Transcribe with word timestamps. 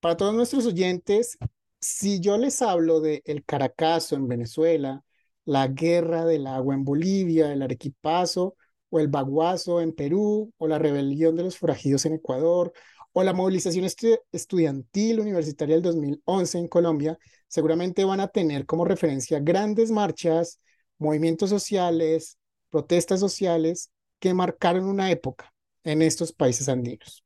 Para 0.00 0.16
todos 0.16 0.34
nuestros 0.34 0.66
oyentes, 0.66 1.38
si 1.80 2.20
yo 2.20 2.38
les 2.38 2.62
hablo 2.62 3.00
de 3.00 3.22
el 3.24 3.44
Caracazo 3.44 4.16
en 4.16 4.28
Venezuela, 4.28 5.04
la 5.44 5.66
guerra 5.68 6.24
del 6.24 6.46
agua 6.46 6.74
en 6.74 6.84
Bolivia, 6.84 7.52
el 7.52 7.62
Arequipazo 7.62 8.56
o 8.90 9.00
el 9.00 9.08
Baguazo 9.08 9.80
en 9.80 9.92
Perú, 9.92 10.52
o 10.56 10.68
la 10.68 10.78
rebelión 10.78 11.36
de 11.36 11.42
los 11.44 11.58
forajidos 11.58 12.06
en 12.06 12.14
Ecuador, 12.14 12.72
o 13.18 13.24
la 13.24 13.32
movilización 13.32 13.84
estudiantil 14.30 15.18
universitaria 15.18 15.74
del 15.74 15.82
2011 15.82 16.58
en 16.58 16.68
Colombia, 16.68 17.18
seguramente 17.48 18.04
van 18.04 18.20
a 18.20 18.28
tener 18.28 18.64
como 18.64 18.84
referencia 18.84 19.40
grandes 19.40 19.90
marchas, 19.90 20.60
movimientos 20.98 21.50
sociales, 21.50 22.38
protestas 22.70 23.18
sociales 23.18 23.90
que 24.20 24.34
marcaron 24.34 24.84
una 24.84 25.10
época 25.10 25.52
en 25.82 26.02
estos 26.02 26.32
países 26.32 26.68
andinos. 26.68 27.24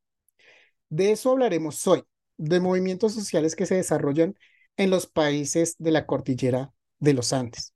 De 0.89 1.13
eso 1.13 1.31
hablaremos 1.31 1.87
hoy, 1.87 2.03
de 2.39 2.59
movimientos 2.59 3.13
sociales 3.13 3.55
que 3.55 3.67
se 3.67 3.75
desarrollan 3.75 4.35
en 4.79 4.89
los 4.89 5.07
países 5.07 5.77
de 5.79 5.91
la 5.91 6.07
cordillera 6.07 6.73
de 7.01 7.13
los 7.13 7.35
Andes. 7.35 7.75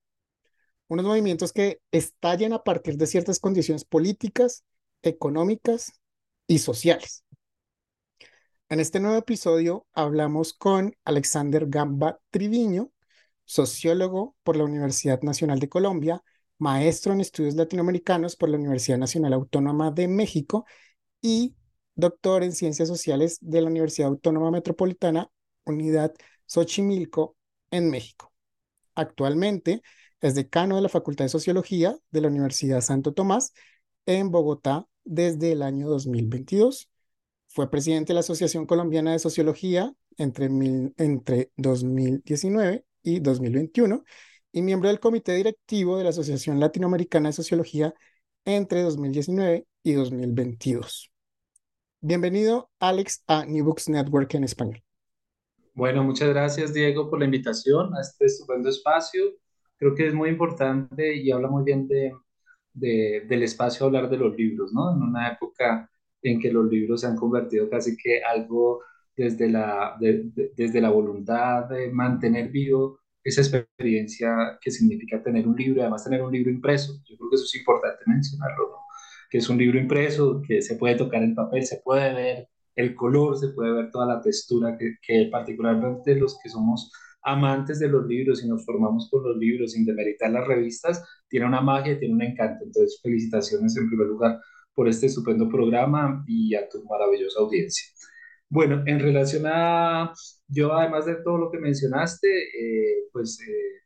Unos 0.89 1.05
movimientos 1.05 1.53
que 1.53 1.81
estallan 1.93 2.55
a 2.55 2.65
partir 2.65 2.97
de 2.97 3.09
ciertas 3.09 3.41
condiciones 3.41 3.85
políticas, 3.85 4.65
económicas 5.03 5.93
y 6.47 6.61
sociales. 6.61 7.26
En 8.69 8.81
este 8.81 8.99
nuevo 8.99 9.17
episodio 9.17 9.87
hablamos 9.93 10.53
con 10.53 10.97
Alexander 11.05 11.67
Gamba 11.69 12.19
Triviño, 12.31 12.91
sociólogo 13.45 14.35
por 14.43 14.57
la 14.57 14.65
Universidad 14.65 15.23
Nacional 15.23 15.61
de 15.61 15.69
Colombia, 15.69 16.25
maestro 16.59 17.13
en 17.13 17.21
estudios 17.21 17.55
latinoamericanos 17.55 18.35
por 18.35 18.49
la 18.49 18.57
Universidad 18.57 18.99
Nacional 18.99 19.35
Autónoma 19.35 19.93
de 19.93 20.09
México 20.09 20.65
y 21.21 21.55
doctor 21.95 22.43
en 22.43 22.51
ciencias 22.53 22.89
sociales 22.89 23.39
de 23.41 23.61
la 23.61 23.69
Universidad 23.69 24.09
Autónoma 24.09 24.51
Metropolitana, 24.51 25.31
Unidad 25.65 26.13
Xochimilco, 26.47 27.37
en 27.71 27.89
México. 27.89 28.33
Actualmente 28.97 29.81
es 30.21 30.35
decano 30.35 30.75
de 30.75 30.83
la 30.83 30.89
Facultad 30.89 31.27
de 31.27 31.29
Sociología 31.29 31.97
de 32.11 32.21
la 32.21 32.29
Universidad 32.29 32.81
Santo 32.81 33.13
Tomás 33.13 33.53
en 34.07 34.33
Bogotá 34.33 34.89
desde 35.05 35.53
el 35.53 35.63
año 35.63 35.89
2022 35.89 36.91
fue 37.49 37.71
presidente 37.71 38.09
de 38.09 38.15
la 38.15 38.21
Asociación 38.21 38.67
Colombiana 38.67 39.13
de 39.13 39.19
Sociología 39.19 39.93
entre, 40.17 40.47
entre 40.99 41.51
2019 41.57 42.85
y 43.03 43.21
2021 43.21 44.05
y 44.53 44.63
miembro 44.63 44.89
del 44.89 45.01
comité 45.01 45.35
directivo 45.35 45.99
de 45.99 46.05
la 46.05 46.11
Asociación 46.11 46.61
Latinoamericana 46.61 47.29
de 47.29 47.35
Sociología 47.35 47.95
entre 48.45 48.83
2019 48.83 49.67
y 49.83 49.93
2022. 49.93 51.13
Bienvenido, 52.01 52.71
Alex, 52.79 53.23
a 53.27 53.45
New 53.47 53.65
Books 53.65 53.89
Network 53.89 54.35
en 54.35 54.45
español. 54.45 54.83
Bueno, 55.75 56.03
muchas 56.05 56.29
gracias, 56.31 56.73
Diego, 56.73 57.11
por 57.11 57.19
la 57.19 57.27
invitación 57.27 57.95
a 57.95 58.01
este 58.01 58.27
estupendo 58.27 58.69
espacio. 58.69 59.23
Creo 59.77 59.95
que 59.95 60.07
es 60.07 60.15
muy 60.15 60.31
importante 60.31 61.17
y 61.17 61.31
habla 61.31 61.49
muy 61.49 61.65
bien 61.65 61.87
de, 61.87 62.13
de, 62.73 63.25
del 63.29 63.43
espacio 63.43 63.87
hablar 63.87 64.09
de 64.09 64.17
los 64.17 64.37
libros, 64.37 64.73
¿no? 64.73 64.93
En 64.95 65.03
una 65.03 65.29
época 65.33 65.91
en 66.23 66.41
que 66.41 66.53
los 66.53 66.67
libros 66.71 67.03
se 67.03 67.07
han 67.07 67.17
convertido 67.17 67.69
casi 67.71 67.97
que 67.97 68.23
algo 68.23 68.83
desde 69.17 69.49
la, 69.49 69.97
desde 69.99 70.81
la 70.81 70.91
voluntad 70.91 71.65
de 71.69 71.91
mantener 71.91 72.51
vivo 72.51 73.01
esa 73.25 73.41
experiencia 73.41 74.59
que 74.61 74.71
significa 74.71 75.23
tener 75.23 75.49
un 75.49 75.57
libro, 75.57 75.83
además 75.83 76.05
tener 76.05 76.23
un 76.23 76.33
libro 76.33 76.51
impreso. 76.51 76.95
Yo 77.05 77.17
creo 77.17 77.31
que 77.31 77.37
eso 77.37 77.45
es 77.45 77.55
importante 77.57 78.05
mencionarlo, 78.07 78.77
que 79.31 79.39
es 79.39 79.49
un 79.49 79.59
libro 79.59 79.79
impreso, 79.79 80.43
que 80.47 80.63
se 80.63 80.77
puede 80.77 80.97
tocar 80.97 81.23
el 81.23 81.35
papel, 81.35 81.65
se 81.65 81.81
puede 81.85 82.15
ver 82.15 82.49
el 82.77 82.95
color, 82.95 83.37
se 83.39 83.49
puede 83.49 83.73
ver 83.73 83.91
toda 83.91 84.07
la 84.07 84.21
textura, 84.21 84.77
que, 84.79 84.97
que 85.03 85.29
particularmente 85.31 86.15
los 86.15 86.39
que 86.41 86.51
somos 86.51 86.93
amantes 87.23 87.81
de 87.81 87.89
los 87.89 88.07
libros 88.07 88.45
y 88.45 88.49
nos 88.49 88.65
formamos 88.65 89.09
con 89.11 89.25
los 89.25 89.37
libros 89.37 89.73
sin 89.73 89.85
demeritar 89.85 90.31
las 90.31 90.47
revistas, 90.47 91.03
tiene 91.29 91.47
una 91.47 91.61
magia, 91.61 91.99
tiene 91.99 92.15
un 92.15 92.23
encanto. 92.23 92.65
Entonces, 92.65 93.01
felicitaciones 93.03 93.77
en 93.77 93.89
primer 93.89 94.07
lugar 94.07 94.41
por 94.77 94.89
este 94.89 95.07
estupendo 95.07 95.49
programa 95.49 96.25
y 96.29 96.55
a 96.55 96.69
tu 96.69 96.85
maravillosa 96.85 97.41
audiencia. 97.41 97.87
Bueno, 98.49 98.83
en 98.87 99.01
relación 99.01 99.45
a, 99.47 100.13
yo 100.49 100.73
además 100.75 101.07
de 101.07 101.17
todo 101.25 101.39
lo 101.39 101.51
que 101.51 101.59
mencionaste, 101.59 102.29
eh, 102.29 103.09
pues 103.13 103.41
eh, 103.41 103.77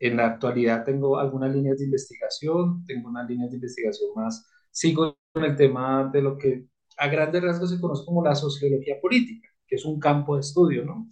en 0.00 0.16
la 0.16 0.26
actualidad 0.26 0.84
tengo 0.84 1.18
algunas 1.18 1.54
líneas 1.54 1.78
de 1.78 1.84
investigación, 1.84 2.84
tengo 2.86 3.10
unas 3.10 3.28
líneas 3.28 3.50
de 3.50 3.56
investigación 3.58 4.10
más, 4.16 4.48
sigo 4.70 5.18
con 5.32 5.44
el 5.44 5.54
tema 5.54 6.10
de 6.12 6.22
lo 6.22 6.38
que 6.38 6.66
a 6.96 7.08
grandes 7.08 7.42
rasgos 7.42 7.70
se 7.70 7.80
conoce 7.80 8.04
como 8.06 8.24
la 8.24 8.34
sociología 8.34 9.00
política, 9.00 9.48
que 9.66 9.76
es 9.76 9.84
un 9.84 10.00
campo 10.00 10.34
de 10.34 10.40
estudio, 10.40 10.84
¿no? 10.84 11.08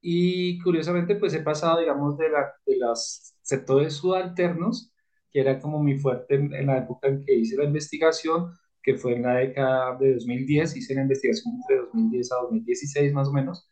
Y 0.00 0.58
curiosamente, 0.62 1.16
pues 1.16 1.32
he 1.34 1.42
pasado, 1.42 1.80
digamos, 1.80 2.18
de, 2.18 2.30
la, 2.30 2.52
de 2.66 2.76
los 2.78 3.34
sectores 3.42 3.94
subalternos, 3.94 4.92
que 5.30 5.40
era 5.40 5.60
como 5.60 5.82
mi 5.82 5.96
fuerte 5.98 6.34
en 6.34 6.66
la 6.66 6.78
época 6.78 7.08
en 7.08 7.24
que 7.24 7.34
hice 7.34 7.56
la 7.56 7.64
investigación, 7.64 8.52
que 8.82 8.96
fue 8.96 9.14
en 9.16 9.22
la 9.22 9.36
década 9.36 9.96
de 9.98 10.14
2010, 10.14 10.76
hice 10.76 10.94
la 10.94 11.02
investigación 11.02 11.54
entre 11.56 11.76
2010 11.78 12.32
a 12.32 12.36
2016 12.42 13.12
más 13.12 13.28
o 13.28 13.32
menos, 13.32 13.68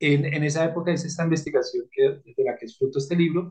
En, 0.00 0.24
en 0.26 0.44
esa 0.44 0.64
época 0.64 0.92
hice 0.92 1.08
esta 1.08 1.24
investigación 1.24 1.86
que, 1.90 2.02
de 2.36 2.44
la 2.44 2.56
que 2.56 2.66
es 2.66 2.78
fruto 2.78 2.98
este 2.98 3.16
libro, 3.16 3.50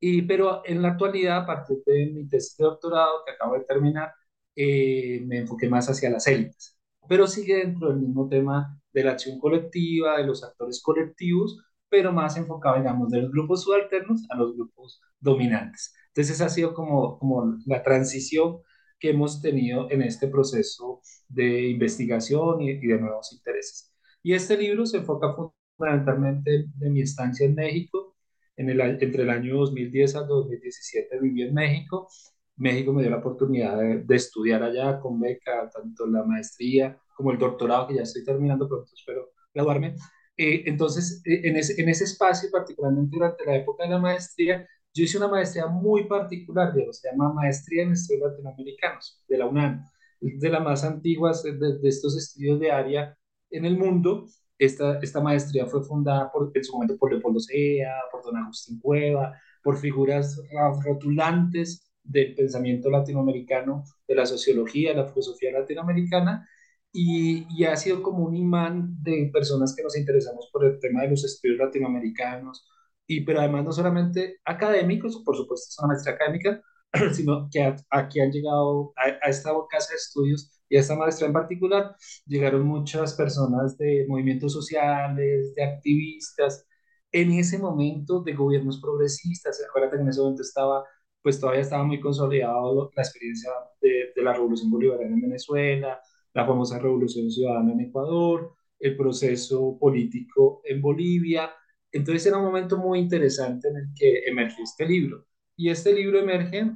y, 0.00 0.22
pero 0.22 0.62
en 0.64 0.82
la 0.82 0.90
actualidad, 0.90 1.38
a 1.38 1.46
partir 1.46 1.78
de 1.86 2.06
mi 2.06 2.28
tesis 2.28 2.56
de 2.56 2.64
doctorado 2.64 3.22
que 3.26 3.32
acabo 3.32 3.54
de 3.54 3.64
terminar, 3.64 4.12
eh, 4.56 5.22
me 5.26 5.38
enfoqué 5.38 5.68
más 5.68 5.88
hacia 5.90 6.10
las 6.10 6.26
élites, 6.26 6.78
pero 7.08 7.26
sigue 7.26 7.56
dentro 7.58 7.88
del 7.88 7.98
mismo 7.98 8.28
tema 8.28 8.78
de 8.92 9.04
la 9.04 9.12
acción 9.12 9.38
colectiva, 9.38 10.18
de 10.18 10.26
los 10.26 10.42
actores 10.44 10.82
colectivos, 10.82 11.58
pero 11.88 12.12
más 12.12 12.36
enfocado, 12.36 12.76
digamos, 12.76 13.10
de 13.10 13.22
los 13.22 13.30
grupos 13.32 13.62
subalternos 13.64 14.26
a 14.30 14.36
los 14.36 14.54
grupos 14.54 15.00
dominantes. 15.18 15.92
Entonces, 16.08 16.36
esa 16.36 16.46
ha 16.46 16.48
sido 16.48 16.74
como, 16.74 17.18
como 17.18 17.56
la 17.66 17.82
transición 17.82 18.58
que 19.00 19.10
hemos 19.10 19.40
tenido 19.42 19.90
en 19.90 20.02
este 20.02 20.28
proceso 20.28 21.00
de 21.28 21.68
investigación 21.70 22.60
y, 22.62 22.70
y 22.72 22.86
de 22.86 22.98
nuevos 23.00 23.32
intereses. 23.32 23.92
Y 24.22 24.34
este 24.34 24.56
libro 24.56 24.86
se 24.86 24.98
enfoca 24.98 25.34
fundamentalmente 25.76 26.66
en 26.80 26.92
mi 26.92 27.00
estancia 27.02 27.46
en 27.46 27.54
México. 27.54 28.16
En 28.56 28.68
el, 28.68 28.80
entre 28.80 29.22
el 29.22 29.30
año 29.30 29.56
2010 29.56 30.16
al 30.16 30.28
2017 30.28 31.18
viví 31.20 31.42
en 31.42 31.54
México. 31.54 32.08
México 32.56 32.92
me 32.92 33.02
dio 33.02 33.10
la 33.10 33.18
oportunidad 33.18 33.78
de, 33.78 34.02
de 34.04 34.16
estudiar 34.16 34.62
allá 34.62 35.00
con 35.00 35.18
beca, 35.18 35.70
tanto 35.70 36.06
la 36.06 36.22
maestría 36.24 36.98
como 37.16 37.32
el 37.32 37.38
doctorado, 37.38 37.88
que 37.88 37.94
ya 37.96 38.02
estoy 38.02 38.24
terminando 38.24 38.68
pronto, 38.68 38.90
espero 38.94 39.30
graduarme. 39.54 39.94
Eh, 40.36 40.62
entonces, 40.66 41.22
eh, 41.26 41.42
en, 41.44 41.56
ese, 41.56 41.80
en 41.80 41.88
ese 41.88 42.04
espacio, 42.04 42.50
particularmente 42.50 43.14
durante 43.14 43.44
la 43.44 43.56
época 43.56 43.84
de 43.84 43.90
la 43.90 43.98
maestría, 43.98 44.66
yo 44.92 45.04
hice 45.04 45.18
una 45.18 45.28
maestría 45.28 45.66
muy 45.66 46.04
particular, 46.04 46.72
se 46.90 47.10
llama 47.10 47.32
Maestría 47.32 47.84
en 47.84 47.92
Estudios 47.92 48.30
Latinoamericanos, 48.30 49.22
de 49.28 49.38
la 49.38 49.46
UNAM, 49.46 49.84
de 50.20 50.48
las 50.48 50.62
más 50.62 50.84
antiguas 50.84 51.42
de, 51.42 51.52
de, 51.56 51.88
estos 51.88 52.16
estudios 52.16 52.58
de 52.58 52.72
área 52.72 53.16
en 53.50 53.64
el 53.64 53.78
mundo. 53.78 54.26
Esta, 54.58 54.98
esta 54.98 55.20
maestría 55.20 55.66
fue 55.66 55.82
fundada 55.82 56.30
por, 56.30 56.50
en 56.54 56.64
su 56.64 56.72
momento 56.74 56.96
por 56.98 57.12
Leopoldo 57.12 57.40
Sea, 57.40 57.94
por 58.12 58.22
don 58.22 58.36
Agustín 58.36 58.78
Cueva, 58.80 59.38
por 59.62 59.78
figuras 59.78 60.40
rotulantes 60.84 61.90
del 62.02 62.34
pensamiento 62.34 62.90
latinoamericano, 62.90 63.84
de 64.06 64.14
la 64.14 64.26
sociología, 64.26 64.90
de 64.90 64.96
la 64.96 65.06
filosofía 65.06 65.52
latinoamericana, 65.52 66.46
y, 66.92 67.46
y, 67.56 67.64
ha 67.64 67.76
sido 67.76 68.02
como 68.02 68.24
un 68.24 68.34
imán 68.34 69.00
de 69.00 69.30
personas 69.32 69.76
que 69.76 69.82
nos 69.84 69.96
interesamos 69.96 70.50
por 70.52 70.64
el 70.64 70.80
tema 70.80 71.02
de 71.02 71.10
los 71.10 71.24
estudios 71.24 71.58
latinoamericanos, 71.58 72.66
y, 73.10 73.22
pero 73.22 73.40
además 73.40 73.64
no 73.64 73.72
solamente 73.72 74.38
académicos, 74.44 75.20
por 75.24 75.36
supuesto 75.36 75.66
es 75.68 75.76
una 75.80 75.88
maestría 75.88 76.14
académica, 76.14 76.62
sino 77.12 77.48
que 77.50 77.74
aquí 77.90 78.20
han 78.20 78.30
llegado 78.30 78.92
a, 78.96 79.26
a, 79.26 79.30
esta 79.30 79.50
casa 79.68 79.92
de 79.92 79.96
estudios 79.96 80.60
y 80.68 80.76
a 80.76 80.80
esta 80.80 80.94
maestría 80.94 81.26
en 81.26 81.32
particular, 81.32 81.96
llegaron 82.26 82.62
muchas 82.64 83.14
personas 83.14 83.76
de 83.78 84.06
movimientos 84.08 84.52
sociales, 84.52 85.52
de 85.56 85.64
activistas, 85.64 86.64
en 87.10 87.32
ese 87.32 87.58
momento 87.58 88.22
de 88.22 88.32
gobiernos 88.34 88.80
progresistas, 88.80 89.60
acuérdate 89.68 89.96
que 89.96 90.02
en 90.02 90.08
ese 90.10 90.20
momento 90.20 90.42
estaba, 90.42 90.84
pues 91.20 91.40
todavía 91.40 91.62
estaba 91.62 91.82
muy 91.82 91.98
consolidado 92.00 92.92
la 92.94 93.02
experiencia 93.02 93.50
de, 93.80 94.12
de 94.14 94.22
la 94.22 94.34
revolución 94.34 94.70
bolivariana 94.70 95.14
en 95.16 95.22
Venezuela, 95.22 96.00
la 96.32 96.46
famosa 96.46 96.78
Revolución 96.78 97.28
Ciudadana 97.28 97.72
en 97.72 97.80
Ecuador, 97.80 98.54
el 98.78 98.96
proceso 98.96 99.76
político 99.80 100.62
en 100.64 100.80
Bolivia. 100.80 101.50
Entonces 101.92 102.26
era 102.26 102.38
un 102.38 102.44
momento 102.44 102.78
muy 102.78 102.98
interesante 103.00 103.68
en 103.68 103.76
el 103.76 103.86
que 103.96 104.24
emergió 104.26 104.64
este 104.64 104.86
libro. 104.86 105.26
Y 105.56 105.70
este 105.70 105.92
libro 105.92 106.18
emerge 106.18 106.70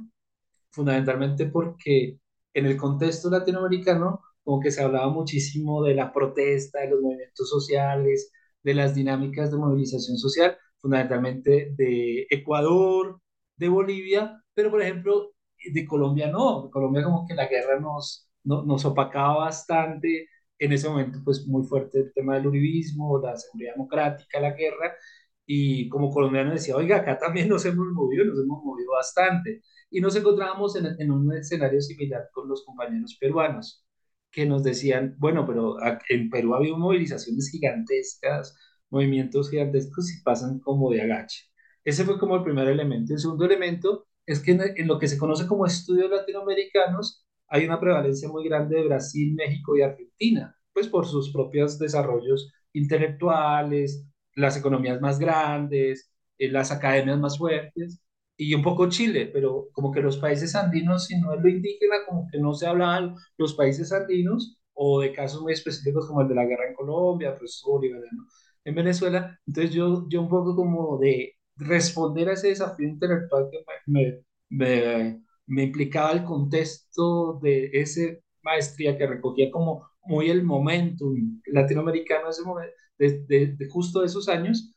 fundamentalmente 0.71 1.47
porque 1.47 2.19
en 2.53 2.65
el 2.65 2.77
contexto 2.77 3.29
latinoamericano, 3.29 4.21
como 4.43 4.59
que 4.61 4.71
se 4.71 4.83
hablaba 4.83 5.09
muchísimo 5.09 5.83
de 5.83 5.95
la 5.95 6.13
protesta, 6.13 6.81
de 6.81 6.89
los 6.89 7.01
movimientos 7.01 7.49
sociales, 7.49 8.31
de 8.63 8.73
las 8.73 8.95
dinámicas 8.95 9.51
de 9.51 9.57
movilización 9.57 10.17
social, 10.17 10.57
fundamentalmente 10.79 11.73
de 11.77 12.27
Ecuador, 12.29 13.19
de 13.57 13.69
Bolivia, 13.69 14.41
pero 14.53 14.71
por 14.71 14.81
ejemplo 14.81 15.31
de 15.73 15.85
Colombia 15.85 16.27
no, 16.29 16.69
Colombia 16.71 17.03
como 17.03 17.25
que 17.27 17.33
la 17.33 17.47
guerra 17.47 17.79
nos, 17.79 18.29
nos 18.43 18.85
opacaba 18.85 19.37
bastante 19.45 20.27
en 20.59 20.71
ese 20.73 20.89
momento, 20.89 21.19
pues 21.23 21.47
muy 21.47 21.63
fuerte 21.65 21.99
el 21.99 22.13
tema 22.13 22.35
del 22.35 22.47
uribismo, 22.47 23.19
la 23.21 23.35
seguridad 23.37 23.73
democrática, 23.73 24.39
la 24.39 24.51
guerra, 24.53 24.95
y 25.45 25.89
como 25.89 26.11
colombiano 26.11 26.51
decía, 26.51 26.75
oiga, 26.75 26.97
acá 26.97 27.17
también 27.19 27.49
nos 27.49 27.65
hemos 27.65 27.87
movido, 27.93 28.25
nos 28.25 28.39
hemos 28.39 28.63
movido 28.63 28.91
bastante, 28.93 29.61
y 29.89 30.01
nos 30.01 30.15
encontrábamos 30.15 30.75
en, 30.75 30.87
en 30.99 31.11
un 31.11 31.33
escenario 31.35 31.81
similar 31.81 32.29
con 32.33 32.47
los 32.49 32.63
compañeros 32.65 33.17
peruanos, 33.19 33.85
que 34.31 34.45
nos 34.45 34.63
decían, 34.63 35.15
bueno, 35.19 35.45
pero 35.45 35.77
en 36.09 36.29
Perú 36.29 36.53
ha 36.53 36.57
habido 36.57 36.77
movilizaciones 36.77 37.49
gigantescas, 37.49 38.55
movimientos 38.89 39.49
gigantescos 39.49 40.11
y 40.13 40.21
pasan 40.23 40.59
como 40.59 40.91
de 40.91 41.01
agache. 41.01 41.45
Ese 41.83 42.03
fue 42.03 42.19
como 42.19 42.35
el 42.35 42.43
primer 42.43 42.67
elemento. 42.67 43.13
El 43.13 43.19
segundo 43.19 43.45
elemento 43.45 44.07
es 44.25 44.39
que 44.39 44.51
en, 44.51 44.61
en 44.75 44.87
lo 44.87 44.99
que 44.99 45.07
se 45.07 45.17
conoce 45.17 45.47
como 45.47 45.65
estudios 45.65 46.09
latinoamericanos, 46.09 47.24
hay 47.47 47.65
una 47.65 47.79
prevalencia 47.79 48.29
muy 48.29 48.43
grande 48.45 48.77
de 48.77 48.85
Brasil, 48.85 49.33
México 49.35 49.77
y 49.77 49.81
Argentina, 49.81 50.55
pues 50.73 50.87
por 50.87 51.05
sus 51.07 51.31
propios 51.31 51.79
desarrollos 51.79 52.51
intelectuales, 52.73 54.05
las 54.35 54.57
economías 54.57 54.99
más 55.01 55.19
grandes, 55.19 56.11
eh, 56.37 56.49
las 56.49 56.71
academias 56.71 57.19
más 57.19 57.37
fuertes, 57.37 58.01
y 58.37 58.53
un 58.53 58.63
poco 58.63 58.89
Chile, 58.89 59.29
pero 59.31 59.69
como 59.71 59.91
que 59.91 60.01
los 60.01 60.17
países 60.17 60.55
andinos, 60.55 61.05
si 61.05 61.19
no 61.19 61.33
es 61.33 61.41
lo 61.41 61.47
indígena, 61.49 61.95
como 62.07 62.27
que 62.29 62.39
no 62.39 62.53
se 62.53 62.67
hablaban 62.67 63.15
los 63.37 63.53
países 63.55 63.91
andinos, 63.93 64.57
o 64.73 64.99
de 65.01 65.13
casos 65.13 65.41
muy 65.41 65.53
específicos 65.53 66.07
como 66.07 66.21
el 66.21 66.27
de 66.27 66.35
la 66.35 66.45
guerra 66.45 66.67
en 66.67 66.75
Colombia, 66.75 67.37
pues 67.37 67.61
Bolívar, 67.65 68.01
¿no? 68.11 68.25
en 68.65 68.75
Venezuela. 68.75 69.39
Entonces 69.47 69.73
yo, 69.73 70.05
yo 70.09 70.21
un 70.21 70.29
poco 70.29 70.55
como 70.55 70.97
de 70.99 71.33
responder 71.55 72.29
a 72.29 72.33
ese 72.33 72.49
desafío 72.49 72.87
intelectual 72.87 73.49
que 73.51 73.63
me, 73.87 74.23
me, 74.49 74.65
me 75.03 75.24
implicaba 75.47 76.11
el 76.11 76.23
contexto 76.23 77.39
de 77.41 77.69
esa 77.73 78.01
maestría 78.43 78.97
que 78.97 79.07
recogía 79.07 79.51
como 79.51 79.89
muy 80.03 80.29
el 80.29 80.43
momentum 80.43 81.41
latinoamericano 81.47 82.29
ese 82.29 82.43
momento, 82.43 82.73
de, 82.97 83.25
de, 83.27 83.67
justo 83.69 84.03
esos 84.03 84.29
años, 84.29 84.73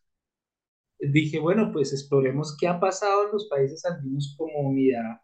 dije, 0.99 1.39
bueno, 1.39 1.71
pues 1.73 1.93
exploremos 1.93 2.57
qué 2.59 2.67
ha 2.67 2.81
pasado 2.81 3.27
en 3.27 3.33
los 3.33 3.49
países 3.49 3.85
andinos 3.85 4.35
como 4.37 4.69
unidad 4.71 5.21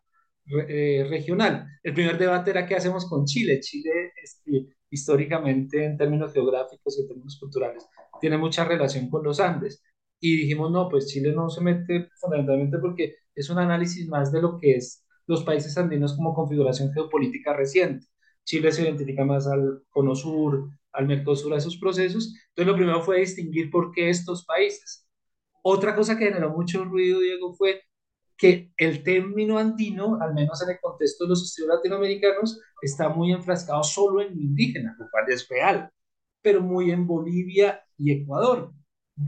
eh, 0.68 1.06
regional. 1.08 1.66
El 1.82 1.94
primer 1.94 2.18
debate 2.18 2.50
era 2.50 2.66
qué 2.66 2.76
hacemos 2.76 3.08
con 3.08 3.24
Chile. 3.24 3.60
Chile, 3.60 4.12
este, 4.22 4.76
históricamente, 4.90 5.84
en 5.84 5.96
términos 5.96 6.32
geográficos 6.32 6.98
y 6.98 7.08
términos 7.08 7.38
culturales, 7.40 7.86
tiene 8.20 8.38
mucha 8.38 8.64
relación 8.64 9.10
con 9.10 9.24
los 9.24 9.40
Andes. 9.40 9.82
Y 10.20 10.36
dijimos, 10.36 10.70
no, 10.70 10.88
pues 10.88 11.06
Chile 11.08 11.32
no 11.32 11.48
se 11.50 11.60
mete 11.62 12.08
fundamentalmente 12.20 12.78
porque 12.78 13.16
es 13.34 13.50
un 13.50 13.58
análisis 13.58 14.06
más 14.08 14.32
de 14.32 14.42
lo 14.42 14.58
que 14.58 14.76
es 14.76 15.03
los 15.26 15.44
países 15.44 15.76
andinos 15.78 16.14
como 16.14 16.34
configuración 16.34 16.92
geopolítica 16.92 17.54
reciente. 17.54 18.06
Chile 18.44 18.72
se 18.72 18.82
identifica 18.82 19.24
más 19.24 19.46
al 19.46 19.82
Cono 19.88 20.14
Sur, 20.14 20.70
al 20.92 21.06
Mercosur, 21.06 21.54
a 21.54 21.58
esos 21.58 21.76
procesos. 21.78 22.34
Entonces, 22.48 22.66
lo 22.66 22.76
primero 22.76 23.02
fue 23.02 23.20
distinguir 23.20 23.70
por 23.70 23.92
qué 23.92 24.10
estos 24.10 24.44
países. 24.44 25.08
Otra 25.62 25.94
cosa 25.94 26.18
que 26.18 26.26
generó 26.26 26.50
mucho 26.50 26.84
ruido, 26.84 27.20
Diego, 27.20 27.54
fue 27.54 27.82
que 28.36 28.72
el 28.76 29.02
término 29.02 29.58
andino, 29.58 30.18
al 30.20 30.34
menos 30.34 30.62
en 30.62 30.70
el 30.70 30.80
contexto 30.80 31.24
de 31.24 31.30
los 31.30 31.42
estudios 31.42 31.76
latinoamericanos, 31.76 32.60
está 32.82 33.08
muy 33.08 33.32
enfrascado 33.32 33.82
solo 33.82 34.20
en 34.20 34.38
indígena, 34.38 34.94
lo 34.98 35.08
cual 35.10 35.24
es 35.28 35.48
real, 35.48 35.90
pero 36.42 36.60
muy 36.60 36.90
en 36.90 37.06
Bolivia 37.06 37.82
y 37.96 38.12
Ecuador, 38.12 38.72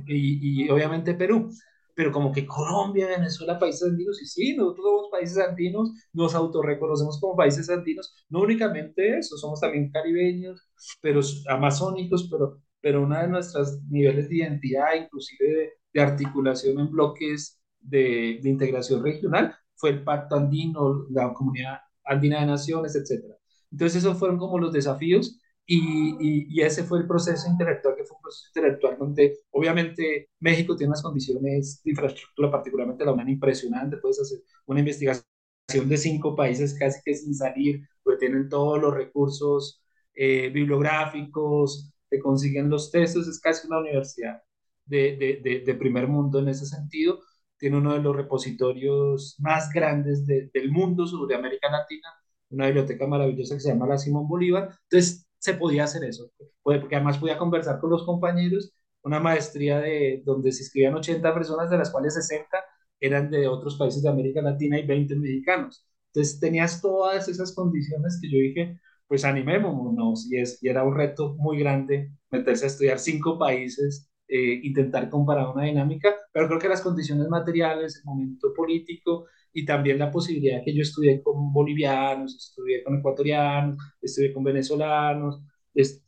y, 0.06 0.64
y 0.64 0.68
obviamente 0.68 1.14
Perú 1.14 1.48
pero 1.96 2.12
como 2.12 2.30
que 2.30 2.46
Colombia, 2.46 3.08
Venezuela, 3.08 3.58
países 3.58 3.88
andinos, 3.88 4.20
y 4.20 4.26
sí, 4.26 4.54
nosotros 4.54 4.84
somos 4.84 5.08
países 5.10 5.38
andinos, 5.38 5.90
nos 6.12 6.34
autorreconocemos 6.34 7.18
como 7.18 7.34
países 7.34 7.70
andinos, 7.70 8.14
no 8.28 8.40
únicamente 8.42 9.18
eso, 9.18 9.38
somos 9.38 9.60
también 9.60 9.90
caribeños, 9.90 10.60
pero 11.00 11.20
amazónicos, 11.48 12.28
pero, 12.30 12.60
pero 12.82 13.02
uno 13.02 13.18
de 13.18 13.28
nuestros 13.28 13.82
niveles 13.88 14.28
de 14.28 14.36
identidad, 14.36 14.94
inclusive 14.94 15.48
de, 15.48 15.72
de 15.94 16.00
articulación 16.02 16.78
en 16.78 16.90
bloques 16.90 17.58
de, 17.80 18.40
de, 18.42 18.50
integración 18.50 19.02
regional, 19.02 19.56
fue 19.74 19.90
el 19.90 20.04
Pacto 20.04 20.36
Andino, 20.36 21.06
la 21.08 21.32
Comunidad 21.32 21.78
Andina 22.04 22.40
de 22.40 22.46
Naciones, 22.46 22.94
etc. 22.94 23.24
Entonces 23.72 24.02
esos 24.02 24.18
fueron 24.18 24.36
como 24.36 24.58
los 24.58 24.72
desafíos 24.72 25.40
y, 25.66 26.46
y, 26.48 26.62
ese 26.62 26.84
fue 26.84 27.00
el 27.00 27.06
proceso 27.08 27.48
intelectual, 27.50 27.96
que 27.96 28.04
fue 28.04 28.16
un 28.16 28.22
proceso 28.22 28.46
intelectual 28.48 28.96
donde 28.98 29.38
obviamente 29.50 30.30
México 30.40 30.76
tiene 30.76 30.90
unas 30.90 31.02
condiciones 31.02 31.82
de 31.82 31.90
infraestructura, 31.90 32.50
particularmente 32.50 33.04
la 33.04 33.12
UNAM, 33.12 33.28
impresionante. 33.28 33.96
Puedes 33.96 34.20
hacer 34.20 34.42
una 34.66 34.80
investigación 34.80 35.24
de 35.88 35.96
cinco 35.96 36.36
países 36.36 36.74
casi 36.78 37.00
que 37.04 37.14
sin 37.14 37.34
salir, 37.34 37.80
porque 38.02 38.20
tienen 38.20 38.48
todos 38.48 38.80
los 38.80 38.94
recursos 38.94 39.82
eh, 40.14 40.50
bibliográficos, 40.50 41.92
te 42.08 42.20
consiguen 42.20 42.70
los 42.70 42.90
textos, 42.90 43.26
es 43.28 43.40
casi 43.40 43.66
una 43.66 43.80
universidad 43.80 44.42
de, 44.84 45.16
de, 45.16 45.40
de, 45.42 45.60
de, 45.60 45.74
primer 45.74 46.06
mundo 46.08 46.38
en 46.38 46.48
ese 46.48 46.66
sentido. 46.66 47.20
Tiene 47.58 47.78
uno 47.78 47.94
de 47.94 48.00
los 48.00 48.14
repositorios 48.14 49.36
más 49.40 49.70
grandes 49.72 50.26
del 50.26 50.70
mundo 50.70 51.06
sobre 51.06 51.34
América 51.36 51.70
Latina, 51.70 52.08
una 52.50 52.66
biblioteca 52.66 53.06
maravillosa 53.06 53.54
que 53.54 53.60
se 53.60 53.70
llama 53.70 53.86
la 53.86 53.98
Simón 53.98 54.28
Bolívar. 54.28 54.70
Entonces, 54.84 55.25
se 55.38 55.54
podía 55.54 55.84
hacer 55.84 56.04
eso, 56.04 56.30
porque 56.62 56.96
además 56.96 57.18
podía 57.18 57.38
conversar 57.38 57.80
con 57.80 57.90
los 57.90 58.04
compañeros, 58.04 58.72
una 59.02 59.20
maestría 59.20 59.78
de, 59.80 60.22
donde 60.24 60.52
se 60.52 60.62
inscribían 60.64 60.94
80 60.94 61.32
personas, 61.34 61.70
de 61.70 61.78
las 61.78 61.90
cuales 61.90 62.14
60 62.14 62.48
eran 63.00 63.30
de 63.30 63.46
otros 63.46 63.76
países 63.76 64.02
de 64.02 64.08
América 64.08 64.42
Latina 64.42 64.78
y 64.78 64.86
20 64.86 65.16
mexicanos. 65.16 65.86
Entonces 66.08 66.40
tenías 66.40 66.80
todas 66.80 67.28
esas 67.28 67.54
condiciones 67.54 68.18
que 68.20 68.30
yo 68.30 68.38
dije, 68.38 68.80
pues 69.06 69.24
animémonos, 69.24 70.30
y, 70.30 70.38
es, 70.38 70.62
y 70.62 70.68
era 70.68 70.82
un 70.82 70.96
reto 70.96 71.34
muy 71.36 71.58
grande 71.58 72.10
meterse 72.30 72.64
a 72.64 72.68
estudiar 72.68 72.98
cinco 72.98 73.38
países, 73.38 74.10
eh, 74.28 74.60
intentar 74.64 75.08
comparar 75.10 75.48
una 75.48 75.64
dinámica, 75.64 76.14
pero 76.32 76.48
creo 76.48 76.58
que 76.58 76.68
las 76.68 76.82
condiciones 76.82 77.28
materiales, 77.28 77.98
el 77.98 78.04
momento 78.04 78.52
político 78.54 79.26
y 79.56 79.64
también 79.64 79.98
la 79.98 80.10
posibilidad 80.10 80.60
que 80.62 80.74
yo 80.74 80.82
estudié 80.82 81.22
con 81.22 81.50
bolivianos, 81.50 82.36
estudié 82.36 82.84
con 82.84 82.98
ecuatorianos, 82.98 83.78
estudié 84.02 84.30
con 84.34 84.44
venezolanos, 84.44 85.40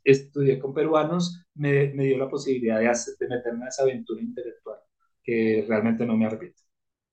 estudié 0.05 0.59
con 0.59 0.75
peruanos, 0.75 1.43
me, 1.55 1.95
me, 1.95 2.05
dio 2.05 2.19
la 2.19 2.29
posibilidad 2.29 2.79
de, 2.79 2.89
hacer, 2.89 3.15
de 3.19 3.27
meterme 3.27 3.65
a 3.65 3.69
esa 3.69 3.85
aventura 3.85 4.21
intelectual, 4.21 4.77
que 5.23 5.65
realmente 5.67 6.05
no 6.05 6.15
me 6.15 6.27
arrepiento. 6.27 6.63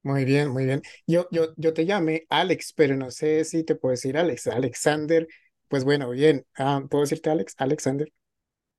Muy 0.04 0.25
bien, 0.25 0.50
muy 0.50 0.65
bien. 0.65 0.82
Yo, 1.08 1.30
yo, 1.32 1.54
yo 1.56 1.74
te 1.74 1.86
llamé 1.86 2.25
Alex, 2.30 2.74
pero 2.74 2.98
no 2.98 3.12
sé 3.12 3.46
si 3.46 3.63
te 3.63 3.75
puedo 3.75 3.92
decir 3.92 4.18
Alex. 4.18 4.48
Alexander, 4.48 5.30
pues 5.70 5.86
bueno, 5.86 6.10
bien. 6.10 6.46
Ah, 6.58 6.84
¿Puedo 6.89 7.06
decirte 7.06 7.30
Alex? 7.30 7.56
Alexander. 7.60 8.12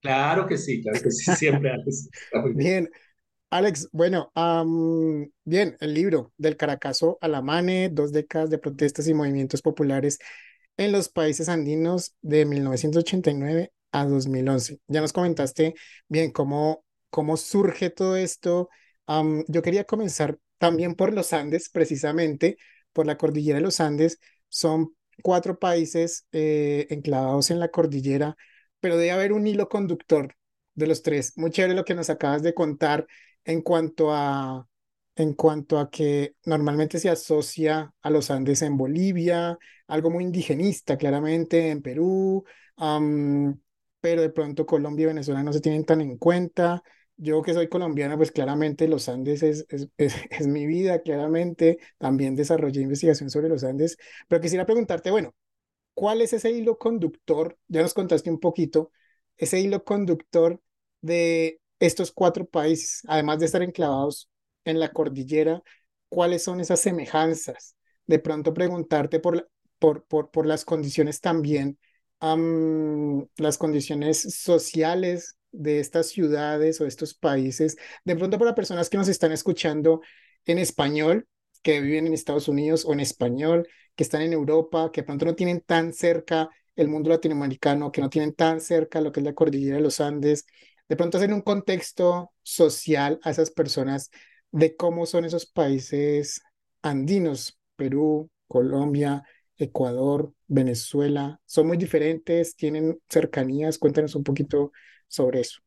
Claro 0.02 0.46
que 0.46 0.58
sí, 0.58 0.82
claro 0.82 1.00
que 1.02 1.10
sí, 1.10 1.32
siempre 1.32 1.70
Alex. 1.70 2.10
bien. 2.54 2.90
Alex, 3.56 3.88
bueno, 3.90 4.30
bien, 5.44 5.78
el 5.80 5.94
libro 5.94 6.30
del 6.36 6.58
Caracazo 6.58 7.16
a 7.22 7.28
la 7.28 7.40
Mane, 7.40 7.88
dos 7.88 8.12
décadas 8.12 8.50
de 8.50 8.58
protestas 8.58 9.08
y 9.08 9.14
movimientos 9.14 9.62
populares 9.62 10.18
en 10.76 10.92
los 10.92 11.08
países 11.08 11.48
andinos 11.48 12.14
de 12.20 12.44
1989 12.44 13.72
a 13.92 14.04
2011. 14.04 14.80
Ya 14.88 15.00
nos 15.00 15.14
comentaste 15.14 15.74
bien 16.06 16.32
cómo, 16.32 16.84
cómo 17.08 17.38
surge 17.38 17.88
todo 17.88 18.16
esto. 18.16 18.68
yo 19.48 19.62
quería 19.62 19.84
comenzar 19.84 20.38
también 20.58 20.94
por 20.94 21.14
los 21.14 21.32
Andes, 21.32 21.70
precisamente 21.70 22.58
por 22.92 23.06
la 23.06 23.16
cordillera 23.16 23.56
de 23.56 23.64
los 23.64 23.80
Andes. 23.80 24.18
Son 24.50 24.94
cuatro 25.22 25.58
países 25.58 26.26
eh, 26.32 26.88
enclavados 26.90 27.50
en 27.50 27.58
la 27.60 27.68
cordillera, 27.68 28.36
pero 28.80 28.98
debe 28.98 29.12
haber 29.12 29.32
un 29.32 29.46
hilo 29.46 29.70
conductor 29.70 30.36
de 30.74 30.86
los 30.86 31.02
tres. 31.02 31.32
Muy 31.36 31.50
chévere 31.50 31.74
lo 31.74 31.86
que 31.86 31.94
nos 31.94 32.10
acabas 32.10 32.42
de 32.42 32.52
contar 32.52 33.06
en 33.46 33.62
cuanto 33.62 34.12
a, 34.12 34.68
en 35.14 35.34
cuanto 35.34 35.78
a 35.78 35.90
que 35.90 36.34
normalmente 36.44 36.98
se 36.98 37.08
asocia 37.08 37.94
a 38.02 38.10
los 38.10 38.30
Andes 38.30 38.62
en 38.62 38.76
Bolivia, 38.76 39.58
algo 39.86 40.10
muy 40.10 40.24
indigenista, 40.24 40.98
claramente, 40.98 41.70
en 41.70 41.80
Perú, 41.80 42.44
pero 44.00 44.22
de 44.22 44.30
pronto 44.30 44.66
Colombia 44.66 45.04
y 45.04 45.06
Venezuela 45.06 45.42
no 45.42 45.52
se 45.52 45.60
tienen 45.60 45.84
tan 45.84 46.00
en 46.00 46.18
cuenta. 46.18 46.82
Yo 47.16 47.40
que 47.42 47.54
soy 47.54 47.68
colombiana, 47.68 48.16
pues 48.16 48.30
claramente 48.32 48.88
los 48.88 49.08
Andes 49.08 49.42
es, 49.42 49.66
es, 49.70 49.88
es, 50.30 50.46
mi 50.46 50.66
vida, 50.66 51.00
claramente. 51.02 51.78
También 51.98 52.36
desarrollé 52.36 52.82
investigación 52.82 53.30
sobre 53.30 53.48
los 53.48 53.64
Andes, 53.64 53.96
pero 54.28 54.40
quisiera 54.42 54.66
preguntarte, 54.66 55.10
bueno, 55.10 55.34
¿cuál 55.94 56.22
es 56.22 56.32
ese 56.32 56.50
hilo 56.50 56.78
conductor? 56.78 57.58
Ya 57.68 57.82
nos 57.82 57.94
contaste 57.94 58.30
un 58.30 58.40
poquito, 58.40 58.92
ese 59.36 59.60
hilo 59.60 59.84
conductor 59.84 60.60
de 61.00 61.60
estos 61.78 62.12
cuatro 62.12 62.46
países, 62.46 63.02
además 63.06 63.38
de 63.38 63.46
estar 63.46 63.62
enclavados 63.62 64.30
en 64.64 64.80
la 64.80 64.92
cordillera, 64.92 65.62
¿cuáles 66.08 66.42
son 66.44 66.60
esas 66.60 66.80
semejanzas? 66.80 67.76
De 68.06 68.18
pronto 68.18 68.54
preguntarte 68.54 69.20
por, 69.20 69.48
por, 69.78 70.04
por, 70.04 70.30
por 70.30 70.46
las 70.46 70.64
condiciones 70.64 71.20
también, 71.20 71.78
las 73.36 73.58
condiciones 73.58 74.20
sociales 74.22 75.36
de 75.52 75.80
estas 75.80 76.08
ciudades 76.08 76.80
o 76.80 76.86
estos 76.86 77.14
países, 77.14 77.76
de 78.04 78.16
pronto 78.16 78.38
para 78.38 78.54
personas 78.54 78.90
que 78.90 78.96
nos 78.98 79.08
están 79.08 79.32
escuchando 79.32 80.00
en 80.44 80.58
español, 80.58 81.26
que 81.62 81.80
viven 81.80 82.06
en 82.06 82.14
Estados 82.14 82.48
Unidos 82.48 82.84
o 82.84 82.92
en 82.92 83.00
español, 83.00 83.66
que 83.94 84.04
están 84.04 84.22
en 84.22 84.32
Europa, 84.32 84.90
que 84.92 85.00
de 85.00 85.06
pronto 85.06 85.24
no 85.24 85.34
tienen 85.34 85.60
tan 85.60 85.92
cerca 85.92 86.48
el 86.74 86.88
mundo 86.88 87.10
latinoamericano, 87.10 87.90
que 87.90 88.00
no 88.02 88.10
tienen 88.10 88.34
tan 88.34 88.60
cerca 88.60 89.00
lo 89.00 89.10
que 89.10 89.20
es 89.20 89.24
la 89.24 89.34
cordillera 89.34 89.76
de 89.76 89.82
los 89.82 90.00
Andes, 90.00 90.46
de 90.88 90.96
pronto 90.96 91.18
hacer 91.18 91.32
un 91.32 91.40
contexto 91.40 92.32
social 92.42 93.18
a 93.22 93.30
esas 93.30 93.50
personas 93.50 94.10
de 94.52 94.76
cómo 94.76 95.06
son 95.06 95.24
esos 95.24 95.46
países 95.46 96.40
andinos, 96.82 97.58
Perú, 97.76 98.30
Colombia, 98.46 99.24
Ecuador, 99.56 100.32
Venezuela, 100.46 101.40
son 101.44 101.66
muy 101.66 101.76
diferentes, 101.76 102.54
tienen 102.56 102.98
cercanías, 103.08 103.78
cuéntanos 103.78 104.14
un 104.14 104.22
poquito 104.22 104.72
sobre 105.08 105.40
eso. 105.40 105.60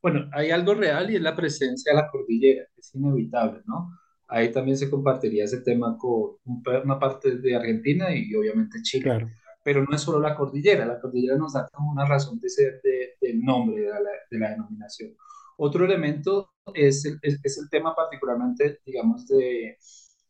Bueno, 0.00 0.28
hay 0.32 0.50
algo 0.50 0.74
real 0.74 1.10
y 1.10 1.16
es 1.16 1.22
la 1.22 1.36
presencia 1.36 1.92
de 1.92 2.00
la 2.00 2.08
cordillera, 2.10 2.64
es 2.76 2.94
inevitable, 2.94 3.62
¿no? 3.66 3.96
Ahí 4.26 4.50
también 4.50 4.76
se 4.76 4.90
compartiría 4.90 5.44
ese 5.44 5.60
tema 5.60 5.96
con 5.98 6.36
una 6.44 6.98
parte 6.98 7.36
de 7.36 7.54
Argentina 7.54 8.06
y 8.14 8.34
obviamente 8.34 8.80
Chile. 8.82 9.04
Claro 9.04 9.30
pero 9.62 9.84
no 9.84 9.94
es 9.94 10.02
solo 10.02 10.20
la 10.20 10.34
cordillera, 10.34 10.86
la 10.86 11.00
cordillera 11.00 11.36
nos 11.36 11.52
da 11.52 11.68
como 11.72 11.92
una 11.92 12.06
razón 12.06 12.40
de 12.40 12.48
ser 12.48 12.80
del 12.82 13.40
nombre 13.40 13.82
de 13.82 13.88
la, 13.88 13.98
de 14.30 14.38
la, 14.38 14.50
denominación. 14.50 15.14
Otro 15.56 15.84
elemento 15.84 16.50
es 16.74 17.04
el, 17.04 17.18
es, 17.22 17.58
el 17.58 17.70
tema 17.70 17.94
particularmente, 17.94 18.80
digamos, 18.84 19.26
de, 19.28 19.76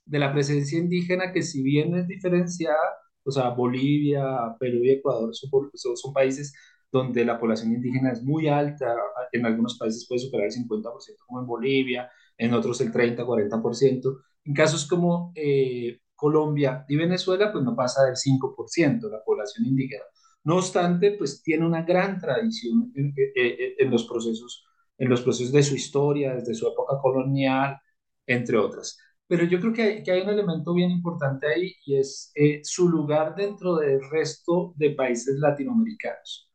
de, 0.04 0.18
la 0.18 0.32
presencia 0.32 0.78
indígena, 0.78 1.32
que 1.32 1.42
si 1.42 1.62
bien 1.62 1.94
es 1.94 2.06
diferenciada, 2.06 2.76
o 3.24 3.30
sea, 3.30 3.50
Bolivia, 3.50 4.24
Perú 4.58 4.80
y 4.82 4.90
Ecuador 4.90 5.34
son, 5.34 5.70
son, 5.96 6.12
países 6.12 6.54
donde 6.90 7.24
la 7.24 7.38
población 7.38 7.72
indígena 7.72 8.12
es 8.12 8.22
muy 8.22 8.48
alta, 8.48 8.94
en 9.32 9.46
algunos 9.46 9.78
países 9.78 10.06
puede 10.06 10.20
superar 10.20 10.46
el 10.46 10.52
50%, 10.52 10.92
como 11.26 11.40
en 11.40 11.46
Bolivia, 11.46 12.10
en 12.36 12.52
otros 12.52 12.80
el 12.80 12.92
30, 12.92 13.24
40%. 13.24 14.22
En 14.44 14.54
casos 14.54 14.86
como 14.86 15.32
eh, 15.36 16.01
Colombia 16.22 16.84
y 16.88 16.96
Venezuela, 16.96 17.50
pues 17.50 17.64
no 17.64 17.74
pasa 17.74 18.04
del 18.04 18.16
5% 18.16 19.10
la 19.10 19.24
población 19.24 19.66
indígena. 19.66 20.04
No 20.44 20.56
obstante, 20.58 21.16
pues 21.18 21.42
tiene 21.42 21.66
una 21.66 21.82
gran 21.82 22.20
tradición 22.20 22.92
en, 22.94 23.90
los 23.90 24.04
procesos, 24.04 24.64
en 24.98 25.08
los 25.08 25.20
procesos 25.22 25.52
de 25.52 25.64
su 25.64 25.74
historia, 25.74 26.34
desde 26.36 26.54
su 26.54 26.68
época 26.68 26.96
colonial, 27.02 27.76
entre 28.24 28.56
otras. 28.56 28.98
Pero 29.26 29.44
yo 29.46 29.58
creo 29.60 29.72
que 29.72 29.82
hay, 29.82 30.02
que 30.04 30.12
hay 30.12 30.22
un 30.22 30.28
elemento 30.28 30.72
bien 30.74 30.90
importante 30.92 31.48
ahí 31.48 31.74
y 31.84 31.96
es 31.96 32.30
eh, 32.36 32.60
su 32.62 32.88
lugar 32.88 33.34
dentro 33.34 33.76
del 33.76 34.00
resto 34.08 34.74
de 34.76 34.90
países 34.90 35.38
latinoamericanos. 35.40 36.48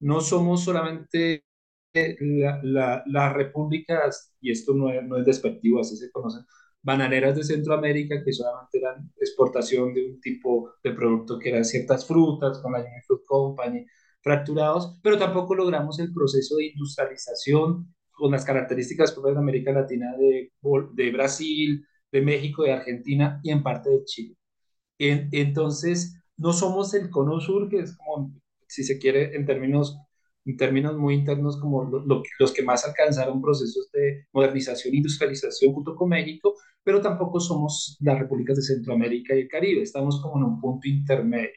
No 0.00 0.20
somos 0.20 0.62
solamente 0.62 1.44
eh, 1.94 2.16
las 2.64 3.32
repúblicas, 3.34 4.32
y 4.40 4.52
esto 4.52 4.74
no 4.74 4.90
es, 4.90 5.02
no 5.04 5.16
es 5.16 5.26
despectivo, 5.26 5.80
así 5.80 5.96
se 5.96 6.10
conocen, 6.12 6.44
bananeras 6.88 7.36
de 7.36 7.44
Centroamérica 7.44 8.24
que 8.24 8.32
solamente 8.32 8.78
eran 8.78 9.12
exportación 9.20 9.92
de 9.92 10.06
un 10.06 10.20
tipo 10.22 10.72
de 10.82 10.92
producto 10.92 11.38
que 11.38 11.50
eran 11.50 11.66
ciertas 11.66 12.06
frutas 12.06 12.60
con 12.60 12.72
la 12.72 12.78
Union 12.78 13.02
Fruit 13.06 13.24
Company, 13.26 13.84
fracturados, 14.22 14.98
pero 15.02 15.18
tampoco 15.18 15.54
logramos 15.54 15.98
el 15.98 16.14
proceso 16.14 16.56
de 16.56 16.68
industrialización 16.68 17.94
con 18.10 18.30
las 18.30 18.44
características 18.46 19.12
propias 19.12 19.34
de 19.34 19.40
América 19.40 19.70
Latina 19.70 20.16
de, 20.16 20.50
de 20.94 21.12
Brasil, 21.12 21.84
de 22.10 22.22
México, 22.22 22.62
de 22.62 22.72
Argentina 22.72 23.38
y 23.42 23.50
en 23.50 23.62
parte 23.62 23.90
de 23.90 24.04
Chile. 24.04 24.34
entonces, 24.98 26.18
no 26.38 26.52
somos 26.54 26.94
el 26.94 27.10
cono 27.10 27.38
sur, 27.40 27.68
que 27.68 27.80
es 27.80 27.96
como, 27.98 28.32
si 28.66 28.82
se 28.82 28.98
quiere, 28.98 29.36
en 29.36 29.44
términos 29.44 29.98
en 30.48 30.56
términos 30.56 30.96
muy 30.96 31.14
internos 31.14 31.60
como 31.60 31.84
los 32.38 32.52
que 32.52 32.62
más 32.62 32.86
alcanzaron 32.86 33.42
procesos 33.42 33.90
de 33.92 34.26
modernización 34.32 34.94
e 34.94 34.96
industrialización 34.96 35.74
junto 35.74 35.94
con 35.94 36.08
México, 36.08 36.54
pero 36.82 37.02
tampoco 37.02 37.38
somos 37.38 37.98
las 38.00 38.18
repúblicas 38.18 38.56
de 38.56 38.62
Centroamérica 38.62 39.34
y 39.34 39.40
el 39.40 39.48
Caribe, 39.48 39.82
estamos 39.82 40.22
como 40.22 40.38
en 40.38 40.44
un 40.44 40.60
punto 40.60 40.88
intermedio, 40.88 41.50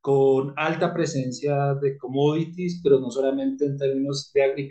con 0.00 0.52
alta 0.56 0.92
presencia 0.92 1.74
de 1.74 1.96
commodities, 1.96 2.80
pero 2.82 2.98
no 2.98 3.08
solamente 3.10 3.66
en 3.66 3.78
términos 3.78 4.32
de 4.34 4.68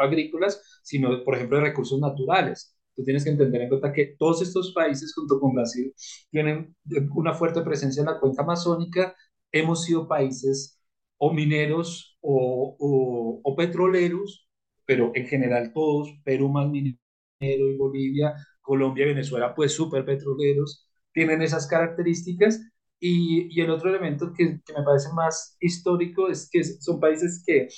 agrícolas, 0.00 0.80
sino, 0.84 1.24
por 1.24 1.34
ejemplo, 1.34 1.58
de 1.58 1.64
recursos 1.64 1.98
naturales. 2.00 2.76
Tú 2.94 3.02
tienes 3.02 3.24
que 3.24 3.30
entender 3.30 3.62
en 3.62 3.68
cuenta 3.68 3.92
que 3.92 4.14
todos 4.18 4.42
estos 4.42 4.72
países, 4.72 5.12
junto 5.14 5.40
con 5.40 5.54
Brasil, 5.54 5.92
tienen 6.30 6.76
una 7.16 7.34
fuerte 7.34 7.62
presencia 7.62 8.00
en 8.00 8.06
la 8.06 8.20
cuenca 8.20 8.42
amazónica. 8.42 9.16
Hemos 9.50 9.84
sido 9.84 10.06
países 10.06 10.78
o 11.24 11.32
mineros 11.32 12.18
o, 12.20 12.76
o, 13.44 13.56
petroleros, 13.56 14.48
pero 14.84 15.12
en 15.14 15.26
general 15.26 15.72
todos, 15.72 16.08
Perú 16.24 16.48
más 16.48 16.68
minero 16.68 16.96
y 17.40 17.76
Bolivia, 17.76 18.34
Colombia 18.60 19.04
y 19.04 19.08
Venezuela, 19.10 19.54
pues 19.54 19.72
súper 19.72 20.04
petroleros, 20.04 20.88
tienen 21.12 21.40
esas 21.42 21.68
características. 21.68 22.60
Y, 22.98 23.48
y 23.56 23.60
el 23.60 23.70
otro 23.70 23.90
elemento 23.90 24.32
que, 24.32 24.60
que, 24.64 24.72
me 24.72 24.82
parece 24.84 25.12
más 25.14 25.56
histórico 25.60 26.28
es 26.28 26.48
que 26.50 26.64
son 26.64 27.00
países 27.00 27.42
que, 27.46 27.68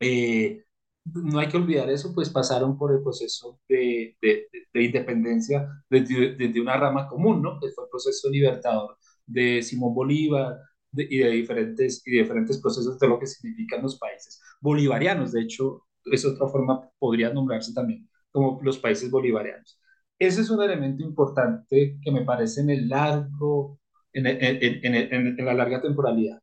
eh, 0.00 0.64
no 1.04 1.38
hay 1.38 1.48
que 1.48 1.56
olvidar 1.56 1.88
eso, 1.90 2.12
pues 2.14 2.30
pasaron 2.30 2.76
por 2.78 2.92
el 2.92 3.02
proceso 3.02 3.60
de, 3.68 4.16
de, 4.20 4.48
de 4.74 4.82
independencia 4.82 5.68
desde, 5.88 6.34
desde, 6.36 6.60
una 6.60 6.76
rama 6.76 7.08
común, 7.08 7.42
¿no? 7.42 7.60
Que 7.60 7.70
fue 7.70 7.84
el 7.84 7.90
proceso 7.90 8.28
libertador 8.30 8.96
de 9.26 9.62
Simón 9.62 9.94
Bolívar, 9.94 10.56
y, 10.96 11.18
de 11.18 11.30
diferentes, 11.30 12.02
y 12.06 12.18
diferentes 12.18 12.60
procesos 12.60 12.98
de 12.98 13.08
lo 13.08 13.18
que 13.18 13.26
significan 13.26 13.82
los 13.82 13.98
países 13.98 14.40
bolivarianos. 14.60 15.32
De 15.32 15.42
hecho, 15.42 15.86
es 16.04 16.24
otra 16.24 16.48
forma, 16.48 16.88
podría 16.98 17.32
nombrarse 17.32 17.72
también 17.72 18.08
como 18.30 18.60
los 18.62 18.78
países 18.78 19.10
bolivarianos. 19.10 19.80
Ese 20.18 20.42
es 20.42 20.50
un 20.50 20.62
elemento 20.62 21.02
importante 21.02 21.98
que 22.02 22.10
me 22.10 22.24
parece 22.24 22.60
en 22.60 22.70
el 22.70 22.88
largo, 22.88 23.78
en, 24.12 24.26
en, 24.26 24.40
en, 24.40 25.38
en 25.38 25.44
la 25.44 25.54
larga 25.54 25.80
temporalidad. 25.80 26.40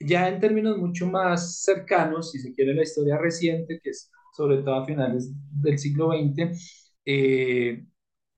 Ya 0.00 0.28
en 0.28 0.40
términos 0.40 0.76
mucho 0.78 1.06
más 1.06 1.62
cercanos, 1.62 2.32
si 2.32 2.38
se 2.38 2.52
quiere 2.54 2.74
la 2.74 2.82
historia 2.82 3.16
reciente, 3.18 3.80
que 3.82 3.90
es 3.90 4.10
sobre 4.34 4.58
todo 4.58 4.74
a 4.74 4.86
finales 4.86 5.32
del 5.52 5.78
siglo 5.78 6.10
XX, 6.10 6.58
eh, 7.06 7.84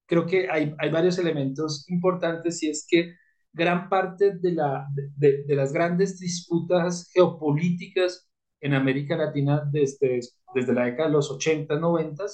creo 0.06 0.26
que 0.26 0.48
hay, 0.50 0.74
hay, 0.78 0.90
varios 0.90 1.18
elementos 1.18 1.88
importantes 1.88 2.62
y 2.62 2.70
es 2.70 2.86
que 2.88 3.14
gran 3.56 3.88
parte 3.88 4.38
de, 4.38 4.52
la, 4.52 4.86
de, 4.94 5.44
de, 5.44 5.56
las 5.56 5.72
grandes 5.72 6.18
disputas 6.18 7.10
geopolíticas 7.12 8.28
en 8.60 8.74
América 8.74 9.16
Latina 9.16 9.62
desde, 9.72 10.20
desde 10.54 10.74
la 10.74 10.84
década 10.84 11.08
de 11.08 11.14
los 11.14 11.30
80, 11.30 11.78
90, 11.78 12.24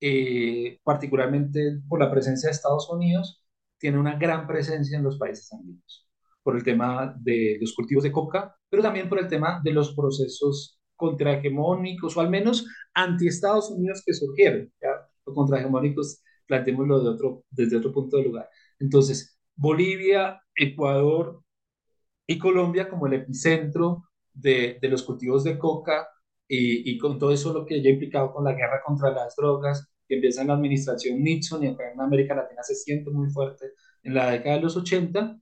eh, 0.00 0.78
particularmente 0.84 1.80
por 1.88 2.00
la 2.00 2.10
presencia 2.10 2.48
de 2.48 2.52
Estados 2.54 2.88
Unidos, 2.90 3.42
tiene 3.78 3.98
una 3.98 4.18
gran 4.18 4.46
presencia 4.46 4.98
en 4.98 5.04
los 5.04 5.18
países 5.18 5.50
andinos, 5.52 6.06
por 6.42 6.54
el 6.54 6.62
tema 6.62 7.14
de 7.18 7.56
los 7.60 7.74
cultivos 7.74 8.04
de 8.04 8.12
coca, 8.12 8.54
pero 8.68 8.82
también 8.82 9.08
por 9.08 9.18
el 9.18 9.28
tema 9.28 9.60
de 9.64 9.72
los 9.72 9.94
procesos 9.94 10.78
contrahegemónicos, 10.96 12.14
o 12.16 12.20
al 12.20 12.28
menos 12.28 12.66
anti-Estados 12.92 13.70
Unidos 13.70 14.02
que 14.04 14.12
surgieron. 14.12 14.70
¿ya? 14.82 14.90
Los 15.24 15.34
contrahegemónicos, 15.34 16.22
planteémoslo 16.46 17.00
de 17.00 17.08
otro, 17.08 17.44
desde 17.50 17.78
otro 17.78 17.92
punto 17.92 18.18
de 18.18 18.24
lugar. 18.24 18.48
Entonces, 18.78 19.38
Bolivia, 19.56 20.40
Ecuador 20.58 21.42
y 22.26 22.38
Colombia 22.38 22.88
como 22.88 23.06
el 23.06 23.14
epicentro 23.14 24.04
de, 24.32 24.78
de 24.80 24.88
los 24.88 25.02
cultivos 25.02 25.44
de 25.44 25.58
coca 25.58 26.08
y, 26.46 26.90
y, 26.92 26.98
con 26.98 27.18
todo 27.18 27.32
eso 27.32 27.52
lo 27.52 27.66
que 27.66 27.82
ya 27.82 27.90
implicado 27.90 28.32
con 28.32 28.44
la 28.44 28.52
guerra 28.54 28.82
contra 28.84 29.10
las 29.10 29.36
drogas, 29.36 29.88
que 30.06 30.16
empieza 30.16 30.42
en 30.42 30.48
la 30.48 30.54
administración 30.54 31.22
Nixon 31.22 31.64
y 31.64 31.68
acá 31.68 31.92
en 31.92 32.00
América 32.00 32.34
Latina 32.34 32.62
se 32.62 32.74
siente 32.74 33.10
muy 33.10 33.30
fuerte 33.30 33.72
en 34.02 34.14
la 34.14 34.30
década 34.30 34.56
de 34.56 34.62
los 34.62 34.76
80, 34.76 35.38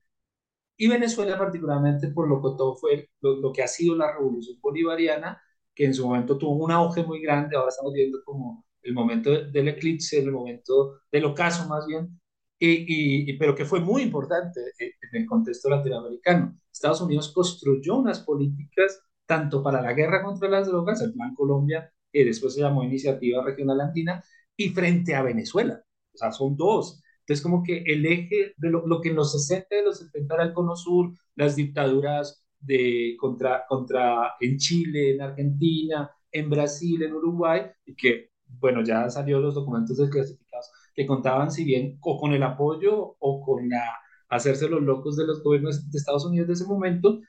y 0.76 0.88
Venezuela 0.88 1.38
particularmente 1.38 2.08
por 2.08 2.28
lo 2.28 2.36
que 2.42 2.56
todo 2.56 2.76
fue 2.76 3.10
lo, 3.20 3.36
lo 3.36 3.52
que 3.52 3.62
ha 3.62 3.68
sido 3.68 3.96
la 3.96 4.12
revolución 4.12 4.58
bolivariana, 4.60 5.40
que 5.74 5.84
en 5.86 5.94
su 5.94 6.06
momento 6.06 6.38
tuvo 6.38 6.64
un 6.64 6.70
auge 6.72 7.04
muy 7.04 7.20
grande, 7.22 7.56
ahora 7.56 7.70
estamos 7.70 7.92
viendo 7.94 8.22
como 8.24 8.64
el 8.82 8.94
momento 8.94 9.30
del 9.30 9.68
eclipse, 9.68 10.18
el 10.18 10.32
momento 10.32 11.00
del 11.10 11.24
ocaso 11.26 11.68
más 11.68 11.86
bien, 11.86 12.20
y, 12.58 13.30
y, 13.30 13.38
pero 13.38 13.54
que 13.54 13.64
fue 13.64 13.80
muy 13.80 14.02
importante 14.02 14.60
en 14.78 14.92
el 15.22 15.26
contexto 15.26 15.68
latinoamericano. 15.68 16.58
Estados 16.72 17.00
Unidos 17.00 17.32
construyó 17.32 17.96
unas 17.96 18.20
políticas 18.20 19.00
tanto 19.26 19.62
para 19.62 19.82
la 19.82 19.92
guerra 19.92 20.22
contra 20.22 20.48
las 20.48 20.68
drogas, 20.68 21.02
el 21.02 21.12
Plan 21.12 21.34
Colombia, 21.34 21.92
que 22.12 22.24
después 22.24 22.54
se 22.54 22.60
llamó 22.60 22.84
Iniciativa 22.84 23.44
Regional 23.44 23.80
Andina, 23.80 24.22
y 24.56 24.70
frente 24.70 25.14
a 25.14 25.22
Venezuela. 25.22 25.82
O 26.14 26.16
sea, 26.16 26.32
son 26.32 26.56
dos. 26.56 27.02
Entonces, 27.20 27.42
como 27.42 27.62
que 27.62 27.82
el 27.86 28.06
eje 28.06 28.54
de 28.56 28.70
lo, 28.70 28.86
lo 28.86 29.00
que 29.00 29.10
en 29.10 29.16
los 29.16 29.32
60 29.32 29.74
de 29.74 29.82
los 29.82 29.98
70 29.98 30.34
era 30.34 30.44
el 30.44 30.52
Cono 30.54 30.76
Sur, 30.76 31.12
las 31.34 31.56
dictaduras 31.56 32.44
de, 32.60 33.16
contra, 33.18 33.64
contra, 33.68 34.34
en 34.40 34.56
Chile, 34.58 35.14
en 35.14 35.22
Argentina, 35.22 36.10
en 36.30 36.48
Brasil, 36.50 37.02
en 37.02 37.12
Uruguay, 37.14 37.62
y 37.84 37.94
que, 37.94 38.30
bueno, 38.46 38.82
ya 38.84 39.10
salió 39.10 39.40
los 39.40 39.54
documentos 39.54 39.96
desclasificados, 39.98 40.70
que 40.96 41.06
contaban, 41.06 41.50
si 41.50 41.64
bien, 41.64 41.98
o 42.00 42.18
con 42.18 42.32
el 42.32 42.42
apoyo 42.42 43.16
o 43.18 43.40
con 43.42 43.68
la, 43.68 43.84
hacerse 44.28 44.68
los 44.68 44.82
locos 44.82 45.16
de 45.16 45.26
los 45.26 45.42
gobiernos 45.42 45.90
de 45.90 45.98
Estados 45.98 46.24
Unidos 46.26 46.48
de 46.48 46.54
ese 46.54 46.66
momento, 46.66 47.20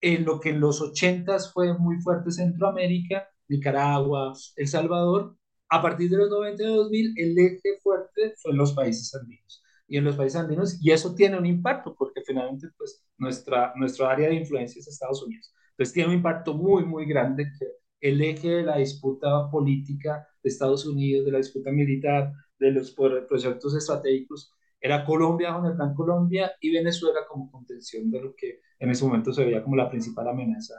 en 0.00 0.24
lo 0.24 0.40
que 0.40 0.50
en 0.50 0.60
los 0.60 0.80
80 0.82 1.38
fue 1.52 1.76
muy 1.78 2.00
fuerte 2.00 2.30
Centroamérica, 2.30 3.28
Nicaragua, 3.48 4.34
El 4.56 4.68
Salvador, 4.68 5.36
a 5.70 5.82
partir 5.82 6.10
de 6.10 6.18
los 6.18 6.30
90 6.30 6.62
y 6.62 6.66
2000, 6.66 7.14
el 7.16 7.38
eje 7.38 7.78
fuerte 7.82 8.34
fue 8.40 8.52
en 8.52 8.58
los 8.58 8.72
países 8.74 9.14
andinos. 9.14 9.62
Y 9.88 9.96
en 9.98 10.04
los 10.04 10.16
países 10.16 10.40
andinos, 10.40 10.78
y 10.82 10.92
eso 10.92 11.14
tiene 11.14 11.38
un 11.38 11.46
impacto, 11.46 11.94
porque 11.96 12.22
finalmente, 12.26 12.68
pues, 12.76 13.04
nuestra, 13.18 13.72
nuestra 13.76 14.10
área 14.10 14.28
de 14.28 14.34
influencia 14.36 14.80
es 14.80 14.88
Estados 14.88 15.22
Unidos. 15.22 15.52
Entonces, 15.70 15.92
tiene 15.94 16.10
un 16.10 16.16
impacto 16.16 16.54
muy, 16.54 16.84
muy 16.84 17.06
grande 17.06 17.50
que 17.58 17.66
el 18.04 18.20
eje 18.20 18.50
de 18.50 18.62
la 18.64 18.76
disputa 18.76 19.50
política 19.50 20.28
de 20.42 20.50
Estados 20.50 20.86
Unidos, 20.86 21.24
de 21.24 21.32
la 21.32 21.38
disputa 21.38 21.70
militar, 21.72 22.32
de 22.58 22.70
los 22.70 22.90
proyectos 22.92 23.74
estratégicos, 23.74 24.52
era 24.78 25.06
Colombia 25.06 25.54
con 25.54 25.64
el 25.64 25.74
Plan 25.74 25.94
Colombia 25.94 26.52
y 26.60 26.70
Venezuela 26.70 27.20
como 27.26 27.50
contención 27.50 28.10
de 28.10 28.20
lo 28.20 28.34
que 28.36 28.60
en 28.78 28.90
ese 28.90 29.06
momento 29.06 29.32
se 29.32 29.42
veía 29.42 29.62
como 29.62 29.76
la 29.76 29.88
principal 29.88 30.28
amenaza 30.28 30.74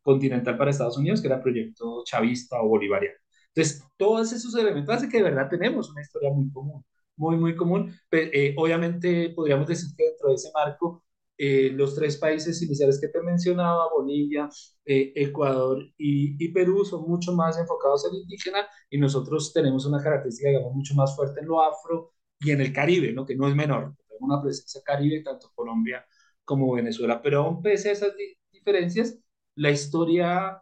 continental 0.00 0.56
para 0.56 0.70
Estados 0.70 0.96
Unidos, 0.96 1.20
que 1.20 1.26
era 1.26 1.36
el 1.36 1.42
proyecto 1.42 2.04
chavista 2.04 2.62
o 2.62 2.68
bolivariano. 2.68 3.16
Entonces, 3.48 3.82
todos 3.96 4.32
esos 4.32 4.54
elementos 4.54 4.94
hacen 4.94 5.10
que 5.10 5.16
de 5.18 5.24
verdad 5.24 5.48
tenemos 5.48 5.90
una 5.90 6.02
historia 6.02 6.30
muy 6.30 6.48
común, 6.52 6.84
muy, 7.16 7.36
muy 7.36 7.56
común. 7.56 7.92
Eh, 8.12 8.54
obviamente, 8.56 9.30
podríamos 9.30 9.66
decir 9.66 9.88
que 9.96 10.04
dentro 10.04 10.28
de 10.28 10.36
ese 10.36 10.50
marco, 10.54 11.02
eh, 11.38 11.70
los 11.72 11.94
tres 11.94 12.16
países 12.16 12.60
iniciales 12.62 13.00
que 13.00 13.08
te 13.08 13.22
mencionaba, 13.22 13.88
Bolivia, 13.94 14.48
eh, 14.84 15.12
Ecuador 15.14 15.78
y, 15.96 16.44
y, 16.44 16.52
Perú, 16.52 16.84
son 16.84 17.08
mucho 17.08 17.32
más 17.32 17.56
enfocados 17.58 18.06
en 18.06 18.16
indígena 18.16 18.66
y 18.90 18.98
nosotros 18.98 19.52
tenemos 19.52 19.86
una 19.86 20.02
característica, 20.02 20.48
digamos, 20.48 20.74
mucho 20.74 20.94
más 20.94 21.14
fuerte 21.14 21.40
en 21.40 21.46
lo 21.46 21.62
afro 21.62 22.12
y 22.40 22.50
en 22.50 22.60
el 22.60 22.72
Caribe, 22.72 23.12
¿no? 23.12 23.24
que 23.24 23.36
no 23.36 23.48
es 23.48 23.54
menor. 23.54 23.94
Tenemos 24.08 24.20
una 24.20 24.42
presencia 24.42 24.80
caribe, 24.84 25.22
tanto 25.22 25.52
Colombia 25.54 26.04
como 26.44 26.72
Venezuela. 26.72 27.22
Pero 27.22 27.44
aún 27.44 27.62
pese 27.62 27.90
a 27.90 27.92
esas 27.92 28.16
di 28.16 28.36
diferencias, 28.52 29.16
la 29.54 29.70
historia 29.70 30.60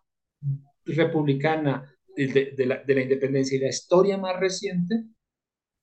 republicana 0.84 1.90
de, 2.16 2.52
de, 2.56 2.66
la, 2.66 2.82
de, 2.84 2.94
la, 2.94 3.02
independencia 3.02 3.56
y 3.56 3.60
la 3.60 3.68
historia 3.68 4.18
más 4.18 4.38
reciente 4.38 5.04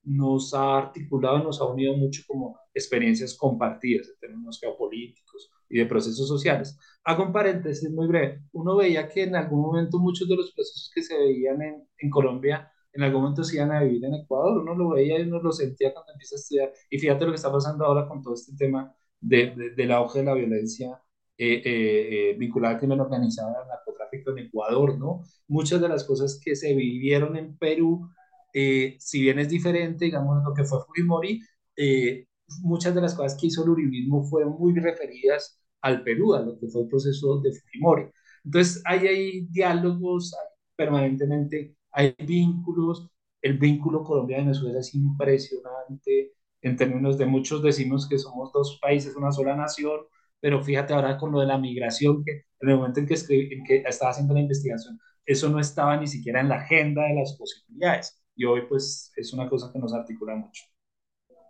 nos 0.04 0.54
ha 0.54 0.78
articulado, 0.78 1.42
nos 1.42 1.60
ha 1.60 1.64
unido 1.66 1.96
mucho 1.96 2.22
como 2.26 2.58
experiencias 2.74 3.36
compartidas 3.36 4.08
en 4.08 4.18
términos 4.18 4.58
geopolíticos 4.60 5.50
y 5.68 5.78
de 5.78 5.86
procesos 5.86 6.28
sociales. 6.28 6.78
Hago 7.04 7.24
un 7.24 7.32
paréntesis 7.32 7.90
muy 7.90 8.06
breve. 8.06 8.42
Uno 8.52 8.76
veía 8.76 9.08
que 9.08 9.22
en 9.22 9.36
algún 9.36 9.62
momento 9.62 9.98
muchos 9.98 10.28
de 10.28 10.36
los 10.36 10.52
procesos 10.52 10.90
que 10.94 11.02
se 11.02 11.16
veían 11.16 11.62
en, 11.62 11.88
en 11.98 12.10
Colombia 12.10 12.70
en 12.94 13.02
algún 13.02 13.22
momento 13.22 13.42
se 13.44 13.56
iban 13.56 13.72
a 13.72 13.82
vivir 13.82 14.04
en 14.04 14.14
Ecuador, 14.14 14.58
uno 14.58 14.74
lo 14.74 14.90
veía 14.90 15.18
y 15.18 15.22
uno 15.22 15.42
lo 15.42 15.52
sentía 15.52 15.92
cuando 15.92 16.12
empieza 16.12 16.36
a 16.36 16.38
estudiar. 16.38 16.72
Y 16.88 16.98
fíjate 16.98 17.24
lo 17.24 17.32
que 17.32 17.36
está 17.36 17.52
pasando 17.52 17.84
ahora 17.84 18.06
con 18.06 18.22
todo 18.22 18.34
este 18.34 18.54
tema 18.56 18.94
de, 19.20 19.52
de, 19.56 19.70
del 19.70 19.92
auge 19.92 20.20
de 20.20 20.24
la 20.24 20.34
violencia 20.34 21.00
eh, 21.36 21.62
eh, 21.64 22.30
eh, 22.30 22.36
vinculada 22.38 22.74
al 22.74 22.80
crimen 22.80 23.00
organizado, 23.00 23.48
al 23.48 23.66
narcotráfico 23.66 24.30
en 24.30 24.46
Ecuador, 24.46 24.96
¿no? 24.96 25.22
Muchas 25.48 25.80
de 25.80 25.88
las 25.88 26.04
cosas 26.04 26.40
que 26.42 26.54
se 26.54 26.74
vivieron 26.74 27.36
en 27.36 27.56
Perú, 27.58 28.08
eh, 28.52 28.96
si 29.00 29.20
bien 29.20 29.40
es 29.40 29.48
diferente, 29.48 30.04
digamos, 30.04 30.44
lo 30.44 30.54
que 30.54 30.64
fue 30.64 30.78
Fujimori, 30.86 31.40
eh, 31.76 32.26
muchas 32.62 32.94
de 32.94 33.00
las 33.00 33.14
cosas 33.14 33.38
que 33.38 33.46
hizo 33.48 33.64
el 33.64 33.70
uribismo 33.70 34.24
fueron 34.24 34.56
muy 34.58 34.74
referidas 34.78 35.60
al 35.82 36.02
Perú, 36.02 36.34
a 36.34 36.40
lo 36.40 36.58
que 36.58 36.68
fue 36.68 36.82
el 36.82 36.88
proceso 36.88 37.40
de 37.40 37.52
Fujimori. 37.52 38.04
Entonces, 38.44 38.82
hay, 38.86 39.06
hay 39.06 39.46
diálogos 39.46 40.34
permanentemente, 40.76 41.76
hay 41.92 42.14
vínculos, 42.26 43.08
el 43.42 43.58
vínculo 43.58 44.02
Colombia-Venezuela 44.02 44.80
es 44.80 44.94
impresionante 44.94 46.34
en 46.64 46.76
términos 46.76 47.18
de 47.18 47.26
muchos 47.26 47.62
decimos 47.62 48.08
que 48.08 48.18
somos 48.18 48.50
dos 48.52 48.78
países, 48.80 49.14
una 49.16 49.30
sola 49.32 49.54
nación, 49.54 50.00
pero 50.40 50.62
fíjate 50.62 50.94
ahora 50.94 51.18
con 51.18 51.30
lo 51.30 51.40
de 51.40 51.46
la 51.46 51.58
migración, 51.58 52.24
que 52.24 52.32
en 52.60 52.68
el 52.70 52.76
momento 52.76 53.00
en 53.00 53.06
que, 53.06 53.14
escribí, 53.14 53.54
en 53.54 53.64
que 53.64 53.82
estaba 53.86 54.12
haciendo 54.12 54.32
la 54.34 54.40
investigación, 54.40 54.98
eso 55.26 55.50
no 55.50 55.60
estaba 55.60 55.96
ni 55.98 56.06
siquiera 56.06 56.40
en 56.40 56.48
la 56.48 56.56
agenda 56.56 57.02
de 57.02 57.14
las 57.16 57.36
posibilidades. 57.36 58.18
Y 58.34 58.46
hoy 58.46 58.62
pues 58.66 59.12
es 59.16 59.32
una 59.34 59.48
cosa 59.48 59.70
que 59.72 59.78
nos 59.78 59.92
articula 59.92 60.34
mucho. 60.36 60.64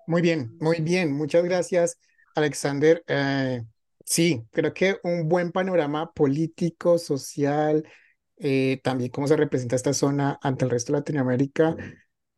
Muy 0.07 0.23
bien, 0.23 0.57
muy 0.61 0.81
bien. 0.81 1.13
Muchas 1.13 1.45
gracias, 1.45 1.99
Alexander. 2.35 3.03
Eh, 3.07 3.63
sí, 4.05 4.45
creo 4.53 4.75
que 4.75 4.99
un 5.03 5.29
buen 5.29 5.51
panorama 5.51 6.13
político, 6.13 6.99
social, 6.99 7.87
eh, 8.37 8.81
también 8.83 9.11
cómo 9.11 9.27
se 9.29 9.37
representa 9.37 9.77
esta 9.77 9.95
zona 9.95 10.39
ante 10.43 10.65
el 10.65 10.71
resto 10.71 10.93
de 10.93 10.99
Latinoamérica. 10.99 11.77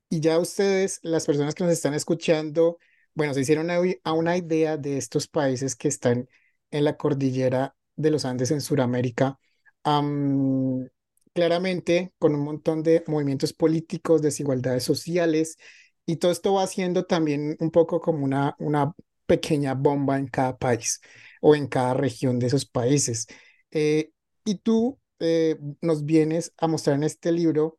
Y 0.09 0.21
ya 0.21 0.39
ustedes, 0.39 1.01
las 1.03 1.27
personas 1.27 1.55
que 1.55 1.65
nos 1.65 1.73
están 1.73 1.95
escuchando, 1.95 2.79
bueno, 3.15 3.35
se 3.35 3.41
hicieron 3.41 3.71
a, 3.71 4.13
una 4.13 4.37
idea 4.37 4.77
de 4.77 4.99
estos 4.99 5.27
países 5.27 5.75
que 5.75 5.89
están 5.89 6.29
en 6.71 6.85
la 6.85 6.97
cordillera 6.97 7.75
de 7.97 8.11
los 8.11 8.25
Andes 8.25 8.51
en 8.53 8.61
Sudamérica, 8.61 9.41
um, 9.85 10.87
claramente 11.35 12.13
con 12.19 12.35
un 12.35 12.43
montón 12.43 12.83
de 12.83 13.03
movimientos 13.09 13.53
políticos, 13.53 14.23
desigualdades 14.23 14.85
sociales, 14.85 15.57
y 16.07 16.17
todo 16.17 16.33
esto 16.33 16.55
va 16.55 16.63
haciendo 16.63 17.05
también 17.05 17.57
un 17.61 17.71
poco 17.71 18.01
como 18.01 18.25
una, 18.25 18.55
una 18.59 18.93
pequeña 19.27 19.75
bomba 19.75 20.19
en 20.19 20.29
cada 20.29 20.57
país 20.57 21.01
o 21.41 21.55
en 21.55 21.67
cada 21.67 21.95
región 21.95 22.39
de 22.39 22.47
esos 22.47 22.65
países. 22.65 23.27
Eh, 23.73 24.11
y 24.45 24.57
tú 24.57 24.99
eh, 25.19 25.59
nos 25.81 26.05
vienes 26.05 26.53
a 26.59 26.69
mostrar 26.69 26.97
en 26.97 27.03
este 27.03 27.33
libro 27.33 27.79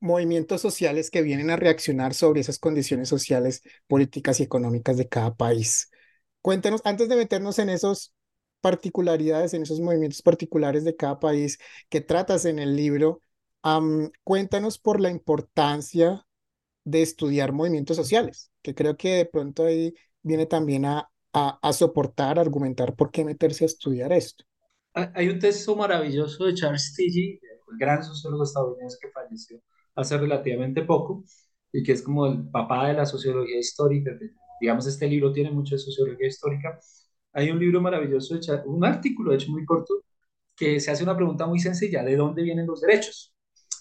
movimientos 0.00 0.60
sociales 0.60 1.10
que 1.10 1.22
vienen 1.22 1.50
a 1.50 1.56
reaccionar 1.56 2.14
sobre 2.14 2.40
esas 2.40 2.58
condiciones 2.58 3.08
sociales, 3.08 3.62
políticas 3.86 4.40
y 4.40 4.42
económicas 4.42 4.96
de 4.96 5.08
cada 5.08 5.34
país. 5.34 5.90
Cuéntanos, 6.40 6.80
antes 6.84 7.08
de 7.08 7.16
meternos 7.16 7.58
en 7.58 7.68
esos 7.68 8.12
particularidades, 8.60 9.54
en 9.54 9.62
esos 9.62 9.80
movimientos 9.80 10.22
particulares 10.22 10.84
de 10.84 10.96
cada 10.96 11.20
país 11.20 11.58
que 11.88 12.00
tratas 12.00 12.46
en 12.46 12.58
el 12.58 12.74
libro, 12.74 13.22
cuéntanos 14.24 14.78
por 14.78 15.00
la 15.00 15.10
importancia 15.10 16.26
de 16.84 17.02
estudiar 17.02 17.52
movimientos 17.52 17.96
sociales, 17.96 18.50
que 18.62 18.74
creo 18.74 18.96
que 18.96 19.16
de 19.16 19.26
pronto 19.26 19.64
ahí 19.64 19.94
viene 20.22 20.46
también 20.46 20.84
a, 20.84 21.10
a, 21.32 21.72
soportar, 21.72 22.38
a 22.38 22.42
argumentar 22.42 22.94
por 22.94 23.10
qué 23.10 23.24
meterse 23.24 23.64
a 23.64 23.66
estudiar 23.66 24.12
esto. 24.12 24.44
Hay 24.94 25.28
un 25.28 25.38
texto 25.38 25.74
maravilloso 25.74 26.44
de 26.44 26.54
Charles 26.54 26.94
Tilly, 26.94 27.40
el 27.42 27.78
gran 27.78 28.02
sociólogo 28.02 28.44
estadounidense 28.44 28.98
que 29.00 29.10
falleció 29.10 29.60
hace 29.94 30.18
relativamente 30.18 30.82
poco, 30.82 31.24
y 31.72 31.82
que 31.82 31.92
es 31.92 32.02
como 32.02 32.26
el 32.26 32.48
papá 32.50 32.88
de 32.88 32.94
la 32.94 33.06
sociología 33.06 33.58
histórica. 33.58 34.12
Digamos, 34.60 34.86
este 34.86 35.08
libro 35.08 35.32
tiene 35.32 35.50
mucho 35.50 35.74
de 35.74 35.78
sociología 35.80 36.26
histórica. 36.28 36.78
Hay 37.32 37.50
un 37.50 37.58
libro 37.58 37.80
maravilloso, 37.80 38.38
un 38.66 38.84
artículo, 38.84 39.30
de 39.30 39.38
hecho, 39.38 39.50
muy 39.50 39.64
corto, 39.64 40.04
que 40.54 40.78
se 40.80 40.90
hace 40.90 41.02
una 41.02 41.16
pregunta 41.16 41.46
muy 41.46 41.58
sencilla, 41.60 42.02
¿de 42.04 42.16
dónde 42.16 42.42
vienen 42.42 42.66
los 42.66 42.82
derechos? 42.82 43.31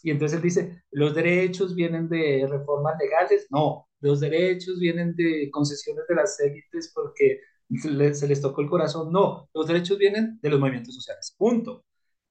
Y 0.03 0.11
entonces 0.11 0.37
él 0.37 0.43
dice, 0.43 0.83
¿los 0.91 1.13
derechos 1.13 1.75
vienen 1.75 2.09
de 2.09 2.47
reformas 2.49 2.95
legales? 2.99 3.47
No, 3.49 3.87
los 3.99 4.19
derechos 4.19 4.79
vienen 4.79 5.15
de 5.15 5.49
concesiones 5.51 6.05
de 6.07 6.15
las 6.15 6.39
élites 6.39 6.91
porque 6.93 7.41
se 7.79 8.27
les 8.27 8.41
tocó 8.41 8.61
el 8.61 8.69
corazón. 8.69 9.11
No, 9.11 9.49
los 9.53 9.67
derechos 9.67 9.97
vienen 9.97 10.39
de 10.41 10.49
los 10.49 10.59
movimientos 10.59 10.95
sociales. 10.95 11.33
Punto. 11.37 11.85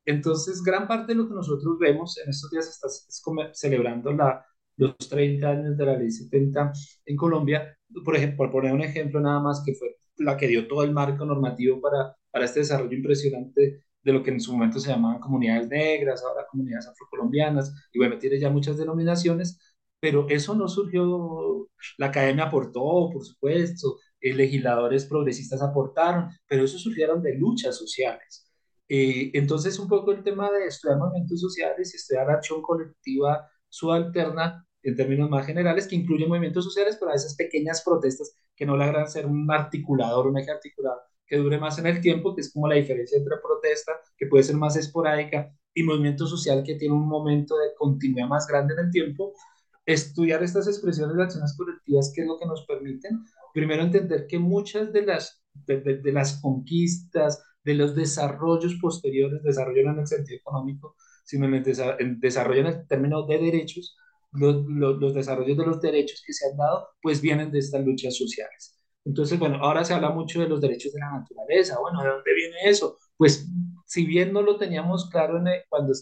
Entonces, 0.05 0.63
gran 0.63 0.89
parte 0.89 1.13
de 1.13 1.17
lo 1.17 1.29
que 1.29 1.35
nosotros 1.35 1.79
vemos 1.79 2.19
en 2.19 2.31
estos 2.31 2.51
días 2.51 2.69
está 2.69 2.89
celebrando 3.53 4.13
la, 4.13 4.45
los 4.77 4.97
30 4.97 5.49
años 5.49 5.77
de 5.77 5.85
la 5.87 5.97
ley 5.97 6.11
70 6.11 6.73
en 7.07 7.17
Colombia, 7.17 7.77
por 8.05 8.17
ejemplo, 8.17 8.39
por 8.39 8.51
poner 8.51 8.73
un 8.73 8.83
ejemplo 8.83 9.21
nada 9.21 9.41
más, 9.41 9.63
que 9.65 9.75
fue 9.75 9.97
la 10.17 10.37
que 10.37 10.49
dio 10.49 10.67
todo 10.67 10.83
el 10.85 10.93
marco 10.93 11.25
normativo 11.25 11.81
para, 11.81 12.17
para 12.31 12.45
este 12.45 12.61
desarrollo 12.61 12.97
impresionante 12.97 13.85
de 14.03 14.13
lo 14.13 14.23
que 14.23 14.31
en 14.31 14.41
su 14.41 14.53
momento 14.53 14.79
se 14.81 14.91
llamaban 14.91 15.21
comunidades 15.21 15.69
negras, 15.69 16.23
ahora 16.25 16.47
comunidades 16.51 16.89
afrocolombianas, 16.89 17.73
y 17.93 17.99
bueno, 17.99 18.19
tiene 18.19 18.39
ya 18.39 18.51
muchas 18.51 18.77
denominaciones, 18.79 19.59
pero 20.01 20.27
eso 20.29 20.55
no 20.55 20.69
surgió, 20.69 21.69
la 21.99 22.07
academia 22.07 22.45
aportó, 22.45 23.11
por 23.13 23.25
supuesto, 23.25 23.99
eh, 24.21 24.35
legisladores 24.35 25.07
progresistas 25.07 25.63
aportaron, 25.63 26.31
pero 26.49 26.65
eso 26.65 26.79
surgieron 26.79 27.23
de 27.23 27.35
luchas 27.35 27.77
sociales. 27.77 28.47
Eh, 28.89 29.31
entonces, 29.35 29.79
un 29.79 29.89
poco 29.89 30.11
el 30.13 30.23
tema 30.23 30.51
de 30.51 30.67
estudiar 30.67 30.99
movimientos 30.99 31.41
sociales 31.41 31.93
y 31.93 31.97
estudiar 31.97 32.31
acción 32.31 32.61
colectiva 32.63 33.49
subalterna 33.69 34.67
en 34.83 34.97
términos 34.97 35.31
más 35.31 35.47
generales, 35.47 35.87
que 35.87 35.97
incluye 35.97 36.27
movimientos 36.27 36.65
sociales, 36.65 36.97
pero 36.99 37.11
a 37.11 37.15
veces 37.15 37.37
pequeñas 37.37 37.83
protestas 37.85 38.35
que 38.57 38.67
no 38.67 38.77
logran 38.77 39.09
ser 39.09 39.27
un 39.27 39.51
articulador, 39.51 40.27
un 40.27 40.39
eje 40.39 40.51
articulador 40.51 41.03
que 41.31 41.37
dure 41.37 41.59
más 41.59 41.79
en 41.79 41.87
el 41.87 42.01
tiempo, 42.01 42.35
que 42.35 42.41
es 42.41 42.53
como 42.53 42.67
la 42.69 42.75
diferencia 42.75 43.17
entre 43.17 43.37
protesta, 43.39 43.93
que 44.19 44.27
puede 44.27 44.43
ser 44.43 44.57
más 44.57 44.77
esporádica, 44.77 45.55
y 45.73 45.85
movimiento 45.85 46.27
social 46.27 46.65
que 46.65 46.75
tiene 46.75 46.95
un 46.95 47.09
momento 47.09 47.57
de 47.57 47.69
continuidad 47.79 48.27
más 48.27 48.49
grande 48.49 48.75
en 48.75 48.87
el 48.87 48.91
tiempo. 48.91 49.33
Estudiar 49.87 50.43
estas 50.43 50.67
expresiones 50.67 51.17
de 51.17 51.23
acciones 51.23 51.57
colectivas, 51.57 52.13
que 52.13 52.23
es 52.23 52.27
lo 52.27 52.37
que 52.37 52.47
nos 52.47 52.67
permiten, 52.67 53.25
primero 53.55 53.83
entender 53.83 54.27
que 54.27 54.41
muchas 54.41 54.93
de 54.93 55.07
las, 55.07 55.41
de, 55.67 56.13
las 56.13 56.41
conquistas, 56.41 57.41
de 57.63 57.75
los 57.75 57.95
desarrollos 57.95 58.77
posteriores, 58.81 59.43
desarrollo 59.45 59.85
no 59.85 59.93
en 59.93 60.01
el 60.01 60.07
sentido 60.09 60.39
económico, 60.39 60.97
sino 61.25 61.47
en 61.47 61.55
el 61.55 62.21
desarrollo 62.21 62.61
en 62.61 62.67
el 62.67 62.87
término 62.89 63.25
de 63.27 63.39
derechos, 63.39 63.97
los, 64.33 64.65
los, 64.67 64.99
los, 64.99 65.15
desarrollos 65.15 65.57
de 65.57 65.67
los 65.67 65.81
derechos 65.81 66.23
que 66.27 66.33
se 66.33 66.49
han 66.51 66.57
dado, 66.57 66.89
pues 67.01 67.21
vienen 67.21 67.53
de 67.53 67.61
estas 67.61 67.85
luchas 67.85 68.17
sociales. 68.17 68.80
Entonces, 69.05 69.39
bueno, 69.39 69.57
ahora 69.57 69.85
se 69.85 69.95
habla 69.95 70.11
mucho 70.11 70.41
de 70.41 70.49
los 70.49 70.61
derechos 70.61 70.93
de 70.93 71.01
la 71.01 71.11
naturaleza. 71.13 71.79
Bueno, 71.81 72.03
¿de 72.03 72.09
dónde 72.09 72.35
viene 72.35 72.57
eso? 72.65 72.99
Pues, 73.17 73.49
si 73.87 74.05
bien 74.07 74.33
no 74.33 74.43
lo 74.43 74.57
teníamos 74.57 75.09
claro 75.11 75.39
en 75.39 75.47
cuando, 75.69 75.93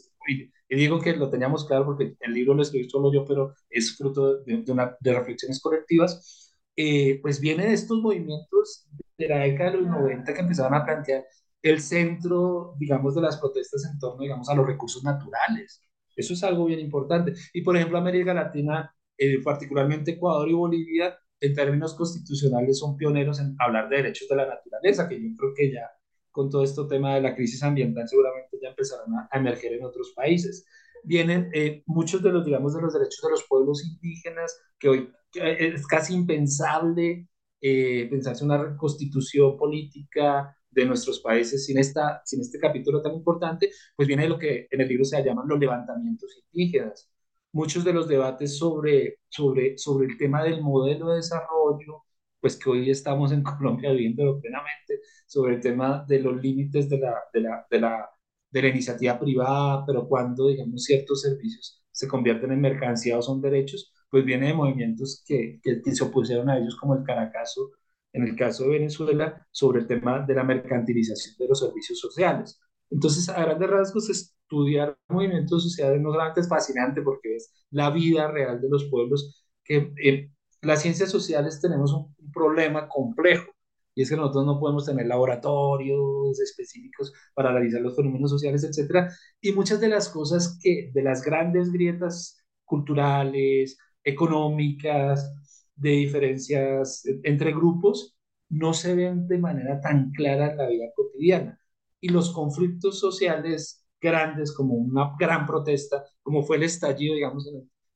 y 0.68 0.76
digo 0.76 1.00
que 1.00 1.16
lo 1.16 1.30
teníamos 1.30 1.64
claro 1.66 1.86
porque 1.86 2.16
el 2.20 2.34
libro 2.34 2.54
lo 2.54 2.62
escribí 2.62 2.88
solo 2.88 3.12
yo, 3.12 3.24
pero 3.24 3.54
es 3.70 3.96
fruto 3.96 4.42
de, 4.42 4.64
una, 4.70 4.96
de 5.00 5.14
reflexiones 5.14 5.60
colectivas, 5.60 6.54
eh, 6.76 7.18
pues 7.22 7.40
viene 7.40 7.66
de 7.66 7.72
estos 7.72 7.98
movimientos 8.00 8.86
de 9.16 9.28
la 9.28 9.38
década 9.38 9.72
de 9.72 9.78
los 9.78 9.88
90 9.88 10.34
que 10.34 10.40
empezaron 10.40 10.74
a 10.74 10.84
plantear 10.84 11.24
el 11.62 11.80
centro, 11.80 12.74
digamos, 12.78 13.14
de 13.14 13.22
las 13.22 13.36
protestas 13.38 13.84
en 13.90 13.98
torno, 13.98 14.22
digamos, 14.22 14.48
a 14.48 14.54
los 14.54 14.66
recursos 14.66 15.02
naturales. 15.02 15.82
Eso 16.14 16.34
es 16.34 16.42
algo 16.44 16.66
bien 16.66 16.80
importante. 16.80 17.34
Y, 17.52 17.62
por 17.62 17.76
ejemplo, 17.76 17.98
América 17.98 18.34
Latina, 18.34 18.94
eh, 19.16 19.42
particularmente 19.42 20.12
Ecuador 20.12 20.48
y 20.48 20.52
Bolivia, 20.52 21.18
en 21.40 21.54
términos 21.54 21.94
constitucionales 21.94 22.78
son 22.78 22.96
pioneros 22.96 23.40
en 23.40 23.54
hablar 23.58 23.88
de 23.88 23.96
derechos 23.96 24.28
de 24.28 24.36
la 24.36 24.46
naturaleza, 24.46 25.08
que 25.08 25.20
yo 25.20 25.28
creo 25.36 25.52
que 25.54 25.72
ya 25.72 25.90
con 26.30 26.50
todo 26.50 26.62
este 26.62 26.82
tema 26.88 27.14
de 27.14 27.20
la 27.20 27.34
crisis 27.34 27.62
ambiental 27.62 28.08
seguramente 28.08 28.58
ya 28.62 28.68
empezaron 28.68 29.12
a, 29.14 29.28
emerger 29.32 29.72
en 29.72 29.84
otros 29.84 30.12
países. 30.14 30.64
Vienen 31.04 31.50
eh, 31.54 31.82
muchos 31.86 32.22
de 32.22 32.30
los, 32.30 32.44
digamos, 32.44 32.74
de 32.74 32.82
los 32.82 32.92
derechos 32.92 33.20
de 33.22 33.30
los 33.30 33.44
pueblos 33.48 33.84
indígenas, 33.84 34.60
que 34.78 34.88
hoy 34.88 35.12
es 35.34 35.86
casi 35.86 36.14
impensable 36.14 37.28
eh, 37.60 38.06
pensarse 38.10 38.44
una 38.44 38.76
constitución 38.76 39.56
política 39.56 40.56
de 40.70 40.86
nuestros 40.86 41.20
países 41.20 41.64
sin, 41.66 41.78
esta, 41.78 42.22
sin 42.24 42.40
este 42.40 42.58
capítulo 42.58 43.02
tan 43.02 43.14
importante, 43.14 43.70
pues 43.96 44.06
viene 44.06 44.28
lo 44.28 44.38
que 44.38 44.68
en 44.70 44.80
el 44.80 44.88
libro 44.88 45.04
se 45.04 45.22
llaman 45.24 45.48
los 45.48 45.58
levantamientos 45.58 46.44
indígenas, 46.52 47.10
muchos 47.52 47.84
de 47.84 47.92
los 47.92 48.08
debates 48.08 48.58
sobre, 48.58 49.18
sobre, 49.28 49.78
sobre 49.78 50.06
el 50.08 50.18
tema 50.18 50.42
del 50.44 50.62
modelo 50.62 51.10
de 51.10 51.16
desarrollo, 51.16 52.04
pues 52.40 52.56
que 52.56 52.70
hoy 52.70 52.90
estamos 52.90 53.32
en 53.32 53.42
Colombia 53.44 53.92
viviendo 53.92 54.40
plenamente, 54.40 55.00
sobre 55.26 55.54
el 55.56 55.60
tema 55.60 56.04
de 56.08 56.20
los 56.20 56.40
límites 56.42 56.88
de 56.88 56.98
la, 56.98 57.14
de 57.32 57.40
la, 57.40 57.66
de 57.70 57.80
la, 57.80 58.10
de 58.50 58.62
la 58.62 58.68
iniciativa 58.68 59.18
privada, 59.18 59.84
pero 59.86 60.06
cuando, 60.08 60.48
digamos, 60.48 60.84
ciertos 60.84 61.22
servicios 61.22 61.82
se 61.90 62.08
convierten 62.08 62.52
en 62.52 62.60
mercancía 62.60 63.18
o 63.18 63.22
son 63.22 63.40
derechos, 63.40 63.92
pues 64.10 64.24
viene 64.24 64.46
de 64.48 64.54
movimientos 64.54 65.22
que, 65.26 65.60
que, 65.62 65.82
que 65.82 65.94
se 65.94 66.04
opusieron 66.04 66.48
a 66.48 66.58
ellos, 66.58 66.76
como 66.76 66.94
el 66.94 67.02
Caracazo, 67.04 67.72
en 68.12 68.22
el 68.24 68.36
caso 68.36 68.64
de 68.64 68.70
Venezuela, 68.70 69.46
sobre 69.50 69.80
el 69.80 69.86
tema 69.86 70.20
de 70.20 70.34
la 70.34 70.44
mercantilización 70.44 71.34
de 71.38 71.48
los 71.48 71.60
servicios 71.60 71.98
sociales. 71.98 72.60
Entonces, 72.90 73.28
a 73.28 73.40
grandes 73.44 73.68
rasgos, 73.68 74.08
estudiar 74.48 74.96
movimientos 75.08 75.62
sociales 75.62 76.00
no 76.00 76.10
solamente 76.10 76.40
es 76.40 76.48
fascinante 76.48 77.02
porque 77.02 77.36
es 77.36 77.52
la 77.70 77.90
vida 77.90 78.28
real 78.30 78.60
de 78.60 78.68
los 78.68 78.86
pueblos, 78.86 79.44
que 79.62 80.30
las 80.62 80.82
ciencias 80.82 81.10
sociales 81.10 81.60
tenemos 81.60 81.92
un, 81.92 82.16
problema 82.32 82.88
complejo, 82.88 83.50
y 83.94 84.02
es 84.02 84.10
que 84.10 84.16
nosotros 84.16 84.46
no 84.46 84.60
podemos 84.60 84.84
tener 84.86 85.06
laboratorios 85.06 86.38
específicos 86.40 87.12
para 87.34 87.50
analizar 87.50 87.80
los 87.80 87.96
fenómenos 87.96 88.30
sociales, 88.30 88.62
etcétera, 88.64 89.10
y 89.40 89.52
muchas 89.52 89.80
de 89.80 89.88
las 89.88 90.08
cosas 90.08 90.58
que, 90.62 90.90
de 90.92 91.02
las 91.02 91.22
grandes 91.24 91.72
grietas 91.72 92.44
culturales, 92.64 93.78
económicas, 94.04 95.32
de 95.74 95.90
diferencias 95.90 97.02
entre 97.24 97.52
grupos, 97.52 98.16
no 98.50 98.72
se 98.74 98.94
ven 98.94 99.26
de 99.26 99.38
manera 99.38 99.80
tan 99.80 100.10
clara 100.12 100.52
en 100.52 100.58
la 100.58 100.68
vida 100.68 100.86
cotidiana. 100.94 101.60
Y 102.00 102.10
los 102.10 102.30
conflictos 102.32 103.00
sociales 103.00 103.77
grandes, 104.00 104.52
como 104.52 104.74
una 104.74 105.14
gran 105.18 105.46
protesta, 105.46 106.04
como 106.22 106.42
fue 106.42 106.56
el 106.56 106.64
estallido, 106.64 107.14
digamos, 107.14 107.48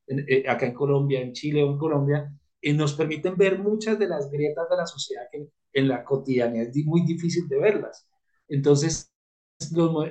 eh, 0.07 0.49
acá 0.49 0.67
en 0.67 0.75
Colombia, 0.75 1.21
en 1.21 1.33
Chile 1.33 1.63
o 1.63 1.71
en 1.73 1.79
Colombia, 1.79 2.33
eh, 2.61 2.73
nos 2.73 2.95
permiten 2.95 3.37
ver 3.37 3.59
muchas 3.59 3.99
de 3.99 4.09
las 4.09 4.31
grietas 4.31 4.69
de 4.69 4.77
la 4.77 4.87
sociedad 4.87 5.25
que 5.31 5.49
en 5.73 5.89
la 5.89 6.05
cotidianidad 6.05 6.69
es 6.69 6.85
muy 6.87 7.03
difícil 7.03 7.49
de 7.49 7.59
verlas. 7.59 8.07
Entonces, 8.49 9.13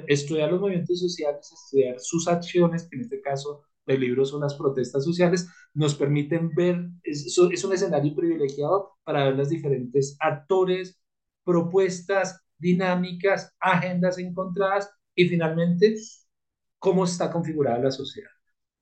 estudiar 0.07 0.51
los 0.51 0.61
movimientos 0.61 0.99
sociales, 0.99 1.51
estudiar 1.51 1.99
sus 1.99 2.27
acciones, 2.27 2.87
que 2.89 2.95
en 2.95 3.01
este 3.03 3.21
caso 3.21 3.63
el 3.85 3.99
libro 3.99 4.25
son 4.25 4.41
las 4.41 4.55
protestas 4.55 5.03
sociales, 5.03 5.47
nos 5.73 5.95
permiten 5.95 6.49
ver, 6.55 6.89
es, 7.03 7.25
es 7.25 7.63
un 7.63 7.73
escenario 7.73 8.15
privilegiado 8.15 8.93
para 9.03 9.25
ver 9.25 9.35
los 9.35 9.49
diferentes 9.49 10.15
actores, 10.19 10.99
propuestas, 11.43 12.41
dinámicas, 12.57 13.53
agendas 13.59 14.17
encontradas 14.19 14.89
y 15.21 15.29
finalmente 15.29 15.95
cómo 16.79 17.05
está 17.05 17.31
configurada 17.31 17.77
la 17.79 17.91
sociedad. 17.91 18.31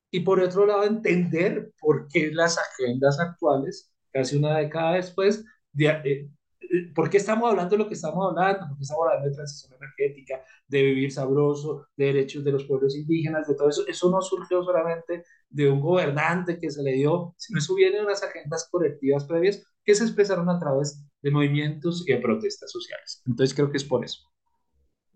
Y 0.10 0.22
por 0.22 0.40
otro 0.40 0.66
lado, 0.66 0.86
entender 0.86 1.72
por 1.80 2.08
qué 2.08 2.32
las 2.32 2.58
agendas 2.58 3.20
actuales, 3.20 3.92
casi 4.12 4.38
una 4.38 4.58
década 4.58 4.94
después, 4.96 5.46
de, 5.74 5.88
eh, 5.88 6.32
eh, 6.62 6.94
¿por 6.96 7.10
qué 7.10 7.18
estamos 7.18 7.50
hablando 7.50 7.72
de 7.72 7.84
lo 7.84 7.88
que 7.90 7.96
estamos 7.96 8.26
hablando? 8.30 8.68
¿Por 8.68 8.78
qué 8.78 8.84
estamos 8.84 9.06
hablando 9.06 9.30
de 9.30 9.36
transición 9.36 9.74
energética, 9.74 10.44
de 10.68 10.82
vivir 10.84 11.12
sabroso, 11.12 11.88
de 11.98 12.06
derechos 12.06 12.44
de 12.44 12.54
los 12.54 12.64
pueblos 12.66 12.96
indígenas, 12.96 13.48
de 13.48 13.56
todo 13.56 13.70
eso? 13.70 13.86
Eso 13.86 14.10
no 14.10 14.22
surgió 14.22 14.64
solamente 14.64 15.26
de 15.50 15.70
un 15.70 15.82
gobernante 15.82 16.58
que 16.58 16.72
se 16.72 16.82
le 16.82 16.94
dio, 16.94 17.36
sino 17.38 17.60
eso 17.60 17.76
viene 17.76 17.98
de 17.98 18.04
unas 18.04 18.24
agendas 18.24 18.68
colectivas 18.72 19.26
previas 19.26 19.62
que 19.84 19.94
se 19.94 20.06
expresaron 20.06 20.50
a 20.50 20.58
través 20.58 21.06
de 21.22 21.32
movimientos 21.32 22.08
y 22.08 22.14
de 22.14 22.20
protestas 22.20 22.72
sociales. 22.72 23.22
Entonces 23.28 23.54
creo 23.54 23.70
que 23.70 23.78
es 23.78 23.84
por 23.84 24.06
eso. 24.06 24.22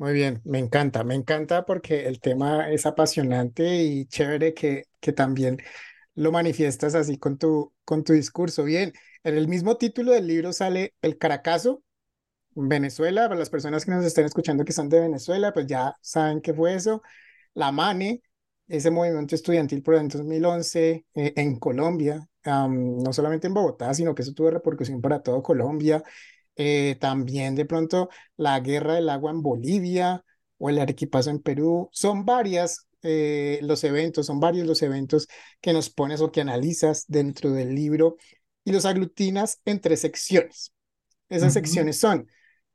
Muy 0.03 0.11
bien, 0.11 0.41
me 0.43 0.59
encanta, 0.59 1.05
me 1.05 1.15
encanta 1.15 1.65
porque 1.65 2.07
el 2.07 2.19
tema 2.19 2.69
es 2.69 2.85
apasionante 2.85 3.83
y 3.83 4.05
chévere 4.05 4.53
que, 4.53 4.83
que 4.99 5.13
también 5.13 5.59
lo 6.15 6.31
manifiestas 6.31 6.95
así 6.95 7.17
con 7.17 7.37
tu, 7.37 7.73
con 7.85 8.03
tu 8.03 8.11
discurso. 8.13 8.65
Bien, 8.65 8.91
en 9.23 9.37
el 9.37 9.47
mismo 9.47 9.77
título 9.77 10.11
del 10.11 10.27
libro 10.27 10.51
sale 10.53 10.95
el 11.03 11.17
Caracazo, 11.17 11.83
Venezuela, 12.55 13.29
para 13.29 13.39
las 13.39 13.49
personas 13.51 13.85
que 13.85 13.91
nos 13.91 14.05
estén 14.05 14.25
escuchando 14.25 14.65
que 14.65 14.73
son 14.73 14.89
de 14.89 15.01
Venezuela, 15.01 15.53
pues 15.53 15.67
ya 15.67 15.95
saben 16.01 16.41
qué 16.41 16.53
fue 16.53 16.75
eso. 16.75 17.03
La 17.53 17.71
MANE, 17.71 18.21
ese 18.67 18.91
movimiento 18.91 19.35
estudiantil 19.35 19.83
por 19.83 19.95
el 19.95 20.07
2011 20.09 21.05
eh, 21.15 21.33
en 21.37 21.59
Colombia, 21.59 22.27
no 22.45 23.13
solamente 23.13 23.47
en 23.47 23.53
Bogotá, 23.53 23.93
sino 23.93 24.15
que 24.15 24.23
eso 24.23 24.33
tuvo 24.33 24.51
repercusión 24.51 25.01
para 25.01 25.21
todo 25.23 25.43
Colombia. 25.43 26.03
Eh, 26.55 26.97
también 26.99 27.55
de 27.55 27.65
pronto 27.65 28.09
la 28.37 28.59
guerra 28.59 28.95
del 28.95 29.09
agua 29.09 29.31
en 29.31 29.41
Bolivia 29.41 30.23
o 30.57 30.69
el 30.69 30.79
Arequipazo 30.79 31.29
en 31.29 31.39
Perú. 31.39 31.89
Son 31.91 32.25
varias 32.25 32.87
eh, 33.01 33.59
los 33.63 33.83
eventos, 33.83 34.25
son 34.27 34.39
varios 34.39 34.65
los 34.67 34.81
eventos 34.81 35.27
que 35.61 35.73
nos 35.73 35.89
pones 35.89 36.21
o 36.21 36.31
que 36.31 36.41
analizas 36.41 37.05
dentro 37.07 37.51
del 37.51 37.75
libro 37.75 38.17
y 38.63 38.71
los 38.71 38.85
aglutinas 38.85 39.59
en 39.65 39.81
tres 39.81 40.01
secciones. 40.01 40.73
Esas 41.29 41.53
secciones 41.53 41.99
son 41.99 42.27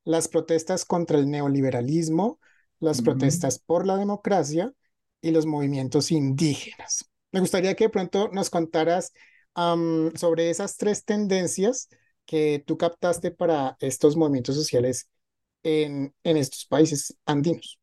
las 0.05 0.29
protestas 0.29 0.85
contra 0.85 1.19
el 1.19 1.31
neoliberalismo, 1.31 2.41
las 2.81 3.03
protestas 3.03 3.59
por 3.59 3.87
la 3.87 3.97
democracia 3.97 4.73
y 5.21 5.31
los 5.31 5.47
movimientos 5.47 6.11
indígenas. 6.11 7.05
Me 7.33 7.41
gustaría 7.41 7.75
que 7.75 7.85
de 7.85 7.91
pronto 7.91 8.29
nos 8.33 8.51
contaras 8.51 9.13
sobre 9.55 10.51
esas 10.51 10.77
tres 10.77 11.05
tendencias 11.05 11.89
que 12.29 12.63
tú 12.67 12.79
captaste 12.79 13.33
para 13.33 13.79
estos 13.81 14.17
movimientos 14.19 14.57
sociales 14.57 15.11
en, 15.65 16.15
en 16.25 16.39
estos 16.39 16.67
países 16.67 17.17
andinos. 17.27 17.81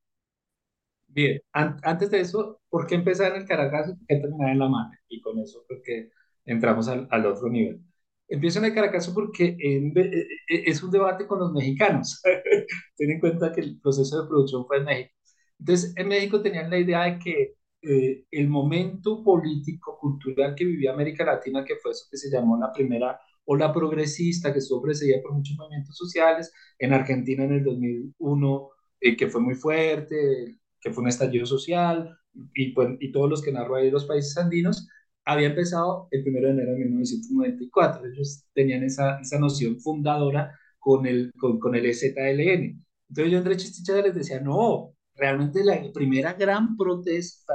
Bien, 1.08 1.40
antes 1.54 2.12
de 2.12 2.20
eso, 2.22 2.62
¿por 2.70 2.88
qué 2.88 2.96
empezar 2.96 3.36
en 3.36 3.46
Caracas 3.48 3.90
y 3.90 3.94
por 3.96 4.06
qué 4.08 4.16
terminar 4.18 4.50
en 4.52 4.60
La 4.60 4.68
Mano? 4.68 4.92
Y 5.08 5.22
con 5.22 5.40
eso 5.40 5.64
creo 5.68 5.82
que 5.84 6.10
entramos 6.46 6.88
al, 6.90 7.08
al 7.10 7.26
otro 7.26 7.50
nivel. 7.50 7.82
Empiezo 8.28 8.60
en 8.60 8.66
el 8.66 8.74
Caracazo 8.74 9.14
porque 9.14 9.56
e, 9.60 9.78
e, 10.50 10.64
es 10.70 10.84
un 10.84 10.92
debate 10.92 11.26
con 11.28 11.40
los 11.40 11.54
mexicanos. 11.54 12.22
Ten 12.98 13.12
en 13.12 13.20
cuenta 13.20 13.54
que 13.54 13.62
el 13.62 13.80
proceso 13.80 14.22
de 14.24 14.28
producción 14.28 14.66
fue 14.68 14.78
en 14.78 14.86
México. 14.86 15.12
Entonces, 15.60 15.94
en 15.96 16.08
México 16.10 16.42
tenían 16.42 16.70
la 16.70 16.80
idea 16.80 17.04
de 17.04 17.20
que 17.20 17.56
eh, 17.84 18.26
el 18.32 18.50
momento 18.50 19.24
político, 19.24 19.98
cultural 20.00 20.56
que 20.56 20.66
vivía 20.66 20.92
América 20.92 21.24
Latina, 21.24 21.64
que 21.64 21.76
fue 21.78 21.92
eso 21.92 22.06
que 22.12 22.18
se 22.18 22.30
llamó 22.32 22.58
la 22.60 22.74
primera 22.74 23.20
ola 23.46 23.74
progresista, 23.74 24.52
que 24.54 24.60
estuvo 24.60 24.82
precedida 24.82 25.22
por 25.22 25.34
muchos 25.34 25.58
movimientos 25.58 25.96
sociales, 25.98 26.52
en 26.80 26.94
Argentina 26.94 27.44
en 27.44 27.54
el 27.54 27.64
2001, 27.64 28.70
eh, 29.02 29.18
que 29.18 29.28
fue 29.28 29.42
muy 29.42 29.56
fuerte, 29.56 30.58
que 30.80 30.92
fue 30.92 31.04
un 31.04 31.10
estallido 31.10 31.46
social, 31.46 32.18
y, 32.54 32.72
pues, 32.74 32.90
y 33.00 33.12
todos 33.12 33.30
los 33.30 33.42
que 33.42 33.52
narró 33.52 33.76
ahí 33.76 33.90
los 33.92 34.06
países 34.06 34.38
andinos, 34.38 34.88
había 35.26 35.48
empezado 35.48 36.08
el 36.12 36.24
1 36.28 36.42
de 36.42 36.50
enero 36.50 36.72
de 36.74 36.86
1994. 36.86 38.06
Ellos 38.06 38.46
tenían 38.54 38.84
esa, 38.84 39.20
esa 39.20 39.40
noción 39.40 39.80
fundadora 39.80 40.58
con 40.80 41.06
el, 41.08 41.32
con, 41.38 41.76
el 41.76 41.86
EZLN. 41.88 42.86
Entonces 43.10 43.32
yo 43.32 43.38
entre 43.38 43.58
chistichas 43.58 44.04
les 44.04 44.16
decía, 44.16 44.40
no, 44.40 44.94
realmente 45.16 45.64
la 45.64 45.82
primera 45.94 46.34
gran 46.34 46.78
protesta, 46.78 47.54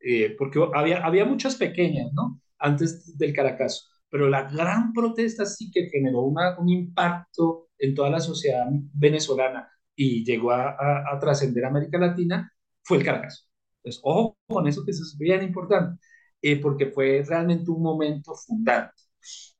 eh, 0.00 0.34
porque 0.38 0.60
había, 0.74 1.04
había 1.04 1.24
muchas 1.24 1.56
pequeñas, 1.56 2.12
¿no? 2.12 2.40
Antes 2.58 3.16
del 3.18 3.32
Caracazo, 3.32 3.84
pero 4.10 4.28
la 4.28 4.44
gran 4.50 4.92
protesta 4.92 5.46
sí 5.46 5.70
que 5.70 5.88
generó 5.90 6.22
una, 6.22 6.58
un 6.58 6.68
impacto 6.68 7.68
en 7.78 7.94
toda 7.94 8.10
la 8.10 8.20
sociedad 8.20 8.66
venezolana 8.94 9.68
y 9.94 10.24
llegó 10.24 10.52
a, 10.52 10.76
a, 11.12 11.18
trascender 11.18 11.64
América 11.64 11.98
Latina, 11.98 12.52
fue 12.82 12.98
el 12.98 13.04
Caracazo. 13.04 13.44
Entonces, 13.82 14.00
ojo 14.04 14.38
con 14.46 14.68
eso 14.68 14.84
que 14.84 14.92
es 14.92 15.16
bien 15.18 15.42
importante, 15.42 16.00
eh, 16.42 16.60
porque 16.60 16.86
fue 16.86 17.24
realmente 17.26 17.70
un 17.70 17.82
momento 17.82 18.34
fundante. 18.34 18.94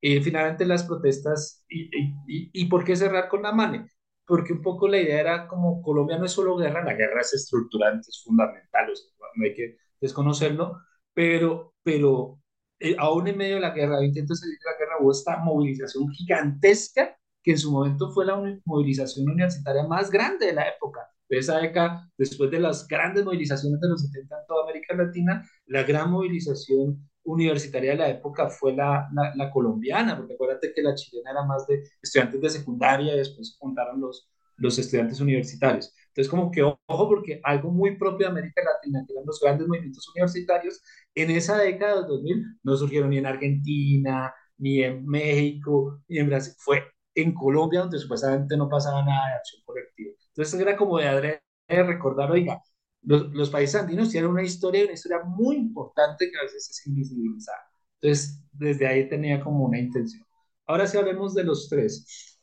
Eh, 0.01 0.23
finalmente 0.23 0.65
las 0.65 0.85
protestas, 0.85 1.65
y, 1.69 1.91
y, 1.97 2.51
y, 2.53 2.65
por 2.67 2.85
qué 2.85 2.97
cerrar 2.97 3.29
con 3.29 3.43
la 3.43 3.53
MANE? 3.53 3.87
porque 4.29 4.53
un 4.53 4.63
poco 4.63 4.89
la 4.89 4.99
idea 4.99 5.21
era 5.21 5.49
como 5.49 5.83
Colombia 5.83 6.19
no 6.19 6.27
es 6.27 6.33
solo 6.33 6.57
guerra, 6.57 6.85
la 6.85 6.93
guerra 6.95 7.23
es 7.23 7.33
estructurante, 7.33 8.11
es 8.11 8.23
fundamental, 8.23 8.93
no 9.37 9.45
hay 9.45 9.55
que 9.55 9.79
desconocerlo, 10.01 10.79
pero, 11.15 11.75
pero 11.83 12.39
eh, 12.81 12.97
aún 12.99 13.27
en 13.29 13.37
medio 13.37 13.57
de 13.57 13.61
la 13.61 13.71
guerra, 13.71 13.99
de 13.99 14.13
salir 14.13 14.59
de 14.59 14.71
la 14.71 14.79
guerra, 14.79 14.97
hubo 15.01 15.13
esta 15.13 15.39
movilización 15.39 16.09
gigantesca 16.11 17.17
que 17.43 17.53
en 17.53 17.59
su 17.59 17.73
momento 17.73 18.11
fue 18.11 18.27
la 18.27 18.37
movilización 18.65 19.29
universitaria 19.29 19.83
más 19.85 20.11
grande 20.11 20.47
de 20.47 20.53
la 20.53 20.69
época. 20.69 21.01
De 21.29 21.39
esa 21.39 21.59
década, 21.59 22.11
después 22.17 22.51
de 22.51 22.59
las 22.59 22.87
grandes 22.89 23.25
movilizaciones 23.25 23.81
de 23.81 23.89
los 23.89 24.03
70 24.03 24.41
en 24.41 24.47
toda 24.47 24.65
América 24.65 24.95
Latina, 24.95 25.45
la 25.67 25.83
gran 25.83 26.11
movilización 26.11 27.09
universitaria 27.25 27.91
de 27.93 27.99
la 27.99 28.09
época 28.09 28.49
fue 28.49 28.75
la, 28.75 29.09
la, 29.35 29.51
colombiana, 29.51 30.17
porque 30.17 30.35
acuérdate 30.35 30.73
que 30.73 30.83
la 30.83 30.95
chilena 30.95 31.33
era 31.33 31.45
más 31.45 31.67
de 31.67 31.85
estudiantes 32.03 32.41
de 32.41 32.49
secundaria 32.49 33.15
y 33.15 33.19
después 33.19 33.57
juntaron 33.59 34.01
los, 34.01 34.31
los 34.57 34.79
estudiantes 34.79 35.21
universitarios. 35.21 35.95
Entonces, 36.09 36.31
como 36.31 36.51
que 36.51 36.63
ojo, 36.63 37.09
porque 37.09 37.41
algo 37.45 37.71
muy 37.71 37.97
propio 37.97 38.27
de 38.27 38.33
América 38.33 38.63
Latina, 38.63 39.05
que 39.07 39.13
eran 39.13 39.27
los 39.27 39.41
grandes 39.41 39.69
movimientos 39.69 40.09
universitarios, 40.15 40.83
en 41.23 41.31
esa 41.31 41.59
década 41.59 41.97
del 41.97 42.07
2000 42.07 42.59
no 42.63 42.77
surgieron 42.77 43.11
ni 43.11 43.19
en 43.19 43.27
Argentina, 43.27 44.33
ni 44.59 44.83
en 44.83 45.07
México, 45.07 46.03
ni 46.09 46.19
en 46.19 46.29
Brasil, 46.29 46.55
fue 46.59 46.85
en 47.15 47.35
Colombia 47.35 47.81
donde 47.81 47.99
supuestamente 47.99 48.57
no 48.57 48.69
pasaba 48.69 49.05
nada 49.05 49.29
de 49.29 49.35
acción 49.35 49.63
colectiva. 49.65 50.13
Entonces, 50.29 50.61
era 50.61 50.77
como 50.77 50.99
de 50.99 51.41
recordar, 51.69 52.31
oiga, 52.31 52.63
los, 53.03 53.51
países 53.51 53.81
andinos 53.81 54.11
tienen 54.11 54.31
una 54.31 54.43
historia, 54.43 54.85
una 54.85 54.93
historia 54.93 55.21
muy 55.25 55.57
importante 55.57 56.31
que 56.31 56.39
a 56.39 56.43
veces 56.43 56.69
es 56.71 56.87
invisibilizada. 56.87 57.59
Entonces, 58.01 58.45
desde 58.53 58.87
ahí 58.87 59.09
tenía 59.09 59.41
como 59.43 59.65
una 59.65 59.79
intención. 59.79 60.25
Ahora 60.67 60.87
sí 60.87 60.97
hablemos 60.99 61.35
de 61.35 61.45
los 61.45 61.69
tres. 61.69 62.39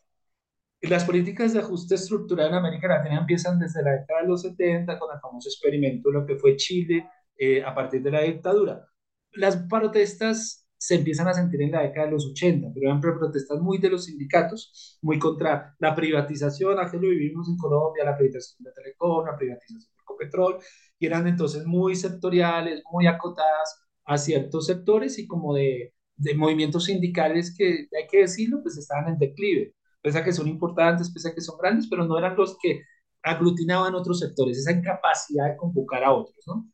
Las 0.81 1.03
políticas 1.03 1.53
de 1.53 1.59
ajuste 1.59 1.95
estructural 1.95 2.49
en 2.49 2.55
América 2.55 2.87
Latina 2.87 3.19
empiezan 3.19 3.59
desde 3.59 3.81
la 3.83 3.91
década 3.91 4.21
de 4.21 4.27
los 4.27 4.41
70 4.41 4.99
con 4.99 5.13
el 5.13 5.19
famoso 5.19 5.49
experimento, 5.49 6.11
lo 6.11 6.25
que 6.25 6.35
fue 6.35 6.55
Chile 6.57 7.07
eh, 7.37 7.63
a 7.63 7.73
partir 7.75 8.01
de 8.03 8.11
la 8.11 8.21
dictadura. 8.21 8.85
Las 9.33 9.57
protestas 9.57 10.67
se 10.77 10.95
empiezan 10.95 11.27
a 11.27 11.33
sentir 11.33 11.61
en 11.61 11.71
la 11.71 11.81
década 11.81 12.05
de 12.07 12.11
los 12.13 12.27
80, 12.27 12.69
pero 12.73 12.87
eran 12.87 13.01
protestas 13.01 13.59
muy 13.59 13.77
de 13.79 13.89
los 13.89 14.05
sindicatos, 14.05 14.99
muy 15.01 15.19
contra 15.19 15.75
la 15.79 15.95
privatización, 15.95 16.79
aquí 16.79 16.97
lo 16.97 17.09
vivimos 17.09 17.49
en 17.49 17.57
Colombia, 17.57 18.05
la 18.05 18.17
privatización 18.17 18.63
de 18.65 18.71
Telecom, 18.71 19.25
la 19.25 19.35
privatización 19.35 19.95
petróleo 20.17 20.59
y 20.99 21.05
eran 21.05 21.27
entonces 21.27 21.65
muy 21.65 21.95
sectoriales, 21.95 22.83
muy 22.91 23.07
acotadas 23.07 23.83
a 24.05 24.17
ciertos 24.17 24.67
sectores 24.67 25.19
y 25.19 25.27
como 25.27 25.53
de, 25.53 25.93
de 26.15 26.35
movimientos 26.35 26.85
sindicales 26.85 27.55
que, 27.57 27.87
hay 27.97 28.07
que 28.09 28.19
decirlo, 28.19 28.61
pues 28.61 28.77
estaban 28.77 29.09
en 29.09 29.17
declive, 29.17 29.73
pese 30.01 30.19
a 30.19 30.23
que 30.23 30.33
son 30.33 30.47
importantes, 30.47 31.11
pese 31.11 31.29
a 31.29 31.35
que 31.35 31.41
son 31.41 31.57
grandes, 31.57 31.87
pero 31.89 32.05
no 32.05 32.17
eran 32.17 32.35
los 32.35 32.57
que 32.61 32.81
aglutinaban 33.23 33.95
otros 33.95 34.19
sectores, 34.19 34.57
esa 34.57 34.71
incapacidad 34.71 35.49
de 35.49 35.57
convocar 35.57 36.03
a 36.03 36.13
otros, 36.13 36.37
¿no? 36.47 36.69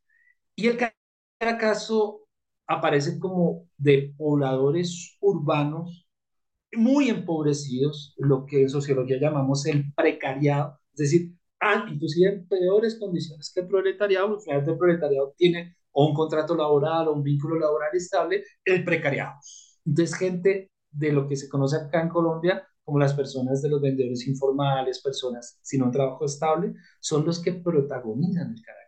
Y 0.61 0.67
el 0.67 0.77
caso 1.57 2.27
aparece 2.67 3.17
como 3.17 3.67
de 3.79 4.13
pobladores 4.15 5.17
urbanos 5.19 6.05
muy 6.73 7.09
empobrecidos, 7.09 8.13
lo 8.19 8.45
que 8.45 8.61
en 8.61 8.69
sociología 8.69 9.17
llamamos 9.19 9.65
el 9.65 9.91
precariado, 9.95 10.77
es 10.93 10.97
decir, 10.97 11.31
ah, 11.61 11.87
inclusive 11.91 12.29
en 12.29 12.47
peores 12.47 12.99
condiciones 12.99 13.51
que 13.51 13.61
el 13.61 13.67
proletariado, 13.69 14.37
el 14.45 14.77
proletariado 14.77 15.33
tiene 15.35 15.77
o 15.93 16.09
un 16.09 16.13
contrato 16.13 16.53
laboral 16.55 17.07
o 17.07 17.13
un 17.13 17.23
vínculo 17.23 17.57
laboral 17.57 17.89
estable, 17.93 18.43
el 18.63 18.85
precariado. 18.85 19.33
Entonces, 19.83 20.15
gente 20.15 20.71
de 20.91 21.11
lo 21.11 21.27
que 21.27 21.37
se 21.37 21.49
conoce 21.49 21.77
acá 21.77 22.03
en 22.03 22.09
Colombia 22.09 22.67
como 22.83 22.99
las 22.99 23.15
personas 23.15 23.63
de 23.63 23.69
los 23.69 23.81
vendedores 23.81 24.27
informales, 24.27 25.01
personas 25.01 25.57
sin 25.63 25.81
un 25.81 25.91
trabajo 25.91 26.23
estable, 26.23 26.75
son 26.99 27.25
los 27.25 27.41
que 27.41 27.53
protagonizan 27.53 28.53
el 28.53 28.61
Caracas 28.61 28.80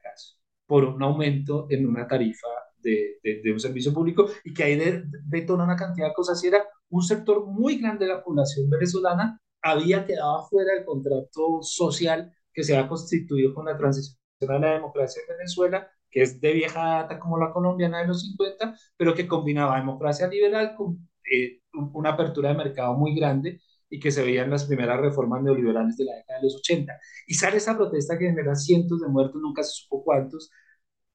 por 0.66 0.86
un 0.86 1.04
aumento 1.04 1.68
en 1.70 1.88
una 1.88 2.08
tarifa 2.08 2.48
de, 2.78 3.20
de, 3.24 3.52
un 3.52 3.60
servicio 3.60 3.94
público 3.94 4.28
y 4.44 4.54
que 4.54 4.64
ahí 4.64 5.04
detona 5.26 5.64
una 5.64 5.76
cantidad 5.76 6.08
de 6.08 6.14
cosas. 6.14 6.44
Y 6.44 6.48
era 6.48 6.66
un 6.90 7.02
sector 7.02 7.46
muy 7.46 7.78
grande 7.78 8.06
de 8.06 8.14
la 8.14 8.24
población 8.24 8.70
venezolana 8.70 9.40
había 9.64 10.06
quedado 10.06 10.46
fuera 10.50 10.74
del 10.74 10.86
contrato 10.86 11.62
social 11.62 12.32
que 12.54 12.64
se 12.64 12.78
ha 12.78 12.88
constituido 12.88 13.54
con 13.54 13.66
la 13.66 13.78
transición 13.78 14.18
a 14.50 14.60
la 14.60 14.74
democracia 14.74 15.22
en 15.22 15.38
Venezuela, 15.38 15.88
que 16.12 16.22
es 16.22 16.40
de 16.42 16.52
vieja 16.52 16.84
data 16.84 17.18
como 17.18 17.38
la 17.38 17.52
colombiana 17.52 18.00
de 18.00 18.08
los 18.08 18.22
50, 18.22 18.78
pero 18.98 19.16
que 19.16 19.28
combinaba 19.28 19.78
democracia 19.78 20.28
liberal 20.28 20.76
con 20.76 21.10
eh, 21.32 21.62
una 21.72 22.10
apertura 22.12 22.50
de 22.50 22.56
mercado 22.56 22.94
muy 22.96 23.16
grande 23.16 23.62
y 23.94 24.00
que 24.00 24.10
se 24.12 24.24
veía 24.24 24.44
en 24.44 24.50
las 24.50 24.66
primeras 24.66 25.00
reformas 25.00 25.44
neoliberales 25.44 25.96
de 25.98 26.06
la 26.06 26.16
década 26.16 26.40
de 26.40 26.46
los 26.46 26.56
80. 26.56 27.00
Y 27.28 27.36
sale 27.36 27.58
esa 27.58 27.78
protesta 27.78 28.18
que 28.18 28.26
genera 28.26 28.56
cientos 28.56 29.02
de 29.02 29.08
muertos, 29.08 29.40
nunca 29.40 29.62
se 29.62 29.84
supo 29.84 30.04
cuántos. 30.04 30.50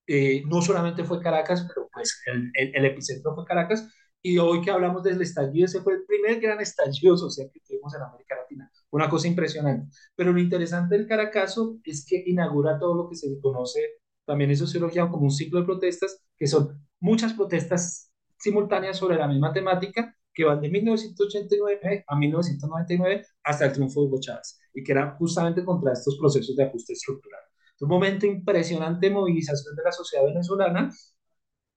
Eh, 0.07 0.45
no 0.47 0.63
solamente 0.63 1.03
fue 1.03 1.21
Caracas, 1.21 1.67
pero 1.67 1.89
pues 1.93 2.23
el, 2.27 2.53
el, 2.55 2.85
epicentro 2.85 3.35
fue 3.35 3.45
Caracas. 3.45 3.89
Y 4.23 4.39
hoy 4.39 4.61
que 4.61 4.71
hablamos 4.71 5.03
del 5.03 5.21
estallido, 5.21 5.67
ese 5.67 5.81
fue 5.81 5.95
el 5.95 6.05
primer 6.07 6.41
gran 6.41 6.61
estallido 6.61 7.17
social 7.17 7.51
que 7.53 7.61
tuvimos 7.67 7.93
en 7.97 8.03
América 8.03 8.37
Latina 8.37 8.71
una 8.91 9.11
cosa 9.11 9.27
impresionante. 9.27 9.89
Pero 10.15 10.33
lo 10.33 10.39
interesante 10.39 10.97
del 10.97 11.09
Caracazo 11.09 11.79
es 11.83 12.07
que 12.09 12.23
inaugura 12.27 12.79
todo 12.79 12.95
lo 12.95 13.09
que 13.09 13.17
se 13.17 13.29
conoce 13.41 13.81
también 14.25 14.51
en 14.51 14.57
sociología 14.57 15.09
como 15.09 15.25
un 15.25 15.31
ciclo 15.33 15.61
de 15.61 15.67
protestas, 15.67 16.23
que 16.37 16.47
son 16.47 16.87
muchas 17.01 17.33
protestas 17.33 18.13
simultáneas 18.39 18.99
sobre 18.99 19.17
la 19.17 19.27
misma 19.27 19.53
temática, 19.53 20.15
que 20.39 20.45
van 20.45 20.61
de 20.61 20.71
1989 20.71 22.05
a 22.07 22.17
1999 22.17 23.27
hasta 23.43 23.67
el 23.67 23.73
triunfo 23.73 24.03
de 24.03 24.07
Hugo 24.07 24.21
Chávez, 24.21 24.61
y 24.73 24.85
que 24.85 24.93
eran 24.93 25.17
justamente 25.17 25.65
contra 25.65 25.93
estos 25.93 26.17
procesos 26.17 26.55
de 26.55 26.63
ajuste 26.63 26.93
estructural. 26.93 27.41
Un 27.81 27.89
momento 27.89 28.25
impresionante 28.25 29.09
de 29.09 29.15
movilización 29.15 29.75
de 29.75 29.83
la 29.83 29.91
sociedad 29.91 30.25
venezolana, 30.25 30.93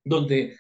donde 0.03 0.55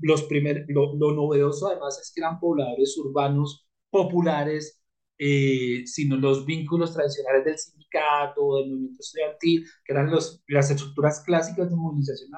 los 0.00 0.24
primer, 0.24 0.66
lo, 0.68 0.94
novedoso 1.14 1.68
además 1.68 1.98
es 1.98 2.12
que 2.14 2.20
eran 2.20 2.38
pobladores 2.38 2.94
urbanos 2.98 3.66
populares, 3.88 4.82
eh, 5.16 5.84
sino 5.86 6.16
los 6.18 6.44
vínculos 6.44 6.92
tradicionales 6.92 7.44
del 7.46 7.58
sindicato, 7.58 8.58
del 8.58 8.68
movimiento 8.68 9.00
estudiantil, 9.00 9.64
que 9.82 9.92
eran 9.94 10.10
los, 10.10 10.42
las 10.46 10.70
estructuras 10.70 11.22
clásicas 11.24 11.70
de 11.70 11.76
movilización 11.76 12.34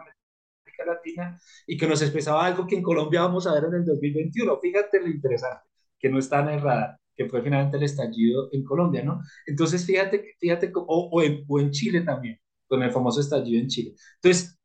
Latina, 0.84 1.38
y 1.66 1.76
que 1.76 1.87
nos 1.87 2.02
expresaba 2.02 2.44
algo 2.44 2.66
que 2.66 2.76
en 2.76 2.82
Colombia 2.82 3.22
vamos 3.22 3.46
a 3.46 3.54
ver 3.54 3.64
en 3.64 3.74
el 3.74 3.84
2021. 3.84 4.58
Fíjate 4.60 5.00
lo 5.00 5.08
interesante, 5.08 5.64
que 5.98 6.08
no 6.08 6.18
está 6.18 6.40
en 6.40 6.48
el 6.48 6.62
que 7.14 7.28
fue 7.28 7.42
finalmente 7.42 7.76
el 7.76 7.84
estallido 7.84 8.48
en 8.52 8.64
Colombia, 8.64 9.04
¿no? 9.04 9.20
Entonces, 9.46 9.87
fíjate, 9.87 10.34
fíjate 10.40 10.72
o, 10.74 11.10
o, 11.46 11.60
en, 11.60 11.70
Chile 11.70 12.00
también, 12.00 12.40
con 12.66 12.82
el 12.82 12.90
famoso 12.90 13.20
estallido 13.20 13.60
en 13.60 13.68
Chile. 13.68 13.94
Entonces, 14.16 14.58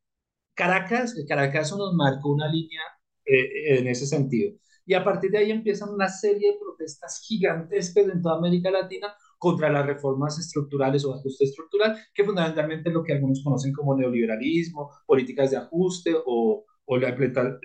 Caracas, 0.54 1.14
Caracas 1.28 1.70
nos 1.76 1.94
marcó 1.94 2.30
una 2.30 2.48
línea 2.48 2.82
eh, 3.24 3.78
en 3.78 3.86
ese 3.88 4.06
sentido. 4.06 4.56
Y 4.84 4.94
a 4.94 5.04
partir 5.04 5.30
de 5.30 5.38
ahí 5.38 5.50
empiezan 5.50 5.90
una 5.90 6.08
serie 6.08 6.52
de 6.52 6.58
protestas 6.58 7.20
gigantescas 7.24 8.08
en 8.08 8.20
toda 8.20 8.38
América 8.38 8.70
Latina 8.70 9.14
contra 9.40 9.70
las 9.70 9.86
reformas 9.86 10.38
estructurales 10.38 11.02
o 11.06 11.14
ajuste 11.14 11.46
estructural, 11.46 11.96
que 12.12 12.24
fundamentalmente 12.24 12.90
es 12.90 12.94
lo 12.94 13.02
que 13.02 13.14
algunos 13.14 13.42
conocen 13.42 13.72
como 13.72 13.96
neoliberalismo, 13.96 14.90
políticas 15.06 15.50
de 15.50 15.56
ajuste 15.56 16.14
o, 16.14 16.66
o 16.84 16.96
la, 16.98 17.16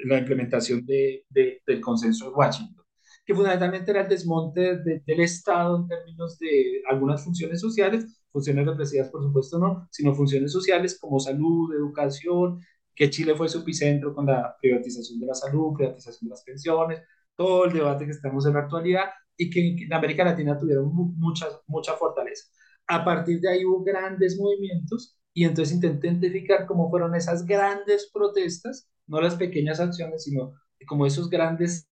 la, 0.05 0.17
implementación 0.17 0.85
de, 0.85 1.25
del 1.29 1.81
consenso 1.81 2.29
de 2.29 2.35
Washington 2.35 2.85
que 3.25 3.33
fundamentalmente 3.33 3.89
era 3.89 4.01
el 4.01 4.07
desmonte 4.07 4.77
del 4.77 5.19
Estado 5.19 5.77
en 5.77 5.87
términos 5.87 6.37
de 6.37 6.81
algunas 6.87 7.23
funciones 7.23 7.59
sociales, 7.59 8.21
funciones 8.31 8.67
represivas 8.67 9.09
por 9.09 9.23
supuesto 9.23 9.57
no, 9.57 9.87
sino 9.89 10.13
funciones 10.13 10.51
sociales 10.51 10.99
como 11.01 11.19
salud, 11.19 11.73
educación, 11.73 12.59
que 12.93 13.09
Chile 13.09 13.35
fue 13.35 13.49
su 13.49 13.59
epicentro 13.61 14.13
con 14.13 14.27
la 14.27 14.55
privatización 14.61 15.19
de 15.19 15.25
la 15.25 15.33
salud, 15.33 15.73
privatización 15.75 16.29
de 16.29 16.33
las 16.33 16.43
pensiones, 16.43 17.01
todo 17.35 17.65
el 17.65 17.73
debate 17.73 18.05
que 18.05 18.11
estamos 18.11 18.45
en 18.45 18.53
la 18.53 18.59
actualidad 18.59 19.09
y 19.37 19.49
que 19.49 19.83
en 19.83 19.93
América 19.93 20.23
Latina 20.23 20.57
tuvieron 20.57 20.91
mucha, 20.93 21.47
mucha 21.67 21.93
fortaleza. 21.93 22.45
A 22.87 23.03
partir 23.03 23.39
de 23.41 23.49
ahí 23.49 23.65
hubo 23.65 23.83
grandes 23.83 24.39
movimientos 24.39 25.17
y 25.33 25.43
entonces 25.43 25.75
intenté 25.75 26.07
identificar 26.07 26.65
cómo 26.65 26.89
fueron 26.89 27.15
esas 27.15 27.45
grandes 27.45 28.09
protestas, 28.13 28.89
no 29.07 29.21
las 29.21 29.35
pequeñas 29.35 29.79
acciones, 29.79 30.23
sino 30.23 30.53
como 30.87 31.05
esos 31.05 31.29
grandes 31.29 31.89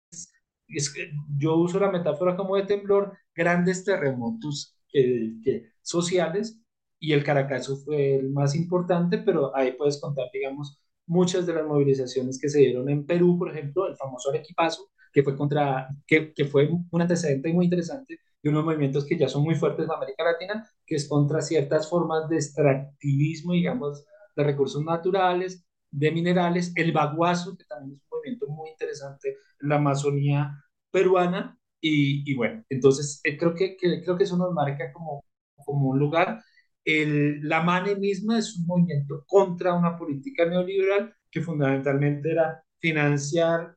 es 0.76 0.94
que 0.94 1.12
yo 1.38 1.56
uso 1.58 1.80
la 1.80 1.92
metáfora 1.92 2.36
como 2.36 2.56
de 2.56 2.64
temblor, 2.64 3.18
grandes 3.36 3.84
terremotos 3.84 4.78
que, 4.90 5.72
sociales, 5.82 6.60
y 7.00 7.14
el 7.14 7.24
Caracazo 7.24 7.78
fue 7.78 8.16
el 8.16 8.30
más 8.32 8.56
importante, 8.56 9.18
pero 9.18 9.56
ahí 9.56 9.74
puedes 9.74 10.00
contar, 10.00 10.28
digamos, 10.32 10.80
muchas 11.08 11.46
de 11.46 11.54
las 11.54 11.66
movilizaciones 11.66 12.40
que 12.40 12.50
se 12.50 12.60
dieron 12.60 12.90
en 12.90 13.06
Perú, 13.06 13.38
por 13.38 13.50
ejemplo, 13.50 13.88
el 13.88 13.98
famoso 13.98 14.30
Arequipazo, 14.30 14.90
que 15.12 15.24
fue 15.24 15.36
contra, 15.36 15.90
que, 16.08 16.34
que 16.34 16.46
fue 16.46 16.70
un 16.92 17.02
antecedente 17.02 17.52
muy 17.54 17.66
interesante 17.66 18.20
de 18.42 18.50
unos 18.50 18.66
movimientos 18.66 19.06
que 19.06 19.18
ya 19.18 19.28
son 19.30 19.44
muy 19.44 19.56
fuertes 19.56 19.86
en 19.86 19.92
América 19.92 20.24
Latina, 20.24 20.68
que 20.86 20.96
es 20.96 21.08
contra 21.08 21.42
ciertas 21.42 21.90
formas 21.90 22.28
de 22.30 22.38
extractivismo, 22.38 23.54
digamos, 23.54 24.06
de 24.36 24.44
recursos 24.44 24.84
naturales, 24.84 25.66
de 25.92 26.12
minerales, 26.12 26.74
el 26.76 26.92
baguazo, 26.92 27.58
que 27.58 27.66
también 27.66 27.98
es 27.98 28.02
un 28.04 28.18
movimiento 28.18 28.48
muy 28.48 28.70
interesante 28.70 29.38
en 29.62 29.70
la 29.70 29.76
Amazonía 29.76 30.64
peruana, 30.90 31.58
y, 31.80 32.30
y 32.32 32.36
bueno, 32.36 32.64
entonces 32.70 33.22
eh, 33.24 33.38
creo, 33.38 33.54
que, 33.56 33.76
que, 33.76 34.02
creo 34.04 34.18
que 34.18 34.24
eso 34.24 34.38
nos 34.38 34.54
marca 34.54 34.92
como, 34.94 35.24
como 35.66 35.90
un 35.90 36.00
lugar. 36.00 36.42
El, 36.84 37.42
la 37.48 37.62
MANE 37.62 37.96
misma 37.96 38.40
es 38.40 38.56
un 38.58 38.66
movimiento 38.66 39.24
contra 39.28 39.74
una 39.74 39.98
política 39.98 40.46
neoliberal 40.46 41.14
que 41.30 41.42
fundamentalmente 41.42 42.32
era 42.32 42.64
financiar, 42.80 43.76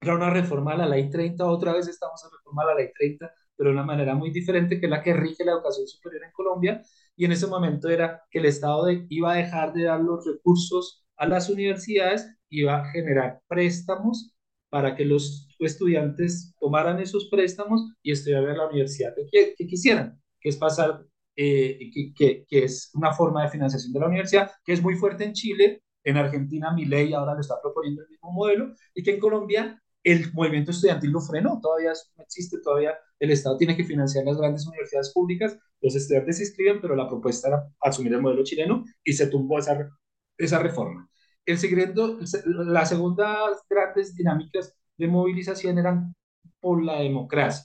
era 0.00 0.14
una 0.14 0.30
reforma 0.30 0.72
a 0.72 0.78
la 0.78 0.88
ley 0.88 1.10
30, 1.10 1.44
otra 1.46 1.74
vez 1.74 1.86
estamos 1.88 2.22
en 2.24 2.30
reforma 2.30 2.62
a 2.62 2.66
la 2.66 2.74
ley 2.74 2.88
30, 2.94 3.30
pero 3.56 3.70
de 3.70 3.74
una 3.74 3.84
manera 3.84 4.14
muy 4.14 4.30
diferente 4.30 4.80
que 4.80 4.88
la 4.88 5.02
que 5.02 5.12
rige 5.12 5.44
la 5.44 5.52
educación 5.52 5.86
superior 5.86 6.24
en 6.24 6.32
Colombia, 6.32 6.82
y 7.16 7.26
en 7.26 7.32
ese 7.32 7.46
momento 7.46 7.88
era 7.88 8.22
que 8.30 8.38
el 8.38 8.46
Estado 8.46 8.86
iba 9.10 9.32
a 9.32 9.36
dejar 9.36 9.74
de 9.74 9.84
dar 9.84 10.00
los 10.00 10.24
recursos 10.24 11.04
a 11.16 11.26
las 11.26 11.50
universidades, 11.50 12.34
iba 12.48 12.76
a 12.76 12.90
generar 12.90 13.40
préstamos 13.46 14.34
para 14.70 14.96
que 14.96 15.04
los 15.04 15.48
estudiantes 15.58 16.54
tomaran 16.58 16.98
esos 17.00 17.28
préstamos 17.30 17.92
y 18.02 18.12
estudiaran 18.12 18.50
en 18.50 18.56
la 18.56 18.68
universidad 18.68 19.12
que, 19.30 19.54
quisieran, 19.66 20.18
que 20.40 20.48
es 20.48 20.56
pasar, 20.56 21.04
eh, 21.36 21.90
que, 22.16 22.44
que, 22.48 22.64
es 22.64 22.90
una 22.94 23.12
forma 23.12 23.42
de 23.42 23.50
financiación 23.50 23.92
de 23.92 24.00
la 24.00 24.06
universidad, 24.06 24.50
que 24.64 24.72
es 24.72 24.82
muy 24.82 24.94
fuerte 24.94 25.24
en 25.24 25.34
Chile, 25.34 25.82
en 26.04 26.16
Argentina 26.16 26.72
mi 26.72 26.86
ley 26.86 27.12
ahora 27.12 27.34
lo 27.34 27.40
está 27.40 27.60
proponiendo 27.60 28.02
el 28.02 28.08
mismo 28.08 28.32
modelo, 28.32 28.72
y 28.94 29.02
que 29.02 29.10
en 29.10 29.20
Colombia 29.20 29.82
el 30.12 30.32
movimiento 30.32 30.70
estudiantil 30.70 31.10
lo 31.10 31.20
frenó, 31.20 31.60
todavía 31.60 31.92
no 32.16 32.24
existe, 32.24 32.58
todavía 32.62 32.94
el 33.18 33.30
Estado 33.30 33.56
tiene 33.56 33.76
que 33.76 33.84
financiar 33.84 34.24
las 34.24 34.38
grandes 34.38 34.66
universidades 34.66 35.12
públicas, 35.12 35.58
los 35.80 35.94
estudiantes 35.94 36.38
se 36.38 36.44
inscriben, 36.44 36.80
pero 36.80 36.96
la 36.96 37.08
propuesta 37.08 37.48
era 37.48 37.68
asumir 37.80 38.12
el 38.14 38.22
modelo 38.22 38.44
chileno 38.44 38.84
y 39.04 39.12
se 39.12 39.26
tumbó 39.26 39.58
esa, 39.58 39.90
esa 40.38 40.58
reforma. 40.58 41.08
El 41.44 41.58
siguiente, 41.58 42.00
las 42.44 42.88
segundas 42.88 43.62
grandes 43.68 44.14
dinámicas 44.14 44.74
de 44.96 45.08
movilización 45.08 45.78
eran 45.78 46.14
por 46.60 46.82
la 46.84 47.00
democracia. 47.00 47.64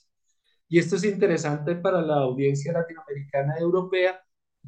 Y 0.67 0.79
esto 0.79 0.95
es 0.95 1.03
interesante 1.03 1.75
para 1.75 2.01
la 2.01 2.15
audiencia 2.15 2.73
latinoamericana 2.73 3.55
y 3.60 3.62
europea, 3.62 4.19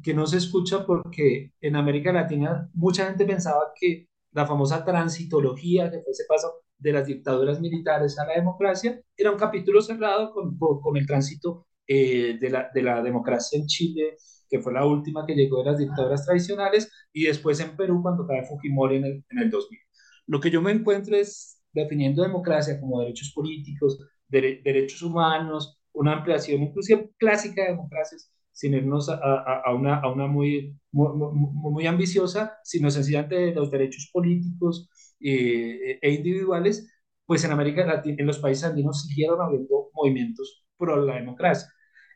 que 0.02 0.14
no 0.14 0.26
se 0.26 0.36
escucha 0.36 0.86
porque 0.86 1.52
en 1.60 1.76
América 1.76 2.12
Latina 2.12 2.70
mucha 2.74 3.06
gente 3.06 3.24
pensaba 3.24 3.72
que 3.74 4.08
la 4.32 4.46
famosa 4.46 4.84
transitología, 4.84 5.90
que 5.90 6.00
fue 6.00 6.12
ese 6.12 6.24
paso 6.28 6.62
de 6.78 6.92
las 6.92 7.06
dictaduras 7.06 7.60
militares 7.60 8.18
a 8.18 8.26
la 8.26 8.34
democracia, 8.34 9.00
era 9.16 9.32
un 9.32 9.38
capítulo 9.38 9.82
cerrado 9.82 10.32
con, 10.32 10.56
con 10.58 10.96
el 10.96 11.06
tránsito 11.06 11.66
eh, 11.86 12.38
de, 12.40 12.50
la, 12.50 12.70
de 12.72 12.82
la 12.82 13.02
democracia 13.02 13.58
en 13.58 13.66
Chile, 13.66 14.16
que 14.48 14.60
fue 14.60 14.72
la 14.72 14.86
última 14.86 15.26
que 15.26 15.34
llegó 15.34 15.58
de 15.58 15.70
las 15.70 15.78
dictaduras 15.78 16.24
tradicionales, 16.24 16.90
y 17.12 17.24
después 17.24 17.60
en 17.60 17.76
Perú 17.76 18.00
cuando 18.02 18.26
cae 18.26 18.44
Fujimori 18.44 18.96
en 18.96 19.04
el, 19.04 19.24
en 19.30 19.38
el 19.38 19.50
2000. 19.50 19.78
Lo 20.26 20.40
que 20.40 20.50
yo 20.50 20.62
me 20.62 20.72
encuentro 20.72 21.16
es 21.16 21.62
definiendo 21.72 22.22
democracia 22.22 22.80
como 22.80 23.00
derechos 23.00 23.32
políticos, 23.34 23.98
derechos 24.28 25.02
humanos, 25.02 25.78
una 25.92 26.12
ampliación 26.12 26.62
inclusive 26.62 27.10
clásica 27.18 27.62
de 27.62 27.70
democracias, 27.70 28.30
sin 28.52 28.74
irnos 28.74 29.08
a, 29.08 29.74
una, 29.74 30.00
a 30.00 30.12
una 30.12 30.26
muy, 30.26 30.76
muy, 30.90 31.08
muy, 31.14 31.86
ambiciosa, 31.86 32.58
sino 32.64 32.90
sencillamente 32.90 33.54
los 33.54 33.70
derechos 33.70 34.10
políticos 34.12 34.90
eh, 35.20 35.98
e 36.00 36.10
individuales, 36.10 36.88
pues 37.26 37.44
en 37.44 37.52
América 37.52 37.84
Latina, 37.86 38.16
en 38.18 38.26
los 38.26 38.38
países 38.38 38.64
andinos 38.64 39.02
siguieron 39.02 39.40
habiendo 39.40 39.90
movimientos 39.92 40.64
pro 40.76 41.04
la 41.04 41.16
democracia. 41.16 41.68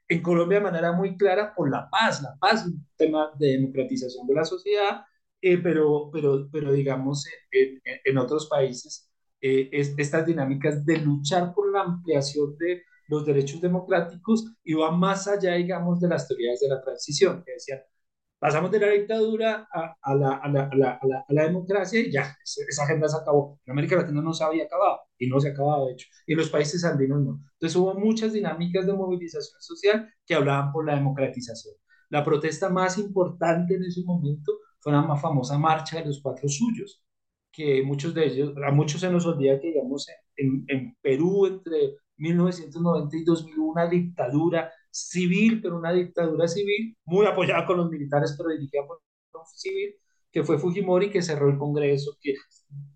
En 0.09 0.23
Colombia 0.23 0.59
de 0.59 0.65
manera 0.65 0.93
muy 0.93 1.17
clara 1.17 1.55
por 1.55 1.71
la 1.71 1.89
paz, 1.91 2.23
la 2.23 2.37
paz, 2.41 2.67
un 2.67 2.87
tema 2.97 3.31
de 3.39 3.59
democratización 3.59 4.27
de 4.27 4.35
la 4.35 4.45
sociedad, 4.45 5.03
eh, 5.41 5.59
pero, 5.59 6.11
pero, 6.13 6.49
pero 6.53 6.73
digamos 6.73 7.27
en, 7.51 7.81
en, 8.05 8.19
otros 8.19 8.49
países 8.49 9.11
eh, 9.41 9.69
es, 9.73 9.95
estas 9.99 10.25
dinámicas 10.27 10.85
de 10.87 10.99
luchar 10.99 11.53
por 11.55 11.73
la 11.73 11.83
ampliación 11.83 12.57
de 12.59 12.83
los 13.09 13.27
derechos 13.27 13.61
democráticos 13.61 14.55
iba 14.65 14.91
más 14.93 15.29
allá, 15.29 15.55
digamos, 15.55 16.01
de 16.01 16.09
las 16.09 16.29
teorías 16.29 16.61
de 16.61 16.69
la 16.69 16.81
transición, 16.81 17.43
que 17.45 17.53
decían, 17.53 17.81
pasamos 18.43 18.73
de 18.73 18.81
la 18.81 18.89
dictadura 18.89 19.69
a, 19.73 19.97
a, 20.03 20.15
la, 20.17 20.35
a, 20.35 20.49
la, 20.49 20.65
a, 21.01 21.23
la, 21.29 21.43
democracia 21.45 22.01
y 22.01 22.11
ya, 22.11 22.37
esa 22.43 22.83
agenda 22.83 23.07
se 23.09 23.17
acabó. 23.17 23.61
En 23.65 23.71
América 23.71 23.95
Latina 23.95 24.21
no 24.21 24.33
se 24.33 24.43
había 24.43 24.65
acabado 24.65 24.99
y 25.17 25.29
no 25.29 25.39
se 25.39 25.51
ha 25.51 25.53
acabado, 25.53 25.87
de 25.87 25.93
hecho, 25.93 26.09
y 26.27 26.33
en 26.33 26.39
los 26.39 26.51
países 26.51 26.85
andinos 26.85 27.23
no. 27.23 27.41
Entonces 27.53 27.77
hubo 27.77 27.95
muchas 27.95 28.33
dinámicas 28.33 28.85
de 28.85 28.95
movilización 28.95 29.61
social 29.61 30.13
que 30.27 30.35
hablaban 30.35 30.73
por 30.73 30.85
la 30.85 30.97
democratización. 30.97 31.77
La 32.11 32.25
protesta 32.25 32.69
más 32.69 32.99
importante 32.99 33.77
en 33.77 33.85
ese 33.85 34.03
momento 34.03 34.59
fue 34.81 34.91
la 34.93 35.03
más 35.03 35.23
famosa 35.23 35.57
marcha 35.57 36.01
de 36.01 36.07
los 36.07 36.21
cuatro 36.21 36.49
suyos, 36.49 37.01
que 37.53 37.85
muchos 37.85 38.13
de 38.13 38.27
ellos, 38.27 38.55
a 38.67 38.73
muchos 38.73 39.03
se 39.03 39.09
nos 39.09 39.25
olvida 39.25 39.61
que, 39.61 39.69
digamos, 39.69 40.09
en, 40.35 40.65
en 40.67 40.97
Perú 41.01 41.47
entre 41.47 41.99
1990 42.17 43.17
y 43.19 43.23
2001 43.23 43.65
una 43.71 43.87
dictadura 43.87 44.73
civil, 44.93 45.61
pero 45.63 45.79
una 45.79 45.93
dictadura 45.93 46.47
civil 46.47 46.97
muy 47.05 47.27
apoyada 47.27 47.67
con 47.67 47.79
los 47.79 47.91
militares, 47.91 48.35
pero 48.37 48.51
dirigida 48.51 48.87
por 48.87 49.01
un 49.35 49.47
civil, 49.47 49.95
que 50.31 50.45
fue 50.45 50.59
Fujimori, 50.59 51.11
que 51.11 51.23
cerró 51.23 51.49
el 51.49 51.59
Congreso, 51.59 52.17
que 52.21 52.35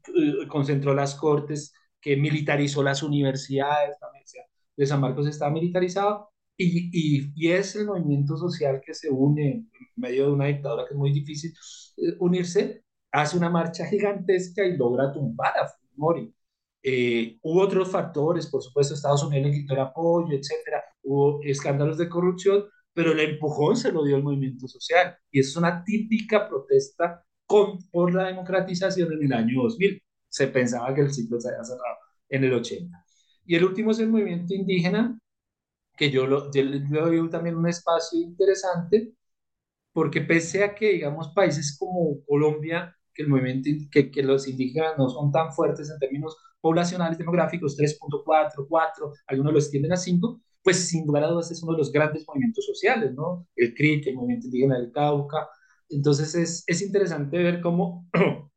uh, 0.09 0.49
concentró 0.49 0.95
las 0.95 1.15
cortes, 1.15 1.75
que 2.01 2.17
militarizó 2.17 2.83
las 2.83 3.03
universidades, 3.03 3.99
también 3.99 4.27
sea, 4.27 4.45
de 4.77 4.87
San 4.87 5.01
Marcos 5.01 5.27
está 5.27 5.51
militarizado, 5.51 6.31
y, 6.57 6.89
y, 6.93 7.33
y, 7.35 7.53
es 7.53 7.77
el 7.77 7.87
movimiento 7.87 8.37
social 8.37 8.81
que 8.85 8.95
se 8.95 9.11
une 9.11 9.51
en 9.53 9.71
medio 9.97 10.27
de 10.27 10.33
una 10.33 10.47
dictadura 10.47 10.87
que 10.87 10.95
es 10.95 10.99
muy 10.99 11.13
difícil 11.13 11.53
eh, 11.99 12.15
unirse, 12.19 12.83
hace 13.13 13.37
una 13.37 13.51
marcha 13.51 13.87
gigantesca 13.87 14.65
y 14.65 14.77
logra 14.77 15.13
tumbar 15.13 15.53
a 15.59 15.69
Fujimori. 15.69 16.35
Eh, 16.83 17.39
hubo 17.43 17.63
otros 17.63 17.91
factores, 17.91 18.47
por 18.47 18.63
supuesto, 18.63 18.95
Estados 18.95 19.25
Unidos 19.25 19.51
le 19.51 19.53
quitó 19.53 19.75
el 19.75 19.81
apoyo, 19.81 20.35
etcétera, 20.37 20.83
hubo 21.07 21.41
escándalos 21.43 21.99
de 21.99 22.09
corrupción, 22.09 22.65
pero 22.93 23.13
el 23.13 23.21
empujón 23.21 23.77
se 23.77 23.93
lo 23.93 24.05
dio 24.05 24.17
el 24.17 24.23
movimiento 24.23 24.67
social. 24.69 25.17
Y 25.31 25.41
es 25.41 25.57
una 25.57 25.85
típica 25.85 26.49
protesta 26.49 27.25
con, 27.47 27.79
por 27.91 28.15
la 28.15 28.25
democratización 28.25 29.13
en 29.13 29.25
el 29.25 29.33
año 29.33 29.63
2000. 29.63 30.03
Se 30.29 30.49
pensaba 30.49 30.95
que 30.95 31.03
el 31.03 31.13
ciclo 31.13 31.41
se 31.41 31.49
había 31.51 31.65
cerrado 31.65 31.97
en 32.29 32.45
el 32.45 32.55
80. 32.55 33.05
Y 33.45 33.55
el 33.55 33.65
último 33.65 33.93
es 33.93 34.01
el 34.01 34.09
movimiento 34.09 34.55
indígena, 34.55 35.19
que 35.97 36.11
yo 36.11 36.27
lo, 36.27 36.51
yo 36.53 36.63
le 36.65 36.81
doy 36.81 37.31
también 37.31 37.57
un 37.57 37.69
espacio 37.69 38.21
interesante, 38.21 39.13
porque 39.93 40.21
pese 40.21 40.65
a 40.65 40.75
que, 40.75 40.93
digamos, 40.93 41.33
países 41.35 41.77
como 41.79 42.25
Colombia, 42.27 42.97
que, 43.15 43.23
el 43.23 43.29
movimiento, 43.29 43.71
que, 43.91 44.11
que 44.11 44.23
los 44.23 44.47
indígenas 44.49 44.99
no 44.99 45.09
son 45.09 45.33
tan 45.33 45.53
fuertes 45.53 45.91
en 45.91 45.99
términos 45.99 46.37
poblacionales 46.61 47.19
demográficos, 47.19 47.79
3.4, 47.79 48.67
4, 48.69 49.13
algunos 49.29 49.53
lo 49.53 49.59
extienden 49.59 49.93
a 49.93 49.97
5, 49.97 50.41
pues 50.67 50.89
sin 50.89 51.07
lugar 51.07 51.23
a 51.23 51.29
dudas 51.29 51.49
es 51.53 51.63
uno 51.63 51.75
de 51.75 51.79
los 51.79 51.93
grandes 51.93 52.25
movimientos 52.27 52.67
sociales, 52.67 53.15
¿no? 53.15 53.47
El 53.55 53.73
CRIT, 53.73 54.09
el 54.09 54.17
movimiento 54.17 54.49
indígena 54.49 54.77
del 54.77 54.91
Cauca. 54.91 55.49
Entonces 55.89 56.35
es, 56.35 56.65
es 56.67 56.83
interesante 56.83 57.39
ver 57.39 57.61
cómo 57.61 58.09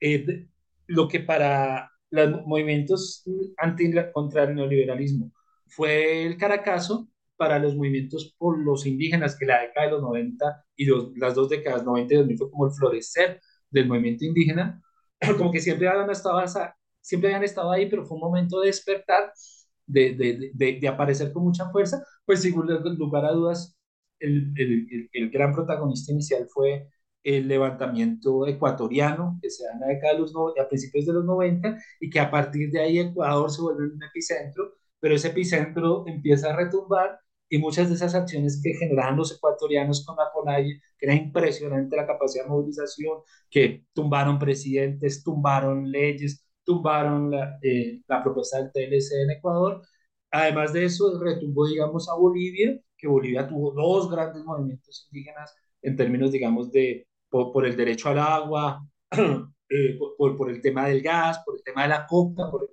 eh, 0.00 0.46
lo 0.86 1.08
que 1.08 1.18
para 1.18 1.90
los 2.10 2.46
movimientos 2.46 3.24
anti, 3.56 3.92
contra 4.14 4.44
el 4.44 4.54
neoliberalismo 4.54 5.32
fue 5.66 6.24
el 6.24 6.36
caracazo, 6.36 7.08
para 7.36 7.58
los 7.58 7.74
movimientos 7.74 8.36
por 8.38 8.56
los 8.60 8.86
indígenas, 8.86 9.36
que 9.36 9.46
la 9.46 9.62
década 9.62 9.86
de 9.86 9.92
los 9.94 10.02
90 10.02 10.64
y 10.76 10.86
las 11.18 11.34
dos 11.34 11.48
décadas, 11.48 11.84
90 11.84 12.14
y 12.14 12.16
2000, 12.18 12.38
fue 12.38 12.50
como 12.52 12.66
el 12.66 12.72
florecer 12.72 13.40
del 13.68 13.88
movimiento 13.88 14.24
indígena, 14.24 14.80
como 15.38 15.50
que 15.50 15.58
siempre 15.60 15.88
habían 15.88 16.08
estado, 16.08 16.40
siempre 17.00 17.30
habían 17.30 17.42
estado 17.42 17.72
ahí, 17.72 17.90
pero 17.90 18.06
fue 18.06 18.14
un 18.14 18.22
momento 18.22 18.60
de 18.60 18.68
despertar, 18.68 19.32
de, 19.86 20.14
de, 20.54 20.78
de, 20.80 20.88
aparecer 20.88 21.32
con 21.32 21.44
mucha 21.44 21.70
fuerza, 21.70 22.02
pues 22.24 22.42
sin 22.42 22.54
lugar 22.54 23.24
a 23.24 23.32
dudas, 23.32 23.76
el, 24.18 24.52
el, 24.56 25.08
el, 25.12 25.30
gran 25.30 25.54
protagonista 25.54 26.12
inicial 26.12 26.46
fue 26.52 26.88
el 27.22 27.48
levantamiento 27.48 28.46
ecuatoriano 28.46 29.38
que 29.42 29.50
se 29.50 29.64
da 29.64 29.72
en 29.74 29.80
la 29.80 29.86
década 29.88 30.14
de 30.14 30.20
los 30.20 30.34
a 30.60 30.68
principios 30.68 31.06
de 31.06 31.12
los 31.12 31.24
90 31.24 31.76
y 32.00 32.10
que 32.10 32.20
a 32.20 32.30
partir 32.30 32.70
de 32.70 32.80
ahí 32.80 32.98
Ecuador 32.98 33.50
se 33.50 33.62
vuelve 33.62 33.94
un 33.94 34.02
epicentro, 34.02 34.74
pero 35.00 35.14
ese 35.14 35.28
epicentro 35.28 36.04
empieza 36.06 36.50
a 36.52 36.56
retumbar 36.56 37.18
y 37.48 37.58
muchas 37.58 37.88
de 37.88 37.94
esas 37.94 38.14
acciones 38.14 38.60
que 38.62 38.74
generaban 38.74 39.16
los 39.16 39.32
ecuatorianos 39.36 40.04
con 40.04 40.16
la 40.16 40.30
CONAIE, 40.32 40.80
que 40.98 41.06
era 41.06 41.14
impresionante 41.14 41.96
la 41.96 42.06
capacidad 42.06 42.44
de 42.44 42.50
movilización, 42.50 43.20
que 43.50 43.84
tumbaron 43.92 44.38
presidentes, 44.38 45.22
tumbaron 45.22 45.90
leyes, 45.90 46.45
tumbaron 46.66 47.30
la, 47.30 47.58
eh, 47.62 48.02
la 48.08 48.22
propuesta 48.22 48.58
del 48.58 48.72
TLC 48.72 49.22
en 49.22 49.30
Ecuador. 49.30 49.82
Además 50.30 50.72
de 50.72 50.84
eso, 50.84 51.18
retumbó, 51.22 51.66
digamos, 51.66 52.08
a 52.10 52.14
Bolivia, 52.14 52.78
que 52.98 53.08
Bolivia 53.08 53.48
tuvo 53.48 53.72
dos 53.72 54.10
grandes 54.10 54.44
movimientos 54.44 55.08
indígenas 55.10 55.54
en 55.82 55.96
términos, 55.96 56.32
digamos, 56.32 56.70
de 56.72 57.06
por, 57.30 57.66
el 57.66 57.76
derecho 57.76 58.08
al 58.10 58.18
agua, 58.18 58.86
eh, 59.12 59.98
por, 60.18 60.36
por, 60.36 60.50
el 60.50 60.60
tema 60.60 60.88
del 60.88 61.02
gas, 61.02 61.40
por 61.44 61.56
el 61.56 61.62
tema 61.62 61.82
de 61.82 61.88
la 61.88 62.06
coca, 62.06 62.50
por 62.50 62.62
el, 62.64 62.68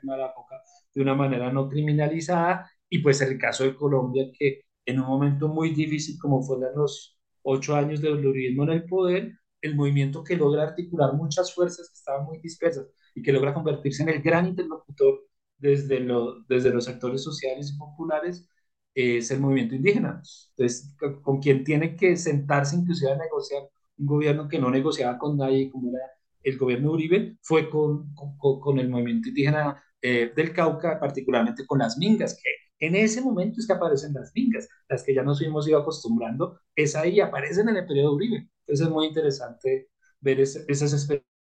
tema 0.00 0.16
de 0.16 0.22
la 0.22 0.32
coca 0.34 0.62
de 0.94 1.02
una 1.02 1.14
manera 1.14 1.52
no 1.52 1.68
criminalizada, 1.68 2.70
y 2.88 2.98
pues 2.98 3.20
el 3.22 3.38
caso 3.38 3.64
de 3.64 3.74
Colombia, 3.74 4.26
que 4.38 4.62
en 4.86 5.00
un 5.00 5.06
momento 5.06 5.48
muy 5.48 5.70
difícil 5.70 6.18
como 6.18 6.42
fueron 6.42 6.74
los 6.76 7.18
ocho 7.42 7.74
años 7.76 8.00
del 8.00 8.24
uribismo 8.26 8.64
en 8.64 8.70
el 8.70 8.84
poder, 8.86 9.32
el 9.60 9.76
movimiento 9.76 10.24
que 10.24 10.36
logra 10.36 10.64
articular 10.64 11.14
muchas 11.14 11.54
fuerzas 11.54 11.88
que 11.88 11.94
estaban 11.94 12.24
muy 12.26 12.38
dispersas 12.40 12.86
y 13.14 13.22
que 13.22 13.32
logra 13.32 13.54
convertirse 13.54 14.02
en 14.02 14.10
el 14.10 14.22
gran 14.22 14.46
interlocutor 14.48 15.26
desde, 15.58 16.00
lo, 16.00 16.40
desde 16.48 16.70
los 16.70 16.84
sectores 16.84 17.22
sociales 17.22 17.72
y 17.74 17.78
populares 17.78 18.48
es 18.94 19.30
el 19.30 19.40
movimiento 19.40 19.74
indígena. 19.74 20.20
Entonces, 20.56 20.94
con 21.22 21.40
quien 21.40 21.64
tiene 21.64 21.96
que 21.96 22.16
sentarse 22.16 22.76
inclusive 22.76 23.12
a 23.12 23.16
negociar 23.16 23.62
un 23.98 24.06
gobierno 24.06 24.48
que 24.48 24.58
no 24.58 24.70
negociaba 24.70 25.18
con 25.18 25.36
nadie, 25.36 25.70
como 25.70 25.90
era 25.90 26.00
el 26.42 26.58
gobierno 26.58 26.88
de 26.88 26.94
Uribe, 26.94 27.36
fue 27.42 27.70
con, 27.70 28.12
con, 28.14 28.60
con 28.60 28.78
el 28.78 28.88
movimiento 28.88 29.28
indígena 29.28 29.82
eh, 30.00 30.32
del 30.34 30.52
Cauca, 30.52 30.98
particularmente 30.98 31.64
con 31.66 31.78
las 31.78 31.96
mingas, 31.98 32.34
que 32.42 32.50
en 32.86 32.96
ese 32.96 33.20
momento 33.20 33.60
es 33.60 33.66
que 33.66 33.72
aparecen 33.74 34.12
las 34.12 34.32
mingas, 34.34 34.68
las 34.88 35.04
que 35.04 35.14
ya 35.14 35.22
nos 35.22 35.40
hemos 35.40 35.68
ido 35.68 35.78
acostumbrando, 35.78 36.58
es 36.74 36.96
ahí, 36.96 37.20
aparecen 37.20 37.68
en 37.68 37.76
el 37.76 37.86
periodo 37.86 38.14
Uribe. 38.14 38.48
Entonces 38.66 38.86
es 38.86 38.92
muy 38.92 39.06
interesante 39.06 39.88
ver 40.20 40.40
esas 40.40 40.92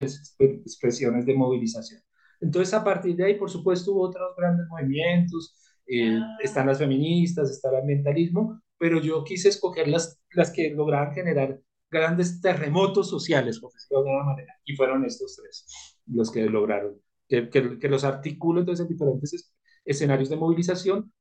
expresiones 0.00 1.26
de 1.26 1.34
movilización. 1.34 2.00
Entonces, 2.40 2.72
a 2.74 2.84
partir 2.84 3.16
de 3.16 3.24
ahí, 3.24 3.34
por 3.34 3.50
supuesto, 3.50 3.92
hubo 3.92 4.02
otros 4.02 4.34
grandes 4.36 4.66
movimientos, 4.68 5.56
eh, 5.86 6.20
están 6.42 6.66
las 6.66 6.78
feministas, 6.78 7.50
está 7.50 7.70
el 7.70 7.76
ambientalismo, 7.76 8.62
pero 8.78 9.00
yo 9.00 9.24
quise 9.24 9.48
escoger 9.48 9.88
las, 9.88 10.20
las 10.30 10.52
que 10.52 10.70
lograban 10.70 11.12
generar 11.14 11.60
grandes 11.90 12.40
terremotos 12.40 13.08
sociales, 13.08 13.58
por 13.58 13.72
decirlo 13.72 14.04
de 14.04 14.10
alguna 14.10 14.26
manera, 14.32 14.54
y 14.64 14.76
fueron 14.76 15.04
estos 15.04 15.36
tres 15.36 15.66
los 16.06 16.30
que 16.30 16.46
lograron, 16.46 17.00
que, 17.28 17.48
que, 17.50 17.78
que 17.78 17.88
los 17.88 18.04
articulo 18.04 18.60
entonces 18.60 18.84
en 18.84 18.92
diferentes 18.92 19.52
escenarios 19.84 20.28
de 20.28 20.36
movilización 20.36 21.12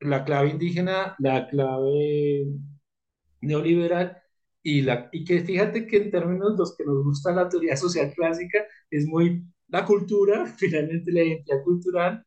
la 0.00 0.24
clave 0.24 0.50
indígena, 0.50 1.16
la 1.18 1.48
clave 1.48 2.46
neoliberal 3.40 4.18
y, 4.62 4.82
la, 4.82 5.08
y 5.12 5.24
que 5.24 5.40
fíjate 5.40 5.86
que 5.86 5.96
en 5.98 6.10
términos 6.10 6.58
los 6.58 6.76
que 6.76 6.84
nos 6.84 7.04
gusta 7.04 7.32
la 7.32 7.48
teoría 7.48 7.76
social 7.76 8.12
clásica 8.14 8.64
es 8.90 9.06
muy 9.06 9.44
la 9.68 9.84
cultura, 9.84 10.46
finalmente 10.58 11.12
la 11.12 11.22
identidad 11.22 11.62
cultural, 11.62 12.24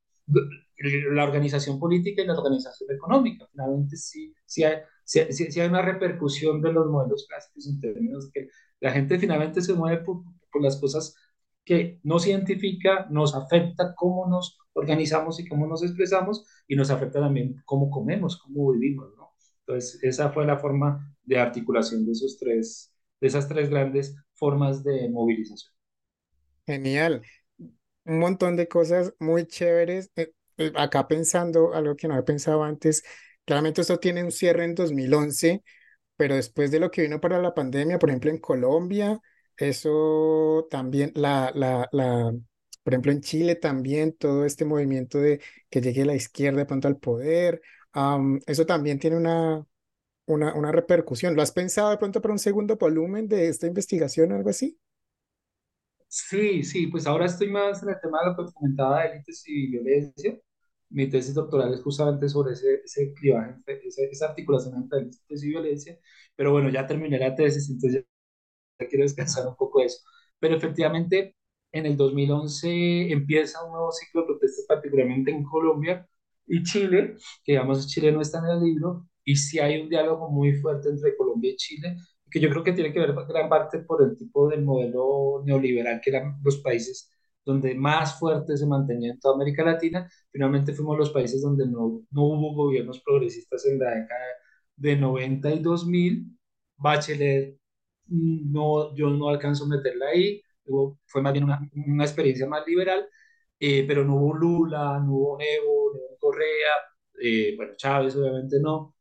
la 1.12 1.24
organización 1.24 1.80
política 1.80 2.22
y 2.22 2.26
la 2.28 2.34
organización 2.38 2.92
económica. 2.92 3.48
Finalmente 3.52 3.98
sí, 3.98 4.34
sí, 4.46 4.64
hay, 4.64 4.78
sí, 5.04 5.22
sí 5.30 5.60
hay 5.60 5.68
una 5.68 5.82
repercusión 5.82 6.62
de 6.62 6.74
los 6.74 6.88
modelos 6.90 7.26
clásicos 7.28 7.68
en 7.68 7.80
términos 7.80 8.32
de 8.32 8.42
que 8.42 8.50
la 8.80 8.92
gente 8.92 9.20
finalmente 9.20 9.62
se 9.62 9.74
mueve 9.74 10.04
por, 10.04 10.24
por 10.52 10.62
las 10.64 10.78
cosas 10.80 11.16
que 11.64 12.00
nos 12.04 12.26
identifica, 12.28 13.08
nos 13.10 13.36
afecta 13.36 13.94
cómo 13.96 14.28
nos 14.28 14.58
organizamos 14.74 15.40
y 15.40 15.48
cómo 15.48 15.68
nos 15.68 15.84
expresamos 15.84 16.46
y 16.68 16.76
nos 16.76 16.90
afecta 16.90 17.20
también 17.20 17.62
cómo 17.66 17.90
comemos, 17.92 18.38
cómo 18.40 18.72
vivimos, 18.72 19.10
¿no? 19.18 19.21
Entonces, 19.72 20.04
esa 20.04 20.32
fue 20.32 20.46
la 20.46 20.58
forma 20.58 21.16
de 21.24 21.40
articulación 21.40 22.06
de, 22.06 22.12
esos 22.12 22.38
tres, 22.38 22.94
de 23.22 23.28
esas 23.28 23.48
tres 23.48 23.70
grandes 23.70 24.16
formas 24.34 24.84
de 24.84 25.10
movilización. 25.10 25.74
Genial. 26.66 27.22
Un 28.04 28.20
montón 28.20 28.58
de 28.58 28.68
cosas 28.68 29.14
muy 29.20 29.46
chéveres. 29.46 30.12
Eh, 30.16 30.34
eh, 30.58 30.72
acá 30.76 31.08
pensando 31.08 31.74
algo 31.74 31.96
que 31.96 32.08
no 32.08 32.16
había 32.16 32.26
pensado 32.26 32.64
antes, 32.64 33.04
claramente 33.46 33.82
esto 33.82 33.98
tiene 34.00 34.24
un 34.24 34.32
cierre 34.32 34.66
en 34.66 34.76
2011, 34.76 35.64
pero 36.18 36.36
después 36.36 36.70
de 36.72 36.80
lo 36.80 36.92
que 36.92 37.04
vino 37.04 37.22
para 37.22 37.42
la 37.42 37.54
pandemia, 37.54 37.98
por 37.98 38.10
ejemplo, 38.10 38.30
en 38.30 38.40
Colombia, 38.40 39.20
eso 39.58 40.68
también, 40.70 41.12
la, 41.16 41.52
la, 41.56 41.88
la, 41.92 42.34
por 42.84 42.94
ejemplo, 42.94 43.12
en 43.12 43.22
Chile 43.22 43.56
también 43.56 44.14
todo 44.18 44.46
este 44.46 44.66
movimiento 44.66 45.20
de 45.20 45.42
que 45.70 45.82
llegue 45.82 46.06
la 46.06 46.16
izquierda 46.16 46.60
de 46.60 46.66
pronto 46.66 46.88
al 46.88 46.98
poder, 46.98 47.62
eso 48.46 48.66
también 48.66 49.00
tiene 49.00 49.18
una, 49.18 49.66
una, 50.26 50.54
una 50.56 50.72
repercusión. 50.72 51.36
¿Lo 51.36 51.42
has 51.42 51.52
pensado 51.52 51.90
de 51.92 51.98
pronto 51.98 52.22
para 52.22 52.34
un 52.34 52.40
segundo 52.40 52.78
volumen 52.78 53.28
de 53.28 53.48
esta 53.50 53.68
investigación 53.68 54.32
o 54.32 54.36
algo 54.36 54.50
así? 54.50 54.80
Sí, 56.08 56.64
sí, 56.64 56.88
pues 56.88 57.08
ahora 57.08 57.26
estoy 57.26 57.50
más 57.50 57.82
en 57.84 57.90
el 57.90 58.00
tema 58.02 58.20
de 58.22 58.32
lo 58.32 58.36
que 58.48 58.54
comentaba 58.54 59.02
de 59.04 59.12
élites 59.14 59.44
y 59.48 59.68
violencia. 59.68 60.38
Mi 60.90 61.10
tesis 61.10 61.34
doctoral 61.34 61.74
es 61.74 61.82
justamente 61.82 62.28
sobre 62.28 62.54
ese, 62.54 62.82
ese 62.84 63.14
clivaje, 63.14 63.56
esa, 64.12 64.26
articulación 64.28 64.76
entre 64.76 65.00
élites 65.00 65.44
y 65.44 65.50
violencia. 65.50 65.98
Pero 66.36 66.52
bueno, 66.52 66.70
ya 66.70 66.86
terminé 66.86 67.18
la 67.18 67.34
tesis, 67.34 67.70
entonces 67.70 68.06
ya 68.80 68.88
quiero 68.90 69.04
descansar 69.04 69.48
un 69.48 69.56
poco 69.56 69.80
de 69.80 69.88
eso. 69.88 70.00
Pero 70.40 70.56
efectivamente, 70.58 71.36
en 71.72 71.86
el 71.86 71.98
2011 71.98 73.12
empieza 73.12 73.64
un 73.66 73.72
nuevo 73.74 73.92
ciclo 73.92 74.22
de 74.22 74.28
protestas, 74.28 74.66
particularmente 74.68 75.32
en 75.32 75.44
Colombia 75.44 76.08
y 76.48 76.64
Chile, 76.64 77.16
que 77.44 77.54
digamos 77.54 77.88
Chile 77.88 78.12
no 78.12 78.22
está 78.22 78.40
en 78.40 78.46
el 78.46 78.64
libro, 78.64 79.08
y 79.24 79.36
sí 79.36 79.60
hay 79.60 79.82
un 79.82 79.90
diálogo 79.90 80.30
muy 80.30 80.54
fuerte 80.56 80.90
entre 80.90 81.16
Colombia 81.16 81.52
y 81.52 81.56
Chile, 81.58 81.96
que 82.30 82.40
yo 82.40 82.50
creo 82.50 82.64
que 82.64 82.74
tiene 82.74 82.92
que 82.94 83.00
ver 83.00 83.14
gran 83.28 83.50
parte 83.50 83.80
por 83.80 84.02
el 84.04 84.18
tipo 84.18 84.48
de 84.50 84.58
modelo 84.58 85.44
neoliberal 85.46 86.00
que 86.02 86.10
eran 86.12 86.40
los 86.44 86.58
países 86.62 87.10
donde 87.44 87.74
más 87.76 88.20
fuerte 88.20 88.56
se 88.56 88.68
mantenía 88.68 89.12
en 89.12 89.20
toda 89.20 89.34
América 89.36 89.64
Latina. 89.64 90.08
Finalmente 90.32 90.74
fuimos 90.74 90.96
los 90.98 91.10
países 91.10 91.42
donde 91.42 91.66
no, 91.66 92.04
no 92.12 92.24
hubo 92.24 92.54
gobiernos 92.54 93.02
progresistas 93.02 93.66
en 93.66 93.80
la 93.80 93.90
década 93.96 94.26
de 94.76 94.96
90 94.96 95.52
y 95.52 95.60
2000. 95.60 96.38
Bachelet, 96.78 97.58
mm, 98.08 98.52
no, 98.52 98.96
yo 98.96 99.10
no 99.10 99.30
alcanzo 99.30 99.66
a 99.66 99.68
meterla 99.70 100.08
ahí 100.08 100.42
fue 101.06 101.22
más 101.22 101.34
bien 101.34 101.46
una, 101.46 101.60
una 101.88 102.04
experiencia 102.06 102.48
más 102.48 102.66
liberal, 102.68 103.08
eh, 103.60 103.86
pero 103.88 104.04
no 104.06 104.16
hubo 104.16 104.34
Lula, 104.36 105.00
no 105.00 105.14
hubo 105.14 105.38
Evo, 105.42 105.92
no 105.94 106.00
hubo 106.00 106.11
Correa, 106.22 106.76
eh, 107.22 107.56
bueno, 107.58 107.74
Chávez 107.76 108.16
obviamente 108.16 108.60
no, 108.62 108.96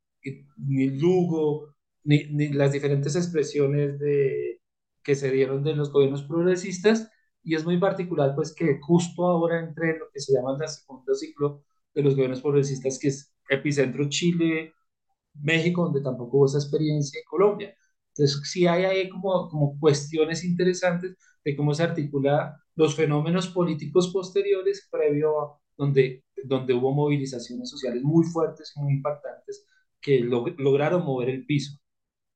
ni 0.57 0.91
Lugo, 0.91 1.75
ni, 2.05 2.49
las 2.53 2.73
diferentes 2.73 3.14
expresiones 3.14 3.99
de, 3.99 4.61
que 5.05 5.14
se 5.14 5.31
dieron 5.31 5.62
de 5.62 5.75
los 5.75 5.93
gobiernos 5.93 6.25
progresistas, 6.25 7.11
y 7.43 7.55
es 7.55 7.64
muy 7.64 7.79
particular 7.79 8.35
pues 8.35 8.55
que 8.55 8.79
justo 8.81 9.27
ahora 9.27 9.61
entre 9.61 9.99
lo 9.99 10.11
que 10.12 10.21
se 10.21 10.33
llama 10.33 10.57
el 10.61 10.68
segundo 10.68 11.14
ciclo 11.14 11.62
de 11.95 12.03
los 12.03 12.14
gobiernos 12.14 12.43
progresistas, 12.43 12.99
que 12.99 13.09
es 13.09 13.35
epicentro 13.49 14.09
Chile, 14.09 14.75
México, 15.35 15.85
donde 15.85 16.03
tampoco 16.03 16.39
hubo 16.39 16.47
esa 16.47 16.59
experiencia, 16.59 17.21
y 17.21 17.25
Colombia. 17.25 17.75
Entonces, 18.14 18.41
sí 18.45 18.66
hay 18.66 18.85
ahí 18.85 19.09
como, 19.09 19.49
como 19.49 19.79
cuestiones 19.79 20.45
interesantes 20.45 21.16
de 21.45 21.57
cómo 21.57 21.75
se 21.75 21.83
articula 21.85 22.57
los 22.75 22.95
fenómenos 22.95 23.49
políticos 23.49 24.11
posteriores 24.12 24.89
previo 24.91 25.61
donde, 25.81 26.24
donde 26.45 26.74
hubo 26.74 26.93
movilizaciones 26.93 27.70
sociales 27.70 28.03
muy 28.03 28.22
fuertes 28.24 28.74
y 28.76 28.81
muy 28.81 28.93
impactantes 28.93 29.66
que 29.99 30.20
lograron 30.20 31.05
mover 31.05 31.31
el 31.31 31.47
piso. 31.47 31.78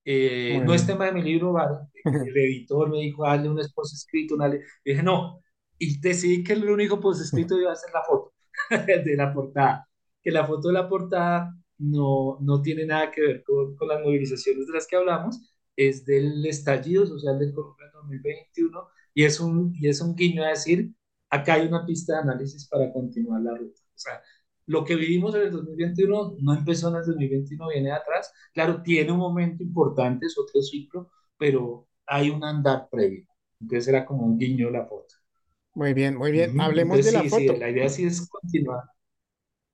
Eh, 0.07 0.63
no 0.65 0.73
es 0.73 0.87
tema 0.87 1.07
de 1.07 1.13
mi 1.13 1.23
libro, 1.23 1.53
¿vale? 1.53 1.77
el 2.05 2.37
editor 2.37 2.91
me 2.91 3.01
dijo, 3.01 3.27
hazle 3.27 3.51
un 3.51 3.61
esposo 3.61 3.95
escrito, 3.95 4.35
una 4.35 4.51
dije, 4.85 5.03
no, 5.03 5.43
y 5.79 6.01
decidí 6.01 6.43
que 6.43 6.55
el 6.55 6.69
único 6.69 7.01
post 7.01 7.23
escrito 7.23 7.59
iba 7.59 7.73
a 7.73 7.77
ser 7.77 7.91
la 7.93 8.03
foto 8.03 8.33
de 8.71 9.15
la 9.15 9.33
portada, 9.33 9.89
que 10.23 10.31
la 10.31 10.47
foto 10.47 10.69
de 10.69 10.75
la 10.75 10.89
portada 10.89 11.55
no, 11.79 12.39
no 12.41 12.63
tiene 12.63 12.87
nada 12.87 13.11
que 13.11 13.21
ver 13.21 13.43
con, 13.45 13.77
con 13.77 13.89
las 13.89 14.01
movilizaciones 14.01 14.67
de 14.67 14.73
las 14.73 14.87
que 14.87 14.97
hablamos, 14.97 15.41
es 15.77 16.07
del 16.07 16.47
estallido 16.47 17.07
social 17.07 17.39
del 17.39 17.53
Colombia 17.53 17.91
2021 17.93 18.89
y 19.13 19.25
es 19.25 19.39
un, 19.41 19.75
y 19.75 19.89
es 19.89 20.01
un 20.01 20.15
guiño 20.15 20.45
a 20.45 20.49
decir, 20.49 20.91
acá 21.35 21.55
hay 21.55 21.67
una 21.67 21.85
pista 21.85 22.15
de 22.15 22.19
análisis 22.21 22.69
para 22.69 22.93
continuar 22.93 23.43
la 23.43 23.55
ruta. 23.55 23.81
O 23.83 23.99
sea, 23.99 24.21
lo 24.67 24.85
que 24.85 24.95
vivimos 24.97 25.35
en 25.35 25.43
el 25.43 25.51
2021 25.51 26.37
no 26.41 26.55
empezó 26.55 26.89
en 26.89 26.97
el 26.97 27.05
2021, 27.05 27.69
viene 27.69 27.93
atrás. 27.93 28.33
Claro, 28.53 28.83
tiene 28.83 29.13
un 29.13 29.19
momento 29.19 29.63
importante, 29.63 30.27
es 30.27 30.39
otro 30.39 30.63
ciclo, 30.63 31.11
pero 31.37 31.89
hay 32.07 32.31
un 32.31 32.45
andar 32.45 32.89
previo. 32.91 33.27
Entonces 33.61 33.89
era 33.89 34.05
como 34.05 34.25
un 34.25 34.39
guiño 34.39 34.71
la 34.71 34.87
foto. 34.87 35.15
Muy 35.75 35.93
bien, 35.93 36.17
muy 36.17 36.31
bien. 36.31 36.59
Hablemos 36.61 37.05
de 37.05 37.13
la 37.13 37.23
foto. 37.25 37.53
Sí, 37.53 37.59
la 37.59 37.71
idea 37.71 37.89
sí 37.89 38.05
es 38.05 38.29
continuar. 38.29 38.85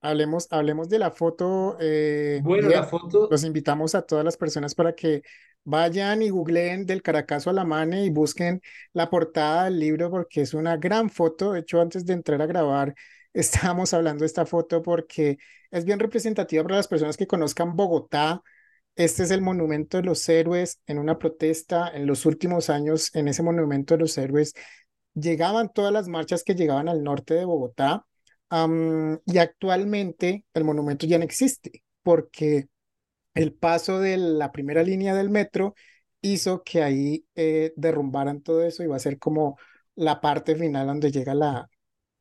Hablemos, 0.00 0.46
hablemos 0.50 0.88
de 0.88 0.98
la 0.98 1.10
foto. 1.10 1.76
Eh, 1.78 2.40
bueno, 2.42 2.68
la 2.68 2.84
foto. 2.84 3.28
Los 3.30 3.44
invitamos 3.44 3.94
a 3.94 4.02
todas 4.02 4.24
las 4.24 4.36
personas 4.36 4.74
para 4.74 4.94
que 4.94 5.22
vayan 5.64 6.22
y 6.22 6.30
googleen 6.30 6.86
del 6.86 7.02
Caracazo 7.02 7.50
a 7.50 7.52
la 7.52 7.64
Mane 7.64 8.04
y 8.04 8.10
busquen 8.10 8.62
la 8.94 9.10
portada 9.10 9.64
del 9.64 9.78
libro 9.78 10.10
porque 10.10 10.40
es 10.40 10.54
una 10.54 10.78
gran 10.78 11.10
foto. 11.10 11.52
De 11.52 11.60
hecho, 11.60 11.80
antes 11.80 12.06
de 12.06 12.14
entrar 12.14 12.40
a 12.40 12.46
grabar, 12.46 12.94
estábamos 13.34 13.92
hablando 13.92 14.22
de 14.22 14.26
esta 14.26 14.46
foto 14.46 14.82
porque 14.82 15.38
es 15.70 15.84
bien 15.84 15.98
representativa 15.98 16.62
para 16.62 16.76
las 16.76 16.88
personas 16.88 17.16
que 17.16 17.26
conozcan 17.26 17.76
Bogotá. 17.76 18.42
Este 18.96 19.22
es 19.22 19.30
el 19.30 19.42
Monumento 19.42 19.98
de 19.98 20.04
los 20.04 20.26
Héroes 20.28 20.80
en 20.86 20.98
una 20.98 21.18
protesta. 21.18 21.90
En 21.94 22.06
los 22.06 22.24
últimos 22.26 22.70
años, 22.70 23.14
en 23.14 23.28
ese 23.28 23.42
Monumento 23.42 23.94
de 23.94 24.00
los 24.00 24.16
Héroes, 24.16 24.54
llegaban 25.14 25.70
todas 25.72 25.92
las 25.92 26.08
marchas 26.08 26.42
que 26.42 26.54
llegaban 26.54 26.88
al 26.88 27.02
norte 27.02 27.34
de 27.34 27.44
Bogotá 27.44 28.06
y 29.26 29.38
actualmente 29.38 30.44
el 30.54 30.64
monumento 30.64 31.06
ya 31.06 31.18
no 31.18 31.24
existe 31.24 31.84
porque 32.02 32.68
el 33.34 33.54
paso 33.54 34.00
de 34.00 34.16
la 34.18 34.52
primera 34.52 34.82
línea 34.82 35.14
del 35.14 35.30
metro 35.30 35.74
hizo 36.22 36.62
que 36.64 36.82
ahí 36.82 37.26
eh, 37.36 37.72
derrumbaran 37.76 38.42
todo 38.42 38.62
eso 38.64 38.82
y 38.82 38.86
va 38.88 38.96
a 38.96 38.98
ser 39.00 39.18
como 39.18 39.58
la 39.96 40.20
parte 40.20 40.56
final 40.56 40.86
donde 40.86 41.10
llega 41.12 41.34
la, 41.34 41.70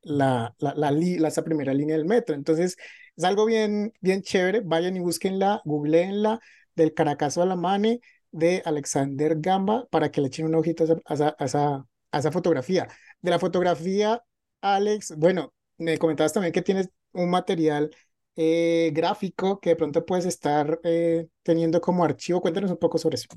la, 0.01 0.55
la, 0.59 0.73
la, 0.91 1.27
esa 1.27 1.43
primera 1.43 1.73
línea 1.73 1.97
del 1.97 2.05
metro. 2.05 2.35
Entonces, 2.35 2.77
es 3.15 3.23
algo 3.23 3.45
bien, 3.45 3.93
bien 4.01 4.21
chévere. 4.21 4.61
Vayan 4.61 4.95
y 4.97 4.99
búsquenla, 4.99 5.61
googleenla 5.65 6.39
del 6.75 6.93
Caracazo 6.93 7.41
a 7.41 7.45
la 7.45 7.55
Mane 7.55 8.01
de 8.31 8.61
Alexander 8.65 9.35
Gamba 9.39 9.87
para 9.91 10.11
que 10.11 10.21
le 10.21 10.27
echen 10.27 10.45
un 10.47 10.55
ojito 10.55 10.83
a 11.05 11.13
esa, 11.13 11.35
a 11.37 11.45
esa, 11.45 11.87
a 12.11 12.19
esa 12.19 12.31
fotografía. 12.31 12.87
De 13.21 13.31
la 13.31 13.39
fotografía, 13.39 14.23
Alex, 14.61 15.15
bueno, 15.17 15.53
me 15.79 15.97
comentabas 15.97 16.33
también 16.33 16.53
que 16.53 16.61
tienes 16.61 16.89
un 17.13 17.29
material 17.29 17.89
eh, 18.35 18.91
gráfico 18.93 19.59
que 19.59 19.71
de 19.71 19.75
pronto 19.75 20.05
puedes 20.05 20.25
estar 20.25 20.79
eh, 20.83 21.27
teniendo 21.43 21.81
como 21.81 22.03
archivo. 22.03 22.41
Cuéntanos 22.41 22.71
un 22.71 22.77
poco 22.77 22.97
sobre 22.97 23.15
eso. 23.15 23.27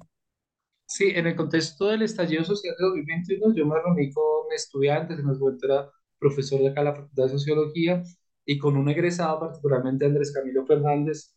Sí, 0.87 1.11
en 1.15 1.27
el 1.27 1.35
contexto 1.37 1.87
del 1.87 2.03
estallido 2.03 2.45
social 2.45 2.75
de 2.79 2.85
2021, 2.85 3.55
yo 3.55 3.67
me 3.67 3.77
reuní 3.81 4.13
con 4.13 4.53
estudiantes, 4.55 5.19
en 5.19 5.25
momento 5.25 5.67
era 5.67 5.91
profesor 6.19 6.61
de 6.61 6.69
acá 6.69 6.81
en 6.83 6.87
la 6.87 6.95
Facultad 6.95 7.25
de 7.25 7.29
Sociología, 7.31 8.03
y 8.45 8.59
con 8.59 8.77
un 8.77 8.89
egresado, 8.89 9.41
particularmente 9.41 10.05
Andrés 10.05 10.33
Camilo 10.33 10.67
Fernández, 10.67 11.35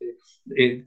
eh, 0.57 0.83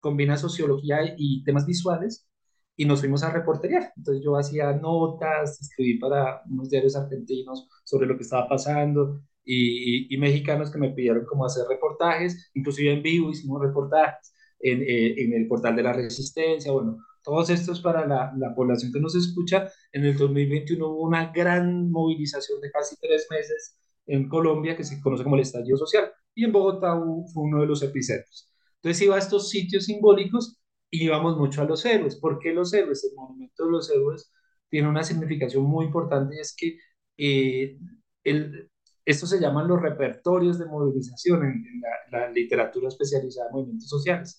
combina 0.00 0.36
sociología 0.36 1.14
y 1.18 1.42
temas 1.44 1.66
visuales, 1.66 2.28
y 2.76 2.84
nos 2.84 3.00
fuimos 3.00 3.22
a 3.24 3.30
reportería. 3.32 3.92
Entonces 3.96 4.22
yo 4.24 4.36
hacía 4.36 4.72
notas, 4.72 5.60
escribí 5.60 5.98
para 5.98 6.42
unos 6.48 6.68
diarios 6.70 6.96
argentinos 6.96 7.68
sobre 7.84 8.06
lo 8.06 8.16
que 8.16 8.22
estaba 8.22 8.48
pasando, 8.48 9.22
y, 9.46 10.16
mexicanos 10.18 10.70
que 10.70 10.78
me 10.78 10.90
pidieron 10.90 11.24
como 11.24 11.46
hacer 11.46 11.64
reportajes, 11.68 12.50
inclusive 12.54 12.92
en 12.92 13.02
vivo 13.02 13.30
hicimos 13.30 13.62
reportajes 13.62 14.34
en, 14.60 14.82
eh, 14.82 15.14
en 15.22 15.32
el 15.34 15.46
portal 15.46 15.76
de 15.76 15.82
la 15.82 15.92
Resistencia, 15.92 16.72
bueno, 16.72 16.98
todos 17.22 17.50
estos 17.50 17.80
para 17.80 18.06
la, 18.06 18.32
la, 18.38 18.54
población 18.54 18.92
que 18.92 19.00
nos 19.00 19.16
escucha. 19.16 19.68
En 19.92 20.04
el 20.04 20.16
2021 20.16 20.86
hubo 20.86 21.02
una 21.02 21.32
gran 21.32 21.90
movilización 21.90 22.60
de 22.60 22.70
casi 22.70 22.96
tres 23.00 23.26
meses 23.30 23.76
en 24.06 24.28
Colombia 24.28 24.76
que 24.76 24.84
se 24.84 25.00
conoce 25.00 25.24
como 25.24 25.36
el 25.36 25.42
estallido 25.42 25.76
social 25.76 26.10
y 26.36 26.44
en 26.44 26.52
Bogotá 26.52 26.94
fue 27.32 27.42
uno 27.44 27.60
de 27.62 27.66
los 27.66 27.82
epicentros. 27.82 28.52
Entonces 28.76 29.02
iba 29.02 29.16
a 29.16 29.18
estos 29.18 29.50
sitios 29.50 29.86
simbólicos 29.86 30.60
y 30.90 31.04
íbamos 31.04 31.36
mucho 31.36 31.62
a 31.62 31.64
los 31.64 31.84
héroes. 31.84 32.16
¿Por 32.16 32.38
qué 32.38 32.52
los 32.52 32.72
héroes? 32.74 33.04
El 33.04 33.16
monumento 33.16 33.64
de 33.64 33.72
los 33.72 33.90
héroes 33.90 34.30
tiene 34.68 34.88
una 34.88 35.02
significación 35.02 35.64
muy 35.64 35.86
importante 35.86 36.36
y 36.36 36.40
es 36.40 36.54
que 36.56 36.78
eh, 37.18 37.78
el, 38.22 38.70
estos 39.06 39.30
se 39.30 39.40
llaman 39.40 39.68
los 39.68 39.80
repertorios 39.80 40.58
de 40.58 40.66
movilización 40.66 41.44
en, 41.44 41.64
la, 42.10 42.28
literatura 42.30 42.88
especializada 42.88 43.48
en 43.48 43.52
movimientos 43.54 43.88
sociales. 43.88 44.38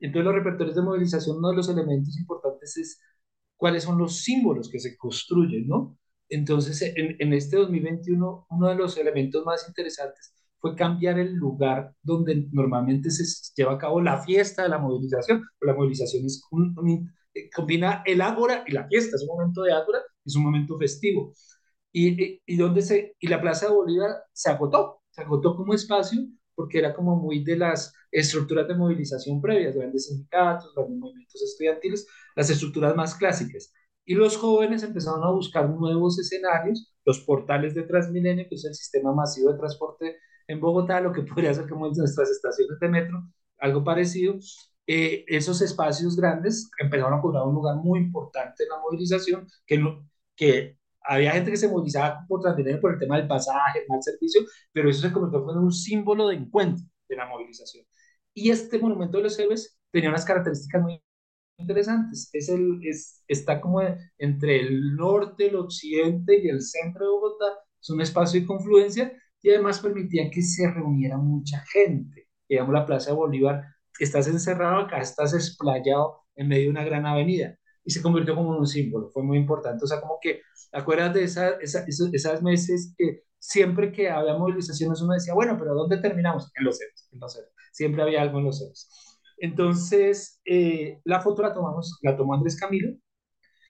Entonces, 0.00 0.24
los 0.24 0.34
repertorios 0.34 0.76
de 0.76 0.82
movilización, 0.82 1.38
uno 1.38 1.50
de 1.50 1.56
los 1.56 1.68
elementos 1.68 2.16
importantes 2.16 2.76
es 2.76 3.00
cuáles 3.56 3.82
son 3.82 3.98
los 3.98 4.22
símbolos 4.22 4.70
que 4.70 4.78
se 4.78 4.96
construyen, 4.96 5.66
¿no? 5.66 5.98
Entonces, 6.28 6.80
en, 6.82 7.16
en 7.18 7.32
este 7.32 7.56
2021, 7.56 8.46
uno 8.48 8.68
de 8.68 8.74
los 8.76 8.96
elementos 8.96 9.44
más 9.44 9.66
interesantes 9.68 10.32
fue 10.58 10.76
cambiar 10.76 11.18
el 11.18 11.34
lugar 11.34 11.94
donde 12.02 12.48
normalmente 12.52 13.10
se 13.10 13.24
lleva 13.56 13.74
a 13.74 13.78
cabo 13.78 14.00
la 14.00 14.22
fiesta 14.22 14.62
de 14.62 14.68
la 14.68 14.78
movilización. 14.78 15.42
La 15.60 15.74
movilización 15.74 16.24
es 16.24 16.42
eh, 17.34 17.50
combina 17.54 18.02
el 18.06 18.20
ágora 18.20 18.64
y 18.66 18.72
la 18.72 18.86
fiesta, 18.86 19.16
es 19.16 19.22
un 19.22 19.36
momento 19.36 19.62
de 19.62 19.72
ágora, 19.72 19.98
es 20.24 20.36
un 20.36 20.44
momento 20.44 20.78
festivo 20.78 21.34
y, 21.94 22.42
y, 22.44 22.56
donde 22.56 22.82
se, 22.82 23.14
y 23.20 23.28
la 23.28 23.40
Plaza 23.40 23.68
de 23.68 23.72
Bolívar 23.72 24.10
se 24.32 24.50
agotó, 24.50 25.00
se 25.10 25.22
agotó 25.22 25.54
como 25.56 25.74
espacio 25.74 26.26
porque 26.56 26.78
era 26.78 26.92
como 26.92 27.16
muy 27.16 27.44
de 27.44 27.56
las 27.56 27.94
estructuras 28.10 28.66
de 28.66 28.74
movilización 28.74 29.40
previas, 29.40 29.76
grandes 29.76 30.06
sindicatos, 30.08 30.74
grandes 30.74 30.98
movimientos 30.98 31.40
estudiantiles, 31.40 32.06
las 32.34 32.50
estructuras 32.50 32.96
más 32.96 33.14
clásicas. 33.14 33.72
Y 34.04 34.14
los 34.14 34.36
jóvenes 34.36 34.82
empezaron 34.82 35.22
a 35.22 35.30
buscar 35.30 35.70
nuevos 35.70 36.18
escenarios, 36.18 36.92
los 37.04 37.20
portales 37.20 37.74
de 37.74 37.84
Transmilenio, 37.84 38.46
que 38.48 38.56
es 38.56 38.64
el 38.64 38.74
sistema 38.74 39.14
masivo 39.14 39.52
de 39.52 39.58
transporte 39.58 40.16
en 40.48 40.60
Bogotá, 40.60 41.00
lo 41.00 41.12
que 41.12 41.22
podría 41.22 41.54
ser 41.54 41.68
como 41.68 41.88
nuestras 41.88 42.28
estaciones 42.30 42.78
de 42.80 42.88
metro, 42.88 43.22
algo 43.58 43.84
parecido. 43.84 44.34
Eh, 44.86 45.24
esos 45.28 45.62
espacios 45.62 46.16
grandes 46.16 46.70
empezaron 46.78 47.14
a 47.14 47.22
cobrar 47.22 47.44
un 47.44 47.54
lugar 47.54 47.76
muy 47.76 48.00
importante 48.00 48.64
en 48.64 48.70
la 48.70 48.80
movilización, 48.80 49.46
que, 49.66 49.78
no, 49.78 50.08
que 50.36 50.76
había 51.04 51.32
gente 51.32 51.50
que 51.50 51.56
se 51.56 51.68
movilizaba 51.68 52.24
por 52.28 52.40
Transmilenio 52.40 52.80
por 52.80 52.94
el 52.94 52.98
tema 52.98 53.16
del 53.16 53.28
pasaje, 53.28 53.80
el 53.80 53.88
mal 53.88 54.02
servicio, 54.02 54.42
pero 54.72 54.90
eso 54.90 55.02
se 55.02 55.12
convirtió 55.12 55.50
en 55.50 55.58
un 55.58 55.72
símbolo 55.72 56.28
de 56.28 56.36
encuentro 56.36 56.84
de 57.08 57.16
la 57.16 57.26
movilización. 57.26 57.84
Y 58.32 58.50
este 58.50 58.78
monumento 58.78 59.18
de 59.18 59.24
los 59.24 59.38
héroes 59.38 59.78
tenía 59.90 60.10
unas 60.10 60.24
características 60.24 60.82
muy 60.82 61.02
interesantes. 61.58 62.30
Es 62.32 62.48
el, 62.48 62.80
es, 62.84 63.22
está 63.28 63.60
como 63.60 63.82
entre 64.18 64.60
el 64.60 64.96
norte, 64.96 65.48
el 65.48 65.56
occidente 65.56 66.40
y 66.42 66.48
el 66.48 66.62
centro 66.62 67.04
de 67.04 67.10
Bogotá. 67.12 67.46
Es 67.80 67.90
un 67.90 68.00
espacio 68.00 68.40
de 68.40 68.46
confluencia 68.46 69.12
y 69.42 69.50
además 69.50 69.80
permitía 69.80 70.30
que 70.30 70.42
se 70.42 70.70
reuniera 70.70 71.16
mucha 71.18 71.60
gente. 71.72 72.28
Digamos, 72.48 72.74
la 72.74 72.86
Plaza 72.86 73.10
de 73.10 73.16
Bolívar, 73.16 73.64
estás 73.98 74.26
encerrado 74.28 74.78
acá, 74.80 74.98
estás 75.00 75.34
explayado 75.34 76.22
en 76.36 76.48
medio 76.48 76.64
de 76.64 76.70
una 76.70 76.84
gran 76.84 77.06
avenida 77.06 77.58
y 77.84 77.90
se 77.90 78.02
convirtió 78.02 78.34
como 78.34 78.56
un 78.56 78.66
símbolo, 78.66 79.10
fue 79.10 79.22
muy 79.22 79.38
importante. 79.38 79.84
O 79.84 79.86
sea, 79.86 80.00
como 80.00 80.18
que, 80.20 80.40
¿acuerdas 80.72 81.14
de 81.14 81.24
esa, 81.24 81.50
esa, 81.60 81.84
esas 81.86 82.42
meses 82.42 82.94
que 82.96 83.24
siempre 83.38 83.92
que 83.92 84.08
había 84.08 84.36
movilizaciones 84.38 85.02
uno 85.02 85.14
decía, 85.14 85.34
bueno, 85.34 85.56
pero 85.58 85.74
¿dónde 85.74 85.98
terminamos? 85.98 86.50
En 86.56 86.64
los 86.64 86.78
ceros, 86.78 87.08
en 87.12 87.20
los 87.20 87.32
ceros. 87.32 87.50
Siempre 87.72 88.02
había 88.02 88.22
algo 88.22 88.38
en 88.38 88.46
los 88.46 88.58
ceros. 88.58 88.88
Entonces, 89.38 90.40
eh, 90.46 91.00
la 91.04 91.20
foto 91.20 91.42
la 91.42 91.52
tomamos, 91.52 91.98
la 92.02 92.16
tomó 92.16 92.34
Andrés 92.34 92.58
Camilo, 92.58 92.90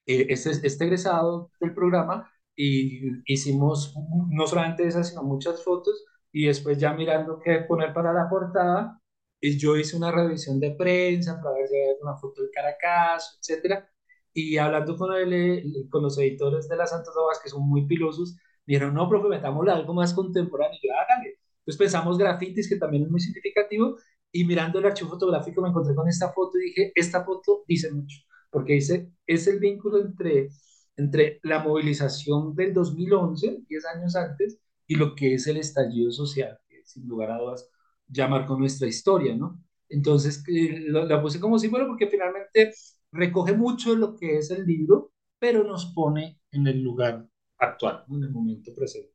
eh, 0.06 0.26
este, 0.28 0.50
este 0.66 0.84
egresado 0.84 1.50
del 1.60 1.74
programa, 1.74 2.30
y 2.56 3.00
hicimos 3.26 3.94
no 4.30 4.46
solamente 4.46 4.86
esas, 4.86 5.08
sino 5.08 5.22
muchas 5.24 5.64
fotos, 5.64 6.04
y 6.32 6.46
después 6.46 6.78
ya 6.78 6.92
mirando 6.92 7.40
qué 7.40 7.60
poner 7.60 7.92
para 7.92 8.12
la 8.12 8.28
portada, 8.28 9.00
y 9.40 9.58
yo 9.58 9.76
hice 9.76 9.96
una 9.96 10.10
revisión 10.12 10.60
de 10.60 10.72
prensa 10.72 11.40
para 11.42 11.56
ver 11.56 11.68
si 11.68 11.76
había 11.76 11.94
una 12.02 12.16
foto 12.16 12.42
del 12.42 12.50
Caracas, 12.52 13.38
etcétera, 13.40 13.88
y 14.34 14.58
hablando 14.58 14.96
con, 14.96 15.14
el, 15.14 15.86
con 15.90 16.02
los 16.02 16.18
editores 16.18 16.68
de 16.68 16.76
las 16.76 16.90
Santas 16.90 17.14
Obras, 17.16 17.40
que 17.42 17.48
son 17.48 17.66
muy 17.68 17.86
pilosos, 17.86 18.36
dijeron, 18.66 18.94
no, 18.94 19.08
profe, 19.08 19.28
metámosle 19.28 19.72
algo 19.72 19.94
más 19.94 20.12
contemporáneo. 20.12 20.78
Y 20.82 20.88
yo, 20.88 20.92
hágale. 20.94 21.38
Entonces 21.60 21.78
pensamos 21.78 22.18
grafitis, 22.18 22.68
que 22.68 22.76
también 22.76 23.04
es 23.04 23.10
muy 23.10 23.20
significativo, 23.20 23.96
y 24.32 24.44
mirando 24.44 24.80
el 24.80 24.86
archivo 24.86 25.10
fotográfico 25.10 25.62
me 25.62 25.68
encontré 25.68 25.94
con 25.94 26.08
esta 26.08 26.32
foto 26.32 26.58
y 26.58 26.64
dije, 26.64 26.92
esta 26.94 27.24
foto 27.24 27.64
dice 27.68 27.92
mucho, 27.92 28.18
porque 28.50 28.74
dice, 28.74 29.10
es 29.26 29.46
el 29.46 29.60
vínculo 29.60 30.00
entre, 30.00 30.48
entre 30.96 31.38
la 31.44 31.60
movilización 31.62 32.54
del 32.54 32.74
2011, 32.74 33.60
10 33.68 33.86
años 33.86 34.16
antes, 34.16 34.58
y 34.86 34.96
lo 34.96 35.14
que 35.14 35.34
es 35.34 35.46
el 35.46 35.56
estallido 35.58 36.10
social, 36.10 36.58
que 36.68 36.82
sin 36.84 37.06
lugar 37.06 37.30
a 37.30 37.38
dudas 37.38 37.70
ya 38.08 38.28
marcó 38.28 38.56
nuestra 38.58 38.88
historia, 38.88 39.34
¿no? 39.36 39.62
Entonces, 39.88 40.42
eh, 40.48 40.86
la 40.88 41.22
puse 41.22 41.40
como 41.40 41.58
símbolo 41.58 41.86
porque 41.86 42.08
finalmente 42.08 42.72
recoge 43.14 43.54
mucho 43.54 43.92
de 43.94 44.00
lo 44.00 44.16
que 44.16 44.38
es 44.38 44.50
el 44.50 44.66
libro, 44.66 45.12
pero 45.38 45.64
nos 45.64 45.86
pone 45.94 46.40
en 46.52 46.66
el 46.66 46.82
lugar 46.82 47.26
actual, 47.58 48.04
en 48.10 48.24
el 48.24 48.30
momento 48.30 48.72
presente. 48.74 49.14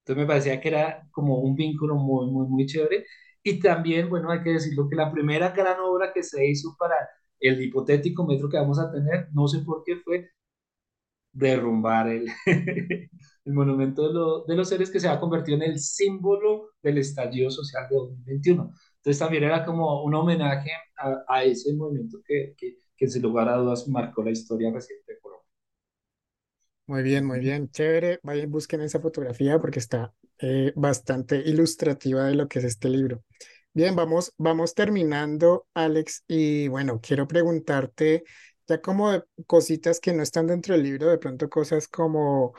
Entonces 0.00 0.22
me 0.22 0.26
parecía 0.26 0.60
que 0.60 0.68
era 0.68 1.08
como 1.10 1.38
un 1.40 1.54
vínculo 1.54 1.96
muy, 1.96 2.26
muy, 2.30 2.46
muy 2.48 2.66
chévere. 2.66 3.06
Y 3.42 3.60
también, 3.60 4.08
bueno, 4.10 4.30
hay 4.30 4.42
que 4.42 4.50
decirlo 4.50 4.88
que 4.88 4.96
la 4.96 5.10
primera 5.12 5.50
gran 5.50 5.80
obra 5.80 6.12
que 6.12 6.22
se 6.22 6.46
hizo 6.48 6.76
para 6.78 6.96
el 7.40 7.62
hipotético 7.62 8.26
metro 8.26 8.48
que 8.48 8.58
vamos 8.58 8.78
a 8.78 8.90
tener, 8.92 9.28
no 9.32 9.48
sé 9.48 9.60
por 9.60 9.82
qué 9.84 9.96
fue 9.96 10.30
derrumbar 11.32 12.08
el, 12.08 12.26
el 13.44 13.52
monumento 13.52 14.44
de, 14.46 14.56
los 14.56 14.68
seres 14.68 14.90
que 14.90 15.00
se 15.00 15.08
ha 15.08 15.20
convertido 15.20 15.56
en 15.56 15.62
el 15.62 15.78
símbolo 15.78 16.70
del 16.82 16.98
estallido 16.98 17.50
social 17.50 17.86
de 17.88 17.96
2021. 17.96 18.72
Entonces 18.96 19.18
también 19.18 19.44
era 19.44 19.64
como 19.64 20.02
un 20.04 20.14
homenaje 20.14 20.70
a, 21.28 21.44
ese 21.44 21.74
movimiento 21.74 22.18
que, 22.26 22.54
que, 22.56 22.76
que, 23.00 23.08
sin 23.08 23.22
lugar 23.22 23.48
a 23.48 23.56
dudas 23.56 23.88
marcó 23.88 24.22
la 24.22 24.30
historia 24.30 24.70
reciente 24.70 25.14
de 25.14 25.18
Colombia. 25.20 25.46
Muy 26.86 27.02
bien, 27.02 27.24
muy 27.24 27.40
bien, 27.40 27.70
chévere. 27.70 28.20
Vayan, 28.22 28.50
busquen 28.50 28.82
esa 28.82 29.00
fotografía 29.00 29.58
porque 29.58 29.78
está 29.78 30.12
eh, 30.38 30.72
bastante 30.76 31.36
ilustrativa 31.38 32.26
de 32.26 32.34
lo 32.34 32.46
que 32.46 32.58
es 32.58 32.66
este 32.66 32.90
libro. 32.90 33.24
Bien, 33.72 33.96
vamos, 33.96 34.34
vamos 34.36 34.74
terminando, 34.74 35.66
Alex, 35.72 36.24
y 36.28 36.68
bueno, 36.68 37.00
quiero 37.00 37.26
preguntarte 37.26 38.24
ya 38.68 38.80
como 38.80 39.24
cositas 39.46 39.98
que 39.98 40.12
no 40.12 40.22
están 40.22 40.48
dentro 40.48 40.74
del 40.74 40.82
libro, 40.82 41.08
de 41.08 41.18
pronto 41.18 41.48
cosas 41.48 41.88
como 41.88 42.52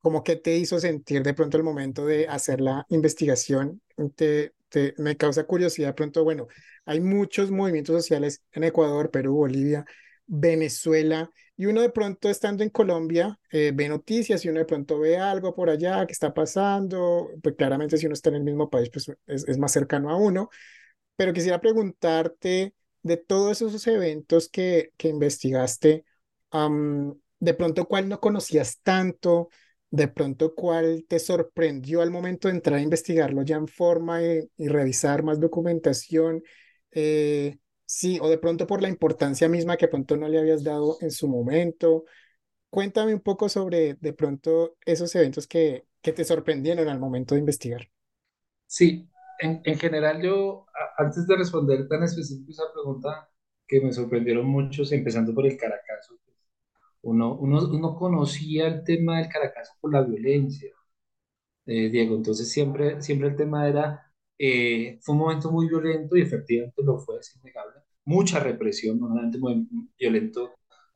como 0.00 0.22
qué 0.22 0.36
te 0.36 0.54
hizo 0.58 0.78
sentir 0.80 1.22
de 1.22 1.32
pronto 1.32 1.56
el 1.56 1.62
momento 1.62 2.04
de 2.04 2.28
hacer 2.28 2.60
la 2.60 2.84
investigación. 2.90 3.80
Te, 4.16 4.52
te, 4.74 4.92
me 4.98 5.16
causa 5.16 5.44
curiosidad 5.44 5.94
pronto, 5.94 6.24
bueno, 6.24 6.48
hay 6.84 7.00
muchos 7.00 7.52
movimientos 7.52 7.94
sociales 7.94 8.42
en 8.50 8.64
Ecuador, 8.64 9.12
Perú, 9.12 9.36
Bolivia, 9.36 9.84
Venezuela, 10.26 11.30
y 11.56 11.66
uno 11.66 11.80
de 11.80 11.90
pronto 11.90 12.28
estando 12.28 12.64
en 12.64 12.70
Colombia 12.70 13.38
eh, 13.52 13.70
ve 13.72 13.88
noticias 13.88 14.44
y 14.44 14.48
uno 14.48 14.58
de 14.58 14.64
pronto 14.64 14.98
ve 14.98 15.16
algo 15.18 15.54
por 15.54 15.70
allá 15.70 16.04
que 16.06 16.12
está 16.12 16.34
pasando, 16.34 17.28
pues 17.40 17.54
claramente 17.54 17.96
si 17.98 18.06
uno 18.06 18.14
está 18.14 18.30
en 18.30 18.36
el 18.36 18.42
mismo 18.42 18.68
país, 18.68 18.90
pues 18.90 19.08
es, 19.26 19.46
es 19.46 19.58
más 19.58 19.70
cercano 19.70 20.10
a 20.10 20.16
uno, 20.16 20.50
pero 21.16 21.32
quisiera 21.32 21.60
preguntarte 21.60 22.74
de 23.02 23.16
todos 23.16 23.62
esos 23.62 23.86
eventos 23.86 24.48
que, 24.48 24.90
que 24.96 25.08
investigaste, 25.08 26.04
de 27.40 27.54
pronto 27.54 27.86
cuál 27.86 28.08
no 28.08 28.20
conocías 28.20 28.80
tanto, 28.82 29.50
de 29.90 30.08
pronto 30.08 30.54
cuál 30.54 31.04
te 31.08 31.18
sorprendió 31.18 32.02
al 32.02 32.10
momento 32.10 32.48
de 32.48 32.54
entrar 32.54 32.78
a 32.78 32.82
investigarlo 32.82 33.42
ya 33.42 33.56
en 33.56 33.68
forma 33.68 34.22
y, 34.22 34.48
revisar 34.58 35.22
más 35.22 35.40
documentación, 35.40 36.42
eh, 36.90 37.58
sí, 37.86 38.18
o 38.20 38.28
de 38.28 38.38
pronto 38.38 38.66
por 38.66 38.82
la 38.82 38.88
importancia 38.88 39.48
misma 39.48 39.76
que 39.76 39.88
pronto 39.88 40.16
no 40.16 40.28
le 40.28 40.38
habías 40.38 40.64
dado 40.64 40.96
en 41.00 41.10
su 41.10 41.28
momento. 41.28 42.04
Cuéntame 42.70 43.14
un 43.14 43.20
poco 43.20 43.48
sobre 43.48 43.94
de 43.94 44.12
pronto 44.12 44.76
esos 44.84 45.14
eventos 45.14 45.46
que, 45.46 45.86
que 46.02 46.12
te 46.12 46.24
sorprendieron 46.24 46.88
al 46.88 46.98
momento 46.98 47.34
de 47.34 47.40
investigar. 47.40 47.88
Sí, 48.66 49.08
en, 49.40 49.60
en 49.64 49.78
general 49.78 50.22
yo, 50.22 50.66
antes 50.98 51.26
de 51.26 51.36
responder 51.36 51.86
tan 51.88 52.02
específico 52.02 52.50
esa 52.50 52.72
pregunta, 52.72 53.28
que 53.66 53.80
me 53.80 53.92
sorprendieron 53.92 54.46
muchos, 54.46 54.92
empezando 54.92 55.34
por 55.34 55.46
el 55.46 55.56
Caracazo, 55.56 56.18
uno, 57.04 57.38
uno, 57.38 57.96
conocía 57.96 58.66
el 58.68 58.84
tema 58.84 59.18
del 59.18 59.28
Caracazo 59.28 59.72
por 59.80 59.92
la 59.92 60.02
violencia, 60.02 60.70
eh, 61.66 61.88
Diego, 61.90 62.16
entonces 62.16 62.50
siempre, 62.50 63.00
siempre 63.02 63.28
el 63.28 63.36
tema 63.36 63.68
era, 63.68 64.12
eh, 64.38 64.98
fue 65.02 65.14
un 65.14 65.20
momento 65.22 65.50
muy 65.50 65.68
violento 65.68 66.16
y 66.16 66.22
efectivamente 66.22 66.82
lo 66.82 66.98
fue, 66.98 67.18
es 67.20 67.36
innegable, 67.36 67.80
mucha 68.04 68.40
represión, 68.40 69.02
un 69.02 69.30
muy 69.40 69.68
violento 69.98 70.52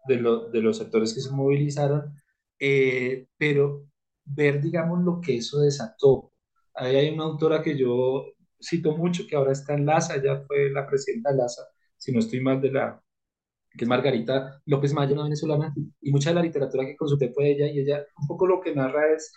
de, 0.07 0.17
de 0.53 0.63
los 0.63 0.79
sectores 0.79 1.15
que 1.15 1.21
se 1.21 1.31
movilizaron, 1.31 2.15
eh, 2.59 3.29
pero 3.39 3.87
ver, 4.25 4.61
digamos, 4.61 5.03
lo 5.05 5.21
que 5.21 5.37
eso 5.39 5.61
desató. 5.61 6.33
Ahí 6.75 6.97
hay 6.97 7.11
una 7.15 7.25
autora 7.25 7.63
que 7.63 7.77
yo 7.77 8.27
cito 8.63 8.97
mucho, 8.97 9.27
que 9.27 9.37
ahora 9.37 9.53
está 9.53 9.75
en 9.75 9.87
LASA, 9.87 10.17
ella 10.17 10.45
fue 10.47 10.71
la 10.71 10.87
presidenta 10.87 11.31
de 11.31 11.39
LASA, 11.39 11.63
si 11.97 12.13
no 12.13 12.21
estoy 12.21 12.41
mal, 12.41 12.61
de 12.61 12.73
la, 12.73 13.03
que 13.79 13.85
es 13.85 13.89
Margarita 13.89 14.61
López 14.67 14.93
Mayo, 14.93 15.15
una 15.15 15.25
venezolana, 15.25 15.75
y 16.03 16.11
mucha 16.13 16.31
de 16.31 16.37
la 16.37 16.43
literatura 16.43 16.85
que 16.85 16.97
consulté 16.97 17.31
fue 17.33 17.51
ella, 17.53 17.67
y 17.69 17.81
ella 17.81 18.05
un 18.21 18.27
poco 18.27 18.47
lo 18.47 18.61
que 18.61 18.75
narra 18.75 19.13
es 19.15 19.33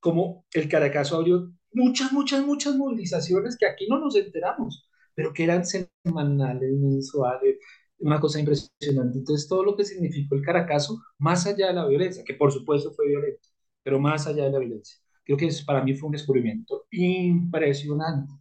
cómo 0.00 0.46
el 0.52 0.68
Caracazo 0.68 1.16
abrió 1.16 1.50
muchas, 1.72 2.12
muchas, 2.12 2.44
muchas 2.46 2.76
movilizaciones 2.76 3.56
que 3.58 3.66
aquí 3.66 3.86
no 3.88 3.98
nos 3.98 4.16
enteramos, 4.16 4.88
pero 5.14 5.32
que 5.32 5.44
eran 5.44 5.64
semanales, 5.64 6.72
mensuales, 6.72 7.58
una 7.98 8.20
cosa 8.20 8.38
impresionante. 8.40 9.18
Entonces, 9.18 9.48
todo 9.48 9.64
lo 9.64 9.76
que 9.76 9.84
significó 9.84 10.34
el 10.36 10.42
Caracazo, 10.42 11.00
más 11.18 11.46
allá 11.46 11.68
de 11.68 11.74
la 11.74 11.86
violencia, 11.86 12.22
que 12.24 12.34
por 12.34 12.52
supuesto 12.52 12.92
fue 12.92 13.08
violento, 13.08 13.48
pero 13.82 13.98
más 13.98 14.26
allá 14.26 14.44
de 14.44 14.52
la 14.52 14.58
violencia, 14.60 14.98
creo 15.24 15.36
que 15.38 15.46
eso 15.46 15.64
para 15.66 15.82
mí 15.82 15.94
fue 15.94 16.06
un 16.08 16.12
descubrimiento 16.12 16.86
impresionante. 16.90 18.32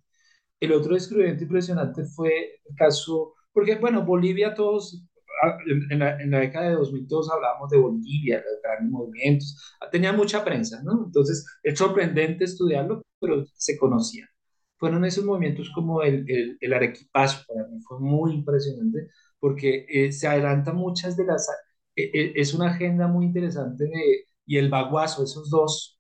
El 0.60 0.74
otro 0.74 0.94
descubrimiento 0.94 1.44
impresionante 1.44 2.04
fue 2.06 2.62
el 2.66 2.76
caso, 2.76 3.34
porque 3.54 3.76
bueno, 3.76 4.06
Bolivia 4.06 4.54
todos 4.54 5.04
en 5.90 6.00
la, 6.00 6.22
en 6.22 6.32
la, 6.32 6.40
década 6.40 6.70
de 6.70 6.76
2000 6.76 7.08
todos 7.08 7.30
hablábamos 7.32 7.70
de 7.70 7.78
Bolivia, 7.78 8.38
los 8.38 8.62
grandes 8.62 8.92
movimientos, 8.92 9.76
tenía 9.92 10.14
mucha 10.14 10.44
prensa, 10.44 10.82
¿no? 10.84 11.06
Entonces 11.06 11.46
es 11.64 11.78
sorprendente 11.78 12.46
estudiarlo, 12.46 13.04
pero 13.20 13.46
se 13.54 13.78
conocía. 13.78 14.28
Fueron 14.78 15.06
esos 15.06 15.26
movimientos 15.26 15.72
como 15.74 16.02
el, 16.04 16.26
el, 16.30 16.58
el 16.60 16.74
arequipazo, 16.74 17.44
para 17.48 17.68
mí 17.68 17.80
fue 17.82 18.00
muy 18.00 18.34
impresionante, 18.34 19.10
porque 19.40 19.86
eh, 19.90 20.12
se 20.12 20.28
adelanta 20.28 20.74
muchas 20.74 21.18
de 21.18 21.26
las... 21.26 21.48
Eh, 21.96 22.12
eh, 22.14 22.34
es 22.36 22.54
una 22.54 22.72
agenda 22.72 23.08
muy 23.08 23.26
interesante 23.26 23.86
de, 23.86 24.26
y 24.46 24.58
el 24.58 24.70
baguazo, 24.70 25.24
esos 25.24 25.50
dos, 25.50 25.97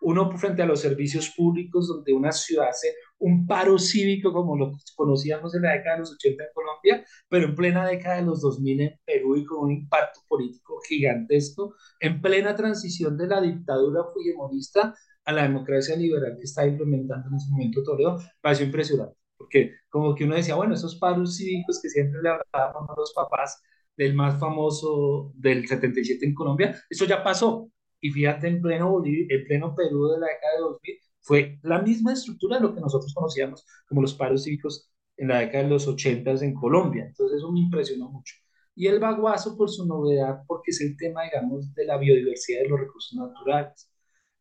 uno 0.00 0.36
frente 0.36 0.62
a 0.62 0.66
los 0.66 0.80
servicios 0.80 1.32
públicos, 1.36 1.88
donde 1.88 2.12
una 2.12 2.32
ciudad 2.32 2.68
hace 2.68 2.94
un 3.18 3.46
paro 3.46 3.78
cívico 3.78 4.32
como 4.32 4.56
lo 4.56 4.72
conocíamos 4.96 5.54
en 5.54 5.62
la 5.62 5.72
década 5.72 5.96
de 5.96 6.00
los 6.00 6.12
80 6.14 6.42
en 6.42 6.50
Colombia, 6.52 7.06
pero 7.28 7.46
en 7.46 7.54
plena 7.54 7.86
década 7.86 8.16
de 8.16 8.22
los 8.22 8.40
2000 8.40 8.80
en 8.80 9.00
Perú 9.04 9.36
y 9.36 9.44
con 9.44 9.64
un 9.64 9.72
impacto 9.72 10.20
político 10.28 10.80
gigantesco, 10.88 11.74
en 12.00 12.20
plena 12.20 12.56
transición 12.56 13.16
de 13.16 13.28
la 13.28 13.40
dictadura 13.40 14.04
fujimorista 14.12 14.94
a 15.24 15.32
la 15.32 15.42
democracia 15.44 15.96
liberal 15.96 16.36
que 16.36 16.44
está 16.44 16.66
implementando 16.66 17.28
en 17.28 17.36
ese 17.36 17.50
momento 17.50 17.82
Toledo, 17.84 18.18
pareció 18.40 18.66
impresionante, 18.66 19.16
porque 19.36 19.72
como 19.88 20.14
que 20.14 20.24
uno 20.24 20.34
decía, 20.34 20.56
bueno, 20.56 20.74
esos 20.74 20.96
paros 20.96 21.36
cívicos 21.36 21.80
que 21.80 21.88
siempre 21.90 22.20
le 22.22 22.30
hablábamos 22.30 22.90
a 22.90 22.94
los 22.96 23.12
papás 23.12 23.62
del 23.96 24.14
más 24.14 24.40
famoso 24.40 25.32
del 25.36 25.66
77 25.68 26.26
en 26.26 26.34
Colombia, 26.34 26.76
eso 26.90 27.04
ya 27.04 27.22
pasó. 27.22 27.70
Y 28.02 28.10
fíjate, 28.10 28.48
en 28.48 28.60
pleno, 28.60 28.90
Bolivia, 28.90 29.26
en 29.30 29.44
pleno 29.44 29.74
Perú 29.74 30.08
de 30.08 30.20
la 30.20 30.26
década 30.26 30.54
de 30.56 30.60
2000, 30.60 30.98
fue 31.20 31.58
la 31.62 31.80
misma 31.80 32.12
estructura 32.12 32.56
de 32.56 32.62
lo 32.64 32.74
que 32.74 32.80
nosotros 32.80 33.14
conocíamos 33.14 33.64
como 33.88 34.02
los 34.02 34.12
paros 34.12 34.42
cívicos 34.42 34.90
en 35.16 35.28
la 35.28 35.38
década 35.38 35.64
de 35.64 35.70
los 35.70 35.86
80 35.86 36.32
en 36.42 36.54
Colombia. 36.54 37.06
Entonces 37.06 37.38
eso 37.38 37.52
me 37.52 37.60
impresionó 37.60 38.10
mucho. 38.10 38.34
Y 38.74 38.88
el 38.88 38.98
baguazo 38.98 39.56
por 39.56 39.70
su 39.70 39.86
novedad, 39.86 40.42
porque 40.48 40.72
es 40.72 40.80
el 40.80 40.96
tema, 40.96 41.22
digamos, 41.24 41.72
de 41.74 41.84
la 41.84 41.96
biodiversidad 41.96 42.62
de 42.62 42.68
los 42.68 42.80
recursos 42.80 43.16
naturales, 43.16 43.88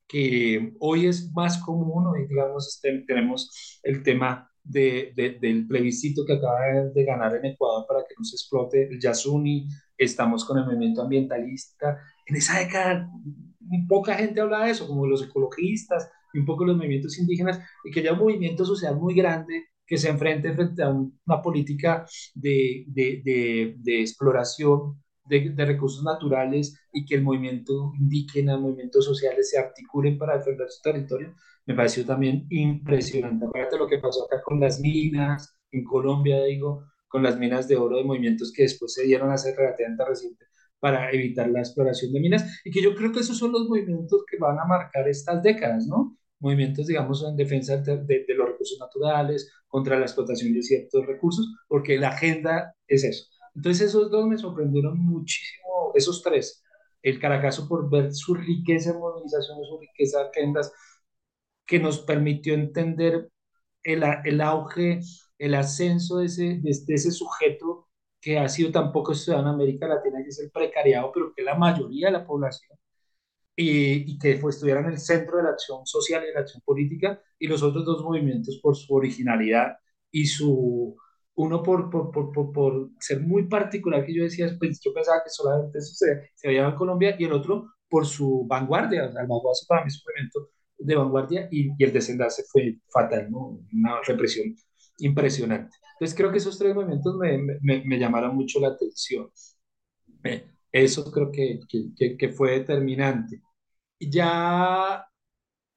que 0.07 0.73
hoy 0.79 1.05
es 1.07 1.31
más 1.33 1.57
común, 1.59 2.07
hoy, 2.07 2.27
digamos, 2.27 2.67
este, 2.67 3.05
tenemos 3.05 3.79
el 3.83 4.03
tema 4.03 4.49
de, 4.63 5.13
del 5.39 5.67
plebiscito 5.67 6.25
que 6.25 6.33
acaba 6.33 6.59
de 6.93 7.03
ganar 7.03 7.35
en 7.35 7.45
Ecuador 7.45 7.85
para 7.87 8.01
que 8.01 8.15
no 8.17 8.23
se 8.23 8.35
explote 8.35 8.87
el 8.89 8.99
Yasuni, 8.99 9.67
estamos 9.97 10.45
con 10.45 10.57
el 10.57 10.65
movimiento 10.65 11.01
ambientalista. 11.01 11.99
En 12.25 12.35
esa 12.35 12.59
década, 12.59 13.09
poca 13.87 14.15
gente 14.15 14.41
hablaba 14.41 14.65
de 14.65 14.71
eso, 14.71 14.87
como 14.87 15.05
los 15.07 15.23
ecologistas, 15.23 16.09
y 16.33 16.39
un 16.39 16.45
poco 16.45 16.65
los 16.65 16.77
movimientos 16.77 17.17
indígenas, 17.19 17.59
y 17.83 17.91
que 17.91 17.99
haya 17.99 18.13
un 18.13 18.19
movimiento 18.19 18.65
social 18.65 18.95
muy 18.95 19.13
grande 19.15 19.65
que 19.85 19.97
se 19.97 20.09
enfrente 20.09 20.53
frente 20.53 20.83
a 20.83 20.89
una 20.89 21.41
política 21.41 22.05
de, 22.33 22.85
de, 22.87 23.75
de, 23.77 23.99
exploración 23.99 25.01
de, 25.25 25.53
recursos 25.65 26.01
naturales 26.03 26.79
y 26.93 27.05
que 27.05 27.15
el 27.15 27.23
movimiento 27.23 27.91
indígena, 27.99 28.57
movimientos 28.57 29.03
sociales 29.03 29.49
se 29.49 29.59
articulen 29.59 30.17
para 30.17 30.37
defender 30.37 30.69
su 30.69 30.81
territorio, 30.81 31.35
me 31.65 31.75
pareció 31.75 32.05
también 32.05 32.47
impresionante. 32.49 33.45
Aparte 33.45 33.77
lo 33.77 33.87
que 33.87 33.97
pasó 33.97 34.25
acá 34.25 34.41
con 34.41 34.61
las 34.61 34.79
minas, 34.79 35.57
en 35.71 35.83
Colombia, 35.83 36.41
digo, 36.43 36.85
con 37.09 37.23
las 37.23 37.37
minas 37.37 37.67
de 37.67 37.75
oro 37.75 37.97
de 37.97 38.05
movimientos 38.05 38.53
que 38.55 38.63
después 38.63 38.93
se 38.93 39.03
dieron 39.03 39.37
ser 39.37 39.57
relativamente 39.57 40.05
reciente 40.05 40.45
para 40.81 41.11
evitar 41.11 41.49
la 41.49 41.59
exploración 41.59 42.11
de 42.11 42.19
minas, 42.19 42.61
y 42.65 42.71
que 42.71 42.81
yo 42.81 42.93
creo 42.95 43.13
que 43.13 43.21
esos 43.21 43.37
son 43.37 43.53
los 43.53 43.69
movimientos 43.69 44.25
que 44.29 44.37
van 44.37 44.59
a 44.59 44.65
marcar 44.65 45.07
estas 45.07 45.41
décadas, 45.41 45.87
¿no? 45.87 46.17
movimientos, 46.41 46.87
digamos, 46.87 47.23
en 47.23 47.35
defensa 47.37 47.77
de, 47.77 47.97
de, 48.03 48.33
los 48.35 48.47
recursos 48.49 48.77
naturales, 48.79 49.49
contra 49.67 49.97
la 49.97 50.05
explotación 50.05 50.53
de 50.53 50.63
ciertos 50.63 51.05
recursos, 51.05 51.47
porque 51.67 51.97
la 51.97 52.09
agenda 52.09 52.75
es 52.87 53.03
eso. 53.03 53.25
Entonces 53.55 53.89
esos 53.89 54.09
dos 54.11 54.27
me 54.27 54.37
sorprendieron 54.37 54.97
muchísimo, 54.99 55.91
esos 55.95 56.21
tres. 56.23 56.63
El 57.03 57.19
Caracazo 57.19 57.67
por 57.67 57.89
ver 57.89 58.13
su 58.13 58.33
riqueza 58.33 58.91
en 58.91 58.99
movilizaciones, 58.99 59.67
su 59.67 59.79
riqueza 59.79 60.19
de 60.19 60.29
agendas, 60.29 60.73
que 61.65 61.79
nos 61.79 61.99
permitió 61.99 62.53
entender 62.53 63.29
el, 63.83 64.41
auge, 64.41 64.99
el 65.37 65.55
ascenso 65.55 66.17
de 66.17 66.27
de, 66.61 66.71
ese 66.87 67.11
sujeto 67.11 67.87
que 68.21 68.37
ha 68.39 68.47
sido 68.49 68.71
tan 68.71 68.91
poco 68.91 69.13
estudiado 69.13 69.43
en 69.43 69.49
América 69.49 69.87
Latina, 69.87 70.19
que 70.23 70.29
es 70.29 70.39
el 70.39 70.51
precariado, 70.51 71.11
pero 71.13 71.33
que 71.33 71.43
la 71.43 71.55
mayoría 71.55 72.07
de 72.07 72.13
la 72.13 72.25
población, 72.25 72.77
y, 73.55 74.11
y, 74.13 74.19
que 74.19 74.37
fue, 74.37 74.51
estuviera 74.51 74.81
en 74.81 74.87
el 74.87 74.99
centro 74.99 75.37
de 75.37 75.43
la 75.43 75.49
acción 75.51 75.85
social 75.85 76.23
y 76.23 76.27
de 76.27 76.33
la 76.33 76.41
acción 76.41 76.61
política, 76.65 77.21
y 77.39 77.47
los 77.47 77.63
otros 77.63 77.85
dos 77.85 78.03
movimientos 78.03 78.59
por 78.61 78.75
su 78.75 78.93
originalidad 78.93 79.77
y 80.11 80.25
su, 80.25 80.95
uno 81.35 81.63
por, 81.63 81.89
por, 81.89 82.11
por, 82.11 82.51
por, 82.51 82.89
ser 82.99 83.21
muy 83.21 83.47
particular, 83.47 84.05
que 84.05 84.13
yo 84.15 84.23
decía, 84.23 84.47
pues 84.59 84.79
yo 84.81 84.93
pensaba 84.93 85.23
que 85.23 85.29
solamente 85.29 85.79
eso 85.79 85.93
se, 85.95 86.31
se 86.35 86.47
veía 86.47 86.67
en 86.67 86.75
Colombia, 86.75 87.15
y 87.19 87.25
el 87.25 87.33
otro 87.33 87.73
por 87.89 88.05
su 88.05 88.45
vanguardia, 88.47 89.05
o 89.07 89.11
sea, 89.11 89.21
el 89.21 89.27
vanguardia 89.27 89.65
para 89.67 89.83
mí 89.83 89.87
es 89.89 89.97
un 89.97 90.11
movimiento 90.11 90.49
de 90.77 90.95
vanguardia 90.95 91.47
y, 91.51 91.71
y, 91.77 91.83
el 91.83 91.93
desenlace 91.93 92.43
fue 92.51 92.77
fatal, 92.89 93.29
¿no? 93.31 93.59
Una 93.73 94.01
represión 94.05 94.55
impresionante. 94.99 95.77
Entonces 95.93 96.17
creo 96.17 96.31
que 96.31 96.37
esos 96.39 96.57
tres 96.59 96.75
movimientos 96.75 97.15
me, 97.17 97.37
me, 97.61 97.83
me 97.85 97.99
llamaron 97.99 98.35
mucho 98.35 98.59
la 98.59 98.69
atención. 98.69 99.29
Eso 100.71 101.11
creo 101.11 101.31
que, 101.31 101.59
que, 101.69 102.17
que 102.17 102.29
fue 102.29 102.51
determinante. 102.59 103.41
Ya 103.99 105.05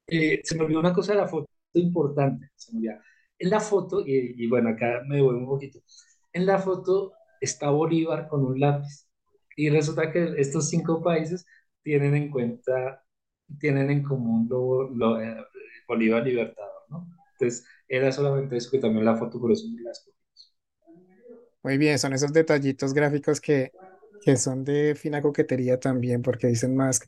eh, 0.07 0.41
se 0.43 0.55
me 0.57 0.63
olvidó 0.65 0.79
una 0.81 0.93
cosa 0.93 1.13
de 1.13 1.19
la 1.19 1.27
foto 1.27 1.49
importante, 1.75 2.49
se 2.55 2.73
me 2.73 2.79
olvidó. 2.79 2.95
En 3.39 3.49
la 3.51 3.59
foto, 3.61 4.01
y, 4.05 4.35
y 4.43 4.47
bueno, 4.49 4.69
acá 4.69 5.03
me 5.07 5.21
voy 5.21 5.35
un 5.35 5.47
poquito, 5.47 5.79
en 6.33 6.45
la 6.45 6.59
foto 6.59 7.13
está 7.41 7.69
Bolívar 7.71 8.27
con 8.29 8.45
un 8.45 8.59
lápiz. 8.59 9.07
Y 9.57 9.69
resulta 9.69 10.11
que 10.11 10.33
estos 10.37 10.69
cinco 10.69 11.03
países 11.03 11.45
tienen 11.83 12.15
en 12.15 12.31
cuenta, 12.31 13.03
tienen 13.59 13.89
en 13.91 14.03
común 14.03 14.47
lo, 14.49 14.89
lo, 14.91 15.21
eh, 15.21 15.37
Bolívar 15.87 16.23
Libertador. 16.25 16.74
Entonces, 17.39 17.65
era 17.87 18.11
solamente 18.11 18.57
eso 18.57 18.71
que 18.71 18.79
también 18.79 19.05
la 19.05 19.17
foto, 19.17 19.39
por 19.39 19.51
eso 19.51 19.67
me 19.69 19.81
la 19.81 19.91
escogimos. 19.91 20.53
Muy 21.63 21.77
bien, 21.77 21.97
son 21.99 22.13
esos 22.13 22.33
detallitos 22.33 22.93
gráficos 22.93 23.41
que, 23.41 23.71
que 24.21 24.37
son 24.37 24.63
de 24.63 24.95
fina 24.95 25.21
coquetería 25.21 25.79
también, 25.79 26.21
porque 26.21 26.47
dicen 26.47 26.75
más 26.75 27.01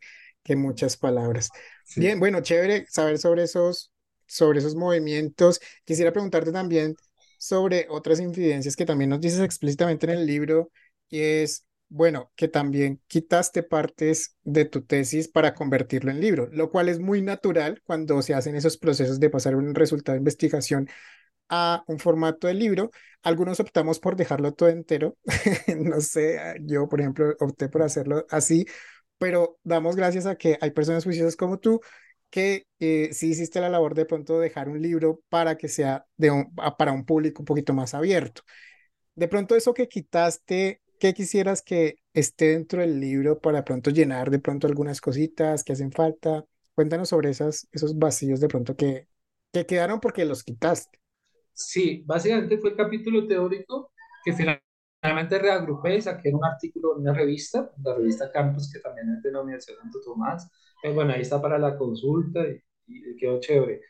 que 0.44 0.56
muchas 0.56 0.98
palabras. 0.98 1.52
Sí. 1.86 2.02
Bien, 2.02 2.20
bueno, 2.20 2.42
chévere 2.42 2.86
saber 2.90 3.20
sobre 3.20 3.44
esos, 3.44 3.92
sobre 4.26 4.60
esos 4.60 4.76
movimientos. 4.76 5.60
Quisiera 5.86 6.12
preguntarte 6.12 6.52
también 6.52 6.96
sobre 7.38 7.86
otras 7.90 8.20
incidencias 8.20 8.76
que 8.76 8.86
también 8.86 9.12
nos 9.12 9.22
dices 9.22 9.42
explícitamente 9.42 10.08
en 10.08 10.14
el 10.20 10.26
libro, 10.26 10.72
y 11.10 11.22
es, 11.22 11.66
bueno, 11.90 12.32
que 12.36 12.48
también 12.48 13.02
quitaste 13.08 13.64
partes 13.64 14.36
de 14.44 14.66
tu 14.66 14.84
tesis 14.84 15.28
para 15.30 15.54
convertirlo 15.54 16.12
en 16.12 16.20
libro, 16.20 16.50
lo 16.52 16.70
cual 16.70 16.90
es 16.90 17.00
muy 17.00 17.22
natural 17.22 17.82
cuando 17.86 18.22
se 18.22 18.34
hacen 18.34 18.56
esos 18.56 18.78
procesos 18.78 19.20
de 19.20 19.30
pasar 19.30 19.56
un 19.56 19.74
resultado 19.76 20.14
de 20.16 20.20
investigación 20.20 20.90
a 21.50 21.84
un 21.88 22.00
formato 22.00 22.48
de 22.48 22.54
libro. 22.54 22.92
Algunos 23.24 23.60
optamos 23.60 24.00
por 24.00 24.16
dejarlo 24.16 24.54
todo 24.54 24.70
entero. 24.70 25.18
no 25.78 26.02
sé, 26.02 26.40
yo, 26.62 26.90
por 26.90 27.02
ejemplo, 27.02 27.36
opté 27.40 27.70
por 27.70 27.84
hacerlo 27.84 28.26
así, 28.30 28.66
pero 29.18 29.58
damos 29.64 29.96
gracias 29.96 30.26
a 30.26 30.36
que 30.36 30.58
hay 30.62 30.72
personas 30.72 31.04
juiciosas 31.04 31.36
como 31.36 31.60
tú 31.60 31.82
que 32.30 32.68
eh, 32.80 33.10
sí 33.14 33.30
hiciste 33.30 33.62
la 33.62 33.70
labor 33.70 33.96
de 33.96 34.06
pronto 34.06 34.40
dejar 34.40 34.70
un 34.70 34.82
libro 34.82 35.22
para 35.30 35.58
que 35.58 35.70
sea 35.70 36.06
de 36.18 36.32
un, 36.32 36.54
para 36.78 36.92
un 36.92 37.06
público 37.06 37.42
un 37.42 37.46
poquito 37.46 37.74
más 37.74 37.94
abierto. 37.94 38.42
De 39.16 39.28
pronto 39.28 39.56
eso 39.56 39.74
que 39.74 39.88
quitaste, 39.88 40.82
¿qué 41.00 41.14
quisieras 41.14 41.62
que 41.62 42.00
esté 42.14 42.48
dentro 42.52 42.82
del 42.82 43.00
libro 43.00 43.40
para 43.40 43.64
pronto 43.66 43.90
llenar 43.92 44.30
de 44.32 44.40
pronto 44.40 44.68
algunas 44.68 45.02
cositas 45.02 45.64
que 45.64 45.74
hacen 45.74 45.92
falta? 45.92 46.46
Cuéntanos 46.76 47.10
sobre 47.10 47.30
esas, 47.32 47.68
esos 47.72 47.98
vacíos 47.98 48.40
de 48.40 48.48
pronto 48.48 48.76
que, 48.76 49.08
que 49.52 49.66
quedaron 49.66 50.00
porque 50.00 50.26
los 50.26 50.44
quitaste. 50.44 51.00
Sí, 51.54 52.04
básicamente 52.06 52.58
fue 52.60 52.72
el 52.72 52.76
capítulo 52.78 53.28
teórico 53.28 53.92
que 54.24 54.34
finalmente 54.34 55.40
reagrupé 55.40 55.96
y 55.98 56.02
saqué 56.02 56.30
un 56.34 56.46
artículo 56.46 56.96
en 56.96 57.02
una 57.02 57.14
revista, 57.14 57.72
la 57.84 57.96
revista 57.96 58.32
Campus, 58.32 58.72
que 58.72 58.80
también 58.80 59.10
es 59.16 59.24
de 59.24 59.32
la 59.32 59.42
Universidad 59.42 59.78
de 59.78 59.82
Santo 59.84 60.00
Tomás. 60.04 60.50
Pues 60.82 60.94
bueno, 60.94 61.14
ahí 61.14 61.22
está 61.22 61.42
para 61.42 61.58
la 61.58 61.78
consulta 61.78 62.42
y, 62.48 62.62
y 62.88 63.16
quedó 63.18 63.40
chévere. 63.40 63.82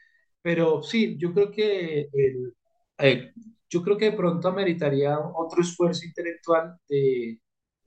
Pero 0.41 0.81
sí, 0.81 1.17
yo 1.17 1.33
creo 1.33 1.51
que 1.51 2.09
el, 2.13 2.53
eh, 2.99 3.33
yo 3.69 3.83
creo 3.83 3.97
que 3.97 4.11
de 4.11 4.17
pronto 4.17 4.47
ameritaría 4.47 5.17
otro 5.19 5.61
esfuerzo 5.61 6.05
intelectual 6.05 6.77
de, 6.87 7.39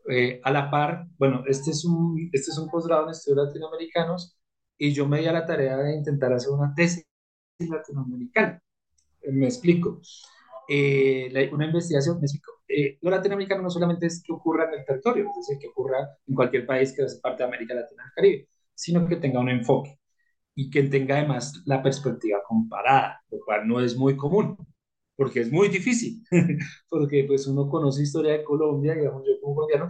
eh, 0.09 0.41
a 0.43 0.51
la 0.51 0.71
par, 0.71 1.07
bueno, 1.19 1.45
este 1.47 1.71
es 1.71 1.85
un, 1.85 2.31
este 2.33 2.51
es 2.51 2.59
un 2.59 2.69
posgrado 2.69 3.05
en 3.05 3.11
estudios 3.11 3.47
latinoamericanos 3.47 4.39
y 4.79 4.93
yo 4.93 5.07
me 5.07 5.21
di 5.21 5.27
a 5.27 5.33
la 5.33 5.47
tarea 5.47 5.77
de 5.79 5.95
intentar 5.97 6.33
hacer 6.33 6.51
una 6.51 6.75
tesis 6.75 7.07
latinoamericana. 7.59 8.63
Me 9.33 9.47
explico. 9.47 10.01
Eh, 10.69 11.29
la, 11.33 11.55
una 11.55 11.67
investigación, 11.67 12.19
me 12.21 12.27
explico. 12.27 12.53
Eh, 12.69 12.99
lo 13.03 13.11
latinoamericano 13.11 13.63
no 13.63 13.71
solamente 13.71 14.07
es 14.07 14.23
que 14.23 14.33
ocurra 14.33 14.67
en 14.69 14.81
el 14.81 14.85
territorio, 14.87 15.29
es 15.31 15.37
decir, 15.49 15.59
que 15.59 15.69
ocurra 15.69 15.99
en 16.27 16.35
cualquier 16.35 16.67
país 16.67 16.95
que 16.95 17.03
hace 17.03 17.21
parte 17.21 17.43
de 17.43 17.49
América 17.49 17.75
Latina 17.75 18.05
y 18.05 18.09
el 18.09 18.13
Caribe, 18.15 18.49
sino 18.75 19.07
que 19.07 19.17
tenga 19.17 19.41
un 19.41 19.49
enfoque 19.51 19.99
y 20.55 20.71
que 20.71 20.85
tenga 20.85 21.17
además 21.17 21.63
la 21.67 21.83
perspectiva 21.83 22.41
comparada, 22.47 23.21
lo 23.31 23.39
cual 23.45 23.67
no 23.67 23.81
es 23.81 23.97
muy 23.97 24.17
común, 24.17 24.57
porque 25.21 25.41
es 25.41 25.53
muy 25.53 25.69
difícil, 25.69 26.25
porque 26.89 27.25
pues 27.29 27.47
uno 27.47 27.69
conoce 27.69 28.05
historia 28.05 28.33
de 28.33 28.43
Colombia, 28.43 28.95
digamos 28.95 29.23
yo 29.27 29.39
como 29.43 29.55
colombiano, 29.55 29.87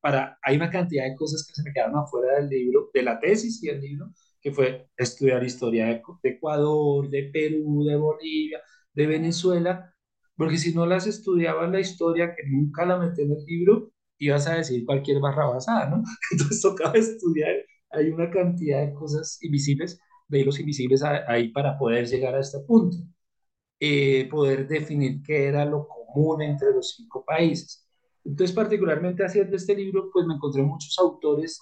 para, 0.00 0.38
hay 0.42 0.56
una 0.56 0.70
cantidad 0.70 1.04
de 1.04 1.14
cosas 1.14 1.46
que 1.46 1.52
se 1.52 1.62
me 1.62 1.74
quedaron 1.74 1.98
afuera 1.98 2.36
del 2.40 2.48
libro, 2.48 2.88
de 2.94 3.02
la 3.02 3.20
tesis 3.20 3.62
y 3.62 3.66
del 3.66 3.82
libro, 3.82 4.10
que 4.40 4.50
fue 4.50 4.88
estudiar 4.96 5.44
historia 5.44 5.84
de, 5.88 6.00
de 6.22 6.30
Ecuador, 6.30 7.10
de 7.10 7.24
Perú, 7.24 7.84
de 7.84 7.96
Bolivia, 7.96 8.62
de 8.94 9.06
Venezuela, 9.06 9.94
porque 10.38 10.56
si 10.56 10.74
no 10.74 10.86
las 10.86 11.06
estudiabas 11.06 11.70
la 11.70 11.80
historia, 11.80 12.34
que 12.34 12.48
nunca 12.48 12.86
la 12.86 12.96
metí 12.96 13.20
en 13.20 13.32
el 13.32 13.44
libro, 13.44 13.92
ibas 14.16 14.46
a 14.46 14.54
decir 14.56 14.86
cualquier 14.86 15.20
barra 15.20 15.50
basada, 15.50 15.90
¿no? 15.90 16.02
Entonces 16.32 16.62
tocaba 16.62 16.94
estudiar, 16.94 17.56
hay 17.90 18.08
una 18.08 18.30
cantidad 18.30 18.86
de 18.86 18.94
cosas 18.94 19.38
invisibles, 19.42 20.00
de 20.28 20.40
hilos 20.40 20.58
invisibles 20.60 21.02
ahí 21.02 21.50
para 21.52 21.76
poder 21.76 22.06
llegar 22.06 22.34
a 22.34 22.40
este 22.40 22.58
punto. 22.60 22.96
Eh, 23.84 24.28
poder 24.30 24.68
definir 24.68 25.22
qué 25.24 25.46
era 25.48 25.64
lo 25.64 25.88
común 25.88 26.42
entre 26.42 26.72
los 26.72 26.94
cinco 26.96 27.24
países. 27.24 27.84
Entonces, 28.24 28.54
particularmente 28.54 29.24
haciendo 29.24 29.56
este 29.56 29.74
libro, 29.74 30.08
pues 30.12 30.24
me 30.26 30.34
encontré 30.34 30.62
muchos 30.62 30.96
autores 31.00 31.60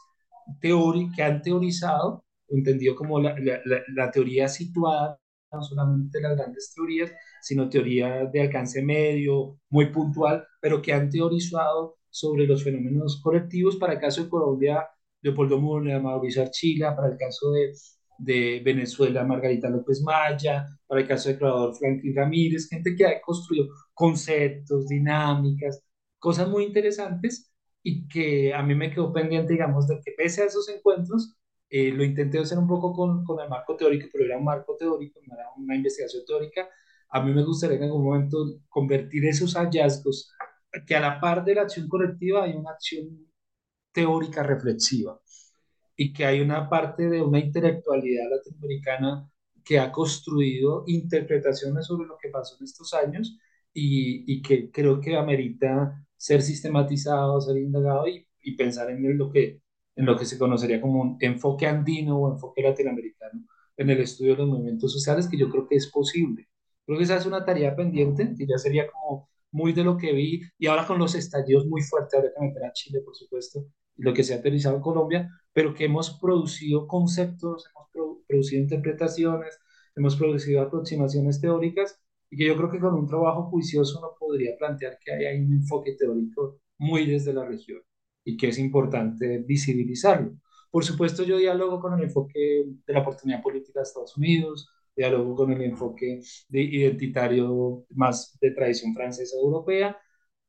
teori 0.61 1.11
que 1.17 1.23
han 1.23 1.41
teorizado, 1.43 2.25
entendido 2.49 2.95
como 2.95 3.21
la, 3.21 3.35
la, 3.39 3.61
la 3.95 4.11
teoría 4.11 4.49
situada, 4.49 5.19
no 5.53 5.63
solamente 5.63 6.21
las 6.21 6.37
grandes 6.37 6.73
teorías, 6.75 7.11
sino 7.41 7.69
teorías 7.71 8.31
de 8.33 8.43
alcance 8.43 8.83
medio, 8.83 9.59
muy 9.71 9.87
puntual, 9.87 10.47
pero 10.61 10.83
que 10.83 10.93
han 10.93 11.09
teorizado 11.11 11.97
sobre 12.11 12.47
los 12.47 12.63
fenómenos 12.63 13.21
colectivos. 13.23 13.77
Para 13.77 13.95
el 13.95 14.01
caso 14.01 14.25
de 14.25 14.29
Colombia, 14.29 14.87
Leopoldo 15.23 15.59
Murner, 15.59 16.03
Mauricio 16.03 16.43
Archila, 16.43 16.95
para 16.95 17.09
el 17.09 17.17
caso 17.19 17.51
de, 17.53 17.73
de 18.21 18.61
Venezuela, 18.65 19.25
Margarita 19.25 19.71
López 19.71 20.03
Maya, 20.03 20.67
para 20.87 21.01
el 21.01 21.09
caso 21.09 21.29
de 21.29 21.37
Ecuador, 21.37 21.75
Franklin 21.77 22.15
Ramírez, 22.15 22.69
gente 22.69 22.95
que 22.95 23.07
ha 23.07 23.21
construido 23.23 23.69
conceptos, 23.95 24.89
dinámicas, 24.89 25.83
cosas 26.19 26.49
muy 26.49 26.65
interesantes 26.65 27.51
y 27.83 28.07
que 28.09 28.53
a 28.55 28.63
mí 28.63 28.75
me 28.75 28.91
quedó 28.91 29.13
pendiente, 29.13 29.55
digamos, 29.55 29.89
de 29.89 30.01
que 30.05 30.13
pese 30.17 30.43
a 30.43 30.47
esos 30.47 30.69
encuentros, 30.69 31.37
eh, 31.71 31.93
lo 31.93 32.05
intenté 32.05 32.39
hacer 32.39 32.59
un 32.59 32.69
poco 32.69 32.93
con, 32.93 33.25
con 33.25 33.41
el 33.41 33.49
marco 33.49 33.77
teórico, 33.77 34.09
pero 34.13 34.25
era 34.27 34.37
un 34.39 34.45
marco 34.45 34.77
teórico, 34.77 35.21
no 35.27 35.35
era 35.35 35.47
una 35.57 35.77
investigación 35.77 36.25
teórica. 36.27 36.69
A 37.11 37.23
mí 37.23 37.33
me 37.33 37.45
gustaría 37.45 37.77
en 37.77 37.85
algún 37.85 38.05
momento 38.05 38.39
convertir 38.69 39.25
esos 39.27 39.55
hallazgos, 39.55 40.31
que 40.87 40.95
a 40.97 41.01
la 41.01 41.21
par 41.21 41.45
de 41.45 41.55
la 41.55 41.63
acción 41.63 41.89
colectiva 41.89 42.45
hay 42.45 42.53
una 42.53 42.71
acción 42.73 43.09
teórica 43.93 44.43
reflexiva 44.43 45.21
y 46.01 46.13
que 46.15 46.25
hay 46.25 46.41
una 46.41 46.69
parte 46.71 47.09
de 47.11 47.21
una 47.23 47.39
intelectualidad 47.41 48.31
latinoamericana 48.31 49.31
que 49.63 49.79
ha 49.79 49.93
construido 49.93 50.85
interpretaciones 50.87 51.87
sobre 51.87 52.09
lo 52.09 52.17
que 52.17 52.31
pasó 52.31 52.57
en 52.59 52.65
estos 52.65 52.95
años 52.95 53.37
y, 53.75 54.25
y 54.33 54.41
que 54.41 54.71
creo 54.71 54.99
que 55.01 55.15
amerita 55.17 56.07
ser 56.17 56.41
sistematizado, 56.41 57.39
ser 57.43 57.59
indagado 57.59 58.09
y, 58.09 58.27
y 58.43 58.57
pensar 58.57 58.91
en 58.91 59.19
lo 59.19 59.31
que 59.31 59.61
en 59.97 60.07
lo 60.07 60.17
que 60.17 60.25
se 60.25 60.39
conocería 60.39 60.81
como 60.81 61.03
un 61.03 61.17
enfoque 61.21 61.67
andino 61.67 62.17
o 62.19 62.33
enfoque 62.33 62.63
latinoamericano 62.63 63.45
en 63.77 63.91
el 63.91 64.01
estudio 64.01 64.33
de 64.33 64.39
los 64.39 64.49
movimientos 64.49 64.93
sociales, 64.95 65.29
que 65.29 65.37
yo 65.37 65.51
creo 65.51 65.69
que 65.69 65.77
es 65.77 65.89
posible. 65.89 66.49
Creo 66.87 66.97
que 66.99 67.05
esa 67.05 67.17
es 67.17 67.27
una 67.27 67.45
tarea 67.45 67.77
pendiente, 67.77 68.35
que 68.39 68.47
ya 68.47 68.57
sería 68.59 68.87
como 68.91 69.29
muy 69.53 69.73
de 69.75 69.85
lo 69.85 69.99
que 69.99 70.13
vi, 70.13 70.43
y 70.59 70.67
ahora 70.67 70.87
con 70.87 70.99
los 70.99 71.15
estallidos 71.15 71.67
muy 71.67 71.83
fuertes, 71.83 72.15
ahora 72.15 72.31
que 72.35 72.47
meter 72.47 72.65
a 72.65 72.73
Chile, 72.73 73.01
por 73.05 73.15
supuesto, 73.17 73.67
y 73.97 74.03
lo 74.03 74.15
que 74.15 74.25
se 74.25 74.33
ha 74.35 74.39
aterrizado 74.39 74.77
en 74.77 74.83
Colombia, 74.83 75.29
pero 75.53 75.75
que 75.75 75.85
hemos 75.87 76.19
producido 76.21 76.87
conceptos, 76.87 77.67
hemos 77.75 78.21
producido 78.27 78.63
interpretaciones, 78.63 79.59
hemos 79.97 80.17
producido 80.17 80.63
aproximaciones 80.63 81.41
teóricas 81.41 82.01
y 82.31 82.37
que 82.37 82.47
yo 82.47 82.57
creo 82.57 82.71
que 82.71 82.81
con 82.81 82.95
un 82.95 83.07
trabajo 83.07 83.45
juicioso 83.51 83.99
uno 83.99 84.11
podría 84.19 84.57
plantear 84.57 84.99
que 85.05 85.13
hay, 85.13 85.25
hay 85.27 85.41
un 85.41 85.53
enfoque 85.55 85.97
teórico 85.99 86.61
muy 86.79 87.07
desde 87.07 87.33
la 87.35 87.45
región 87.45 87.81
y 88.25 88.37
que 88.37 88.49
es 88.49 88.59
importante 88.59 89.39
visibilizarlo. 89.47 90.33
Por 90.71 90.85
supuesto, 90.85 91.25
yo 91.25 91.37
diálogo 91.39 91.81
con 91.81 91.95
el 91.99 92.05
enfoque 92.05 92.65
de 92.87 92.93
la 92.93 93.01
oportunidad 93.01 93.43
política 93.43 93.81
de 93.81 93.85
Estados 93.85 94.17
Unidos, 94.17 94.69
diálogo 94.95 95.35
con 95.35 95.53
el 95.53 95.63
enfoque 95.63 96.21
de 96.49 96.61
identitario 96.63 97.85
más 97.91 98.39
de 98.41 98.53
tradición 98.53 98.95
francesa 98.95 99.37
europea, 99.37 99.97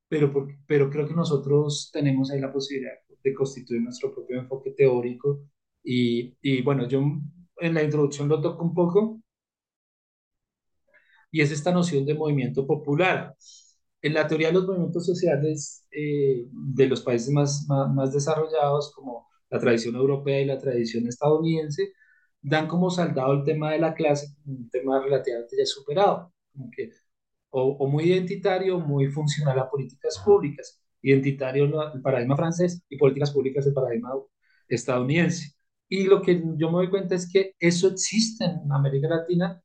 pero, 0.08 0.32
pero 0.68 0.90
creo 0.90 1.08
que 1.08 1.14
nosotros 1.16 1.90
tenemos 1.94 2.32
ahí 2.32 2.40
la 2.40 2.54
posibilidad 2.54 2.94
de 3.24 3.34
constituir 3.34 3.82
nuestro 3.82 4.14
propio 4.14 4.40
enfoque 4.40 4.72
teórico. 4.72 5.42
Y, 5.84 6.36
y 6.42 6.62
bueno, 6.62 6.88
yo 6.88 7.02
en 7.58 7.74
la 7.74 7.84
introducción 7.84 8.28
lo 8.30 8.42
toco 8.42 8.64
un 8.64 8.74
poco. 8.74 9.22
Y 11.32 11.42
es 11.42 11.52
esta 11.52 11.72
noción 11.72 12.06
de 12.06 12.14
movimiento 12.16 12.66
popular. 12.68 13.36
En 14.02 14.14
la 14.14 14.28
teoría 14.28 14.48
de 14.48 14.54
los 14.56 14.68
movimientos 14.68 15.06
sociales 15.06 15.88
eh, 15.92 16.46
de 16.52 16.88
los 16.88 17.02
países 17.02 17.30
más, 17.32 17.66
más, 17.68 17.94
más 17.94 18.14
desarrollados, 18.14 18.94
como 18.96 19.28
la 19.50 19.60
tradición 19.60 19.96
europea 19.96 20.42
y 20.42 20.46
la 20.46 20.58
tradición 20.60 21.08
estadounidense, 21.08 21.94
dan 22.42 22.68
como 22.68 22.90
saldado 22.90 23.34
el 23.34 23.44
tema 23.46 23.72
de 23.72 23.80
la 23.80 23.94
clase 23.94 24.28
un 24.46 24.70
tema 24.70 25.02
relativamente 25.02 25.56
ya 25.58 25.66
superado, 25.66 26.34
como 26.54 26.70
que 26.76 26.92
o, 27.52 27.64
o 27.80 27.88
muy 27.88 28.06
identitario, 28.06 28.80
muy 28.80 29.10
funcional 29.12 29.60
a 29.60 29.70
políticas 29.70 30.20
públicas, 30.26 30.81
identitario 31.02 31.66
el 31.94 32.02
paradigma 32.02 32.36
francés 32.36 32.84
y 32.90 32.98
políticas 32.98 33.32
públicas 33.32 33.66
el 33.66 33.74
paradigma 33.74 34.14
estadounidense. 34.68 35.54
Y 35.90 36.06
lo 36.06 36.22
que 36.22 36.42
yo 36.56 36.72
me 36.72 36.78
doy 36.78 36.90
cuenta 36.90 37.16
es 37.16 37.30
que 37.32 37.54
eso 37.60 37.90
existe 37.90 38.46
en 38.46 38.72
América 38.72 39.08
Latina, 39.10 39.62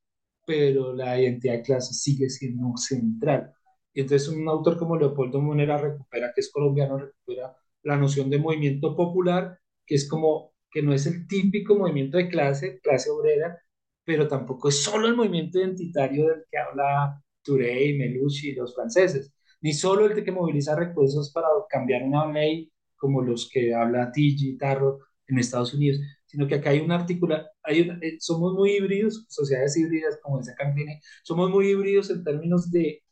pero 0.47 0.93
la 0.95 1.21
identidad 1.21 1.55
de 1.55 1.63
clase 1.63 1.95
sigue 1.95 2.29
siendo 2.31 2.77
central. 2.77 3.53
Y 3.95 4.01
entonces 4.03 4.29
un 4.29 4.49
autor 4.49 4.79
como 4.79 4.97
Leopoldo 4.97 5.41
Monera 5.41 5.79
recupera, 5.79 6.33
que 6.35 6.41
es 6.41 6.51
colombiano, 6.51 6.99
recupera 6.99 7.57
la 7.83 7.97
noción 7.97 8.29
de 8.31 8.39
movimiento 8.39 8.97
popular 8.97 9.59
que 9.87 9.95
es 9.95 10.09
como 10.09 10.53
que 10.71 10.83
no 10.83 10.93
es 10.93 11.07
el 11.07 11.27
típico 11.29 11.77
movimiento 11.77 12.19
de 12.19 12.29
clase, 12.29 12.81
clase 12.81 13.11
obrera, 13.11 13.59
pero 14.05 14.29
tampoco 14.29 14.69
es 14.69 14.83
solo 14.83 15.07
el 15.07 15.17
movimiento 15.17 15.59
identitario 15.59 16.29
del 16.29 16.45
que 16.51 16.59
habla 16.59 17.23
Touré, 17.43 17.95
Melucci 17.97 18.51
y 18.51 18.55
los 18.55 18.75
franceses, 18.75 19.33
ni 19.61 19.73
solo 19.73 20.07
el 20.07 20.25
que 20.25 20.33
moviliza 20.33 20.77
recursos 20.77 21.33
para 21.33 21.49
cambiar 21.69 22.03
una 22.03 22.31
ley 22.33 22.71
como 22.97 23.23
los 23.23 23.49
que 23.53 23.75
habla 23.75 24.11
Tigi, 24.13 24.57
Tarro 24.57 25.01
en 25.29 25.39
Estados 25.39 25.75
Unidos, 25.75 26.01
sino 26.27 26.47
que 26.47 26.57
acá 26.57 26.71
hay 26.71 26.81
un 26.81 26.93
artículo, 26.93 27.37
hay 27.63 27.81
eh, 28.03 28.17
somos 28.21 28.55
muy 28.55 28.73
híbridos, 28.77 29.27
sociedades 29.29 29.77
híbridas 29.77 30.19
como 30.23 30.39
dice 30.39 30.55
Campini, 30.57 31.01
somos 31.23 31.51
muy 31.51 31.69
híbridos 31.71 32.11
en 32.11 32.25
términos 32.25 32.71
de 32.71 33.03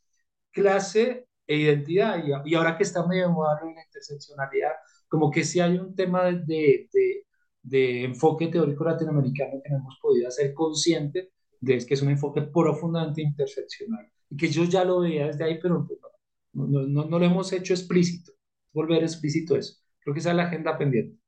clase 0.52 1.26
e 1.46 1.56
identidad, 1.58 2.22
y, 2.24 2.50
y 2.50 2.54
ahora 2.54 2.76
que 2.76 2.84
está 2.84 3.06
medio 3.06 3.30
moda 3.30 3.60
la 3.62 3.82
interseccionalidad, 3.84 4.72
como 5.08 5.30
que 5.30 5.44
si 5.44 5.60
hay 5.60 5.78
un 5.78 5.94
tema 5.94 6.24
de, 6.24 6.88
de, 6.92 7.26
de, 7.62 8.04
enfoque 8.04 8.48
teórico 8.48 8.84
latinoamericano 8.84 9.60
que 9.62 9.70
no 9.70 9.78
hemos 9.78 9.98
podido 10.00 10.28
hacer 10.28 10.54
consciente 10.54 11.30
de 11.60 11.78
que 11.86 11.94
es 11.94 12.02
un 12.02 12.10
enfoque 12.10 12.42
profundamente 12.42 13.22
interseccional 13.22 14.10
y 14.30 14.36
que 14.36 14.48
yo 14.48 14.64
ya 14.64 14.84
lo 14.84 15.00
veía 15.00 15.26
desde 15.26 15.44
ahí, 15.44 15.58
pero 15.60 15.74
no, 15.78 15.88
no, 16.54 16.82
no, 16.86 17.04
no 17.06 17.18
lo 17.18 17.24
hemos 17.24 17.52
hecho 17.52 17.74
explícito, 17.74 18.32
volver 18.72 19.02
explícito 19.02 19.56
eso. 19.56 19.76
Creo 20.00 20.14
que 20.14 20.20
esa 20.20 20.30
es 20.30 20.36
la 20.36 20.44
agenda 20.44 20.78
pendiente. 20.78 21.18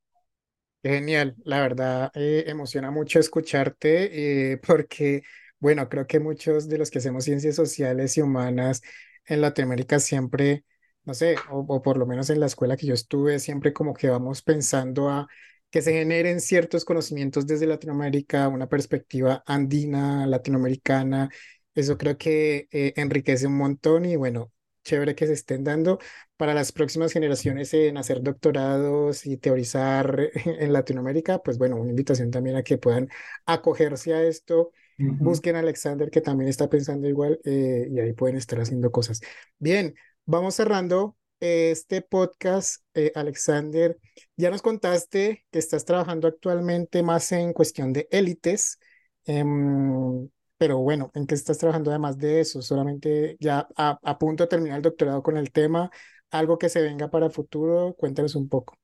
Genial, 0.82 1.34
la 1.44 1.60
verdad 1.60 2.12
eh, 2.14 2.44
emociona 2.46 2.90
mucho 2.92 3.18
escucharte 3.18 4.52
eh, 4.52 4.58
porque, 4.58 5.22
bueno, 5.58 5.88
creo 5.88 6.06
que 6.06 6.20
muchos 6.20 6.68
de 6.68 6.78
los 6.78 6.90
que 6.90 6.98
hacemos 6.98 7.24
ciencias 7.24 7.56
sociales 7.56 8.16
y 8.16 8.22
humanas 8.22 8.82
en 9.26 9.40
Latinoamérica 9.40 9.98
siempre 9.98 10.64
no 11.04 11.14
sé, 11.14 11.36
o, 11.50 11.82
por 11.82 11.96
lo 11.98 12.06
menos 12.06 12.30
en 12.30 12.40
la 12.40 12.46
escuela 12.46 12.76
que 12.76 12.86
yo 12.86 12.94
estuve, 12.94 13.38
siempre 13.38 13.72
como 13.72 13.94
que 13.94 14.08
vamos 14.10 14.42
pensando 14.42 15.08
a 15.08 15.28
que 15.70 15.80
se 15.82 15.92
generen 15.92 16.40
ciertos 16.40 16.84
conocimientos 16.84 17.46
desde 17.46 17.66
Latinoamérica, 17.66 18.48
una 18.48 18.68
perspectiva 18.68 19.42
andina, 19.46 20.26
latinoamericana. 20.26 21.30
Eso 21.74 21.96
creo 21.96 22.18
que 22.18 22.68
eh, 22.72 22.92
enriquece 22.96 23.46
un 23.46 23.56
montón 23.56 24.04
y 24.04 24.16
bueno, 24.16 24.52
chévere 24.86 25.14
que 25.14 25.26
se 25.26 25.34
estén 25.34 25.64
dando 25.64 25.98
para 26.36 26.54
las 26.54 26.72
próximas 26.72 27.12
generaciones 27.12 27.74
en 27.74 27.98
hacer 27.98 28.22
doctorados 28.22 29.26
y 29.26 29.36
teorizar 29.36 30.30
en 30.44 30.72
Latinoamérica, 30.72 31.42
pues 31.42 31.58
bueno, 31.58 31.76
una 31.76 31.90
invitación 31.90 32.30
también 32.30 32.56
a 32.56 32.62
que 32.62 32.78
puedan 32.78 33.08
acogerse 33.44 34.14
a 34.14 34.22
esto. 34.22 34.72
Busquen 34.98 35.56
a 35.56 35.58
Alexander, 35.58 36.10
que 36.10 36.22
también 36.22 36.48
está 36.48 36.70
pensando 36.70 37.06
igual, 37.06 37.38
eh, 37.44 37.86
y 37.90 38.00
ahí 38.00 38.14
pueden 38.14 38.36
estar 38.36 38.58
haciendo 38.58 38.90
cosas. 38.90 39.20
Bien, 39.58 39.94
Vamos 40.28 40.56
cerrando 40.56 41.16
este 41.38 42.02
podcast, 42.02 42.82
eh, 42.94 43.12
Alexander. 43.14 43.96
Ya 44.36 44.50
nos 44.50 44.60
contaste 44.60 45.46
que 45.52 45.58
estás 45.60 45.84
trabajando 45.84 46.26
actualmente 46.26 47.04
más 47.04 47.30
en 47.30 47.52
cuestión 47.52 47.92
de 47.92 48.08
élites, 48.10 48.80
em, 49.24 50.28
pero 50.58 50.78
bueno, 50.78 51.10
¿en 51.14 51.26
qué 51.26 51.34
estás 51.34 51.58
trabajando 51.58 51.90
además 51.90 52.18
de 52.18 52.40
eso? 52.40 52.62
Solamente 52.62 53.36
ya 53.40 53.68
a, 53.76 54.18
punto 54.18 54.44
de 54.44 54.48
terminar 54.48 54.78
el 54.78 54.82
doctorado 54.82 55.22
con 55.22 55.36
el 55.36 55.52
tema, 55.52 55.90
algo 56.30 56.58
que 56.58 56.68
se 56.68 56.82
venga 56.82 57.10
para 57.10 57.26
el 57.26 57.32
futuro, 57.32 57.94
cuéntanos 57.98 58.34
un 58.34 58.48
poco. 58.48 58.74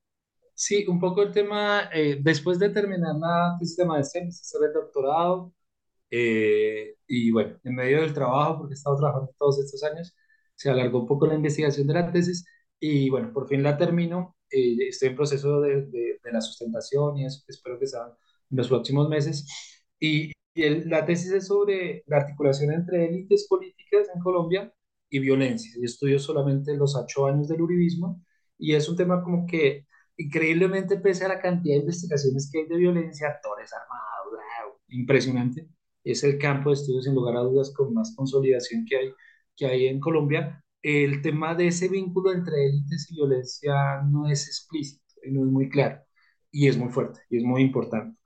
Sí, 0.55 0.87
un 0.87 1.01
poco 1.01 1.23
el 1.23 1.33
tema, 1.33 1.91
eh, 1.93 2.19
después 2.21 2.59
de 2.59 2.69
terminar 2.71 3.17
la 3.17 3.57
tesis 3.59 3.77
de 3.77 3.87
maestría, 3.87 4.29
hacer 4.29 4.61
el 4.67 4.73
doctorado, 4.73 5.53
eh, 6.11 6.97
y 7.07 7.31
bueno, 7.31 7.59
en 7.65 7.75
medio 7.75 8.03
del 8.03 8.13
trabajo, 8.15 8.59
porque 8.59 8.75
he 8.75 8.77
estado 8.77 8.97
trabajando 8.99 9.35
todos 9.39 9.59
estos 9.59 9.83
años, 9.83 10.15
se 10.55 10.71
alargó 10.71 11.01
un 11.01 11.07
poco 11.07 11.27
la 11.27 11.35
investigación 11.35 11.87
de 11.87 11.95
la 11.95 12.13
tesis 12.13 12.45
y 12.79 13.11
bueno, 13.11 13.33
por 13.33 13.49
fin 13.49 13.63
la 13.63 13.77
termino. 13.79 14.37
Eh, 14.51 14.89
estoy 14.89 15.11
en 15.11 15.17
proceso 15.17 15.61
de, 15.63 15.87
de, 15.87 16.19
la 16.33 16.41
sustentación 16.41 17.19
y 17.19 17.27
eso, 17.27 17.43
espero 17.49 17.79
que 17.79 17.87
sea 17.87 18.03
en 18.51 18.57
los 18.57 18.69
próximos 18.69 19.09
meses. 19.09 19.47
Y, 19.99 20.32
la 20.55 21.05
tesis 21.07 21.33
es 21.33 21.47
sobre 21.47 22.05
la 22.07 22.19
articulación 22.19 22.73
entre 22.73 23.07
élites 23.07 23.47
políticas 23.49 24.09
en 24.15 24.21
Colombia 24.21 24.73
y 25.11 25.19
violencia. 25.19 25.73
Yo 25.77 25.85
estudio 25.85 26.19
solamente 26.19 26.77
los 26.77 26.97
ocho 26.97 27.27
años 27.27 27.49
del 27.49 27.63
uribismo 27.63 28.23
y 28.59 28.75
es 28.75 28.89
un 28.89 28.97
tema 28.97 29.23
como 29.23 29.47
que 29.47 29.87
increíblemente 30.17 30.99
pese 30.99 31.25
a 31.25 31.29
la 31.29 31.41
cantidad 31.41 31.75
de 31.77 31.81
investigaciones 31.81 32.51
que 32.51 32.61
hay 32.61 32.67
de 32.67 32.77
violencia, 32.77 33.29
actores 33.29 33.73
armados, 33.73 34.79
impresionante. 34.89 35.69
Es 36.05 36.25
el 36.25 36.39
campo 36.39 36.71
de 36.71 36.75
estudio 36.75 37.03
sin 37.03 37.15
lugar 37.15 37.37
a 37.37 37.41
dudas 37.41 37.73
con 37.75 37.95
más 37.95 38.15
consolidación 38.17 38.85
que 38.87 38.97
hay 38.97 39.15
que 39.57 39.67
hay 39.67 39.87
en 39.87 40.01
Colombia, 40.01 40.65
el 40.83 41.23
tema 41.23 41.55
de 41.55 41.69
ese 41.69 41.89
vínculo 41.89 42.33
entre 42.33 42.67
élites 42.67 43.11
y 43.11 43.15
violencia 43.17 44.03
no 44.03 44.29
es 44.29 44.47
explícito 44.49 45.03
y 45.25 45.31
no 45.31 45.45
es 45.45 45.51
muy 45.51 45.69
claro 45.69 46.03
y 46.51 46.69
es 46.69 46.77
muy 46.77 46.91
fuerte 46.91 47.21
y 47.31 47.39
es 47.39 47.45
muy 47.45 47.63
importante. 47.63 48.17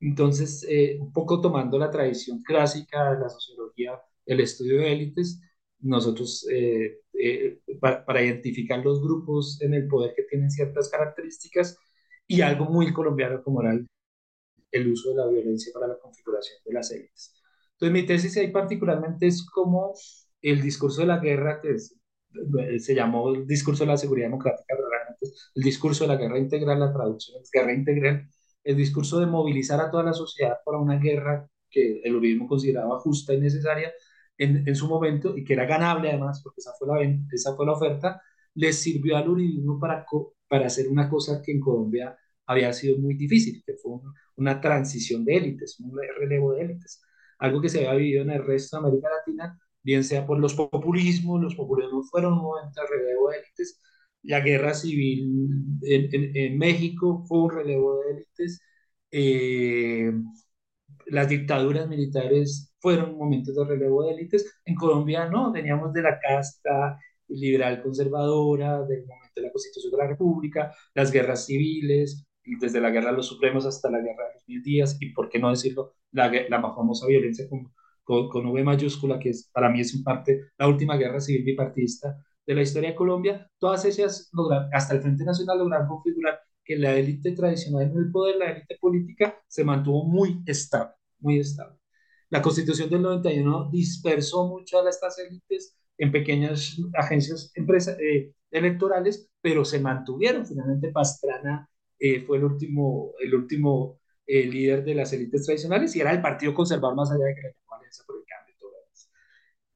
Entonces, 0.00 0.66
eh, 0.68 0.98
un 1.00 1.12
poco 1.12 1.40
tomando 1.40 1.78
la 1.78 1.90
tradición 1.90 2.42
clásica 2.42 3.12
de 3.12 3.20
la 3.20 3.28
sociología, 3.28 4.00
el 4.26 4.40
estudio 4.40 4.78
de 4.78 4.92
élites, 4.92 5.40
nosotros, 5.80 6.46
eh, 6.50 7.00
eh, 7.12 7.60
para, 7.80 8.22
identificar 8.22 8.82
los 8.84 9.02
grupos 9.02 9.60
en 9.62 9.74
el 9.74 9.88
poder 9.88 10.14
que 10.16 10.24
tienen 10.24 10.50
ciertas 10.50 10.88
características 10.88 11.78
y 12.26 12.40
algo 12.40 12.66
muy 12.66 12.92
colombiano 12.92 13.42
como 13.42 13.62
era 13.62 13.78
el 14.72 14.88
uso 14.92 15.10
de 15.10 15.16
la 15.16 15.26
violencia 15.26 15.72
para 15.72 15.88
la 15.88 15.98
configuración 15.98 16.58
de 16.64 16.72
las 16.72 16.90
élites. 16.92 17.34
Entonces, 17.72 17.92
mi 17.92 18.06
tesis 18.06 18.36
ahí 18.36 18.50
particularmente 18.50 19.26
es 19.26 19.44
cómo 19.46 19.94
el 20.42 20.62
discurso 20.62 21.02
de 21.02 21.08
la 21.08 21.18
guerra, 21.18 21.60
que 21.60 21.76
se 22.78 22.94
llamó 22.94 23.34
el 23.34 23.46
discurso 23.46 23.84
de 23.84 23.88
la 23.88 23.96
seguridad 23.96 24.28
democrática, 24.28 24.74
realmente 24.76 25.26
el 25.54 25.62
discurso 25.62 26.04
de 26.04 26.08
la 26.08 26.16
guerra 26.16 26.38
integral, 26.38 26.80
la 26.80 26.92
traducción 26.92 27.42
es 27.42 27.50
guerra 27.50 27.72
integral, 27.74 28.28
el 28.64 28.76
discurso 28.76 29.18
de 29.20 29.26
movilizar 29.26 29.80
a 29.80 29.90
toda 29.90 30.02
la 30.04 30.12
sociedad 30.12 30.58
para 30.64 30.78
una 30.78 30.98
guerra 30.98 31.48
que 31.70 32.00
el 32.02 32.16
uribismo 32.16 32.48
consideraba 32.48 32.98
justa 33.00 33.34
y 33.34 33.40
necesaria 33.40 33.92
en, 34.36 34.66
en, 34.66 34.74
su 34.74 34.88
momento 34.88 35.36
y 35.36 35.44
que 35.44 35.52
era 35.54 35.66
ganable 35.66 36.10
además, 36.10 36.40
porque 36.42 36.60
esa 36.60 36.72
fue 36.78 36.88
la, 36.88 37.18
esa 37.32 37.54
fue 37.54 37.66
la 37.66 37.72
oferta, 37.72 38.22
les 38.54 38.76
sirvió 38.80 39.16
al 39.16 39.28
uribismo 39.28 39.78
para, 39.78 40.04
para 40.48 40.66
hacer 40.66 40.88
una 40.88 41.08
cosa 41.08 41.40
que 41.42 41.52
en 41.52 41.60
Colombia 41.60 42.16
había 42.46 42.72
sido 42.72 42.98
muy 42.98 43.14
difícil, 43.14 43.62
que 43.64 43.74
fue 43.74 44.00
una 44.36 44.60
transición 44.60 45.24
de 45.24 45.36
élites, 45.36 45.78
un 45.80 45.96
relevo 46.18 46.54
de 46.54 46.62
élites, 46.62 47.00
algo 47.38 47.60
que 47.60 47.68
se 47.68 47.78
había 47.78 47.94
vivido 47.94 48.22
en 48.22 48.30
el 48.30 48.44
resto 48.44 48.76
de 48.76 48.86
América 48.88 49.08
Latina 49.10 49.58
bien 49.82 50.04
sea 50.04 50.26
por 50.26 50.38
los 50.38 50.54
populismos, 50.54 51.40
los 51.40 51.54
populismos 51.54 52.10
fueron 52.10 52.34
un 52.34 52.42
momento 52.42 52.80
de 52.80 52.86
relevo 52.86 53.30
de 53.30 53.38
élites, 53.38 53.80
la 54.22 54.40
guerra 54.40 54.74
civil 54.74 55.28
en, 55.82 56.58
México 56.58 57.24
fue 57.26 57.42
un 57.42 57.50
relevo 57.50 58.00
de 58.00 58.10
élites, 58.12 58.62
eh, 59.10 60.12
las 61.06 61.28
dictaduras 61.28 61.88
militares 61.88 62.74
fueron 62.80 63.16
momentos 63.16 63.54
de 63.56 63.64
relevo 63.64 64.04
de 64.04 64.12
élites, 64.14 64.60
en 64.64 64.74
Colombia 64.74 65.26
no, 65.28 65.52
veníamos 65.52 65.92
de 65.92 66.02
la 66.02 66.18
casta 66.20 66.98
liberal 67.28 67.82
conservadora, 67.82 68.82
del 68.82 69.06
momento 69.06 69.32
de 69.36 69.42
la 69.42 69.52
constitución 69.52 69.92
de 69.92 69.98
la 69.98 70.06
república, 70.08 70.74
las 70.94 71.12
guerras 71.12 71.46
civiles, 71.46 72.26
desde 72.60 72.80
la 72.80 72.90
guerra 72.90 73.10
de 73.10 73.18
los 73.18 73.26
supremos 73.26 73.66
hasta 73.66 73.90
la 73.90 73.98
guerra 74.00 74.28
de 74.28 74.34
los 74.34 74.48
mil 74.48 74.62
días, 74.62 74.96
y 75.00 75.12
por 75.12 75.28
qué 75.28 75.38
no 75.38 75.50
decirlo, 75.50 75.94
la, 76.12 76.30
la 76.48 76.60
famosa 76.60 77.06
violencia 77.06 77.48
con, 77.48 77.72
con, 78.04 78.46
V 78.46 78.64
mayúscula, 78.64 79.18
que 79.18 79.30
es, 79.30 79.48
para 79.52 79.68
mí 79.70 79.80
es 79.80 79.94
en 79.94 80.02
parte 80.02 80.40
la 80.58 80.68
última 80.68 80.96
guerra 80.96 81.20
civil 81.20 81.44
bipartidista 81.44 82.16
de 82.50 82.56
la 82.56 82.62
historia 82.62 82.88
de 82.90 82.96
Colombia, 82.96 83.48
todas 83.60 83.84
ellas 83.84 84.28
lograron, 84.32 84.68
hasta 84.74 84.94
el 84.94 85.02
Frente 85.02 85.22
Nacional 85.24 85.58
lograron 85.58 85.86
configurar 85.86 86.40
que 86.64 86.76
la 86.76 86.96
élite 86.96 87.30
tradicional 87.30 87.82
en 87.82 87.96
el 87.96 88.10
poder, 88.10 88.38
la 88.38 88.50
élite 88.50 88.76
política, 88.80 89.40
se 89.46 89.62
mantuvo 89.62 90.04
muy 90.04 90.42
estable, 90.44 90.94
muy 91.20 91.38
estable. 91.38 91.78
La 92.28 92.42
constitución 92.42 92.90
del 92.90 93.02
91 93.02 93.70
dispersó 93.70 94.48
mucho 94.48 94.80
a 94.80 94.90
estas 94.90 95.16
élites 95.20 95.76
en 95.96 96.10
pequeñas 96.10 96.76
agencias 96.94 97.52
empresa, 97.54 97.96
eh, 98.00 98.32
electorales, 98.50 99.30
pero 99.40 99.64
se 99.64 99.78
mantuvieron. 99.78 100.44
Finalmente 100.44 100.90
Pastrana 100.90 101.70
eh, 102.00 102.22
fue 102.22 102.38
el 102.38 102.44
último, 102.44 103.12
el 103.20 103.32
último 103.32 104.00
eh, 104.26 104.44
líder 104.44 104.82
de 104.82 104.96
las 104.96 105.12
élites 105.12 105.46
tradicionales 105.46 105.94
y 105.94 106.00
era 106.00 106.10
el 106.10 106.20
partido 106.20 106.52
conservador 106.52 106.96
más 106.96 107.12
allá 107.12 107.26
de 107.26 107.34
que 107.36 107.42
la 107.42 107.52
por 108.04 108.16
el 108.16 108.24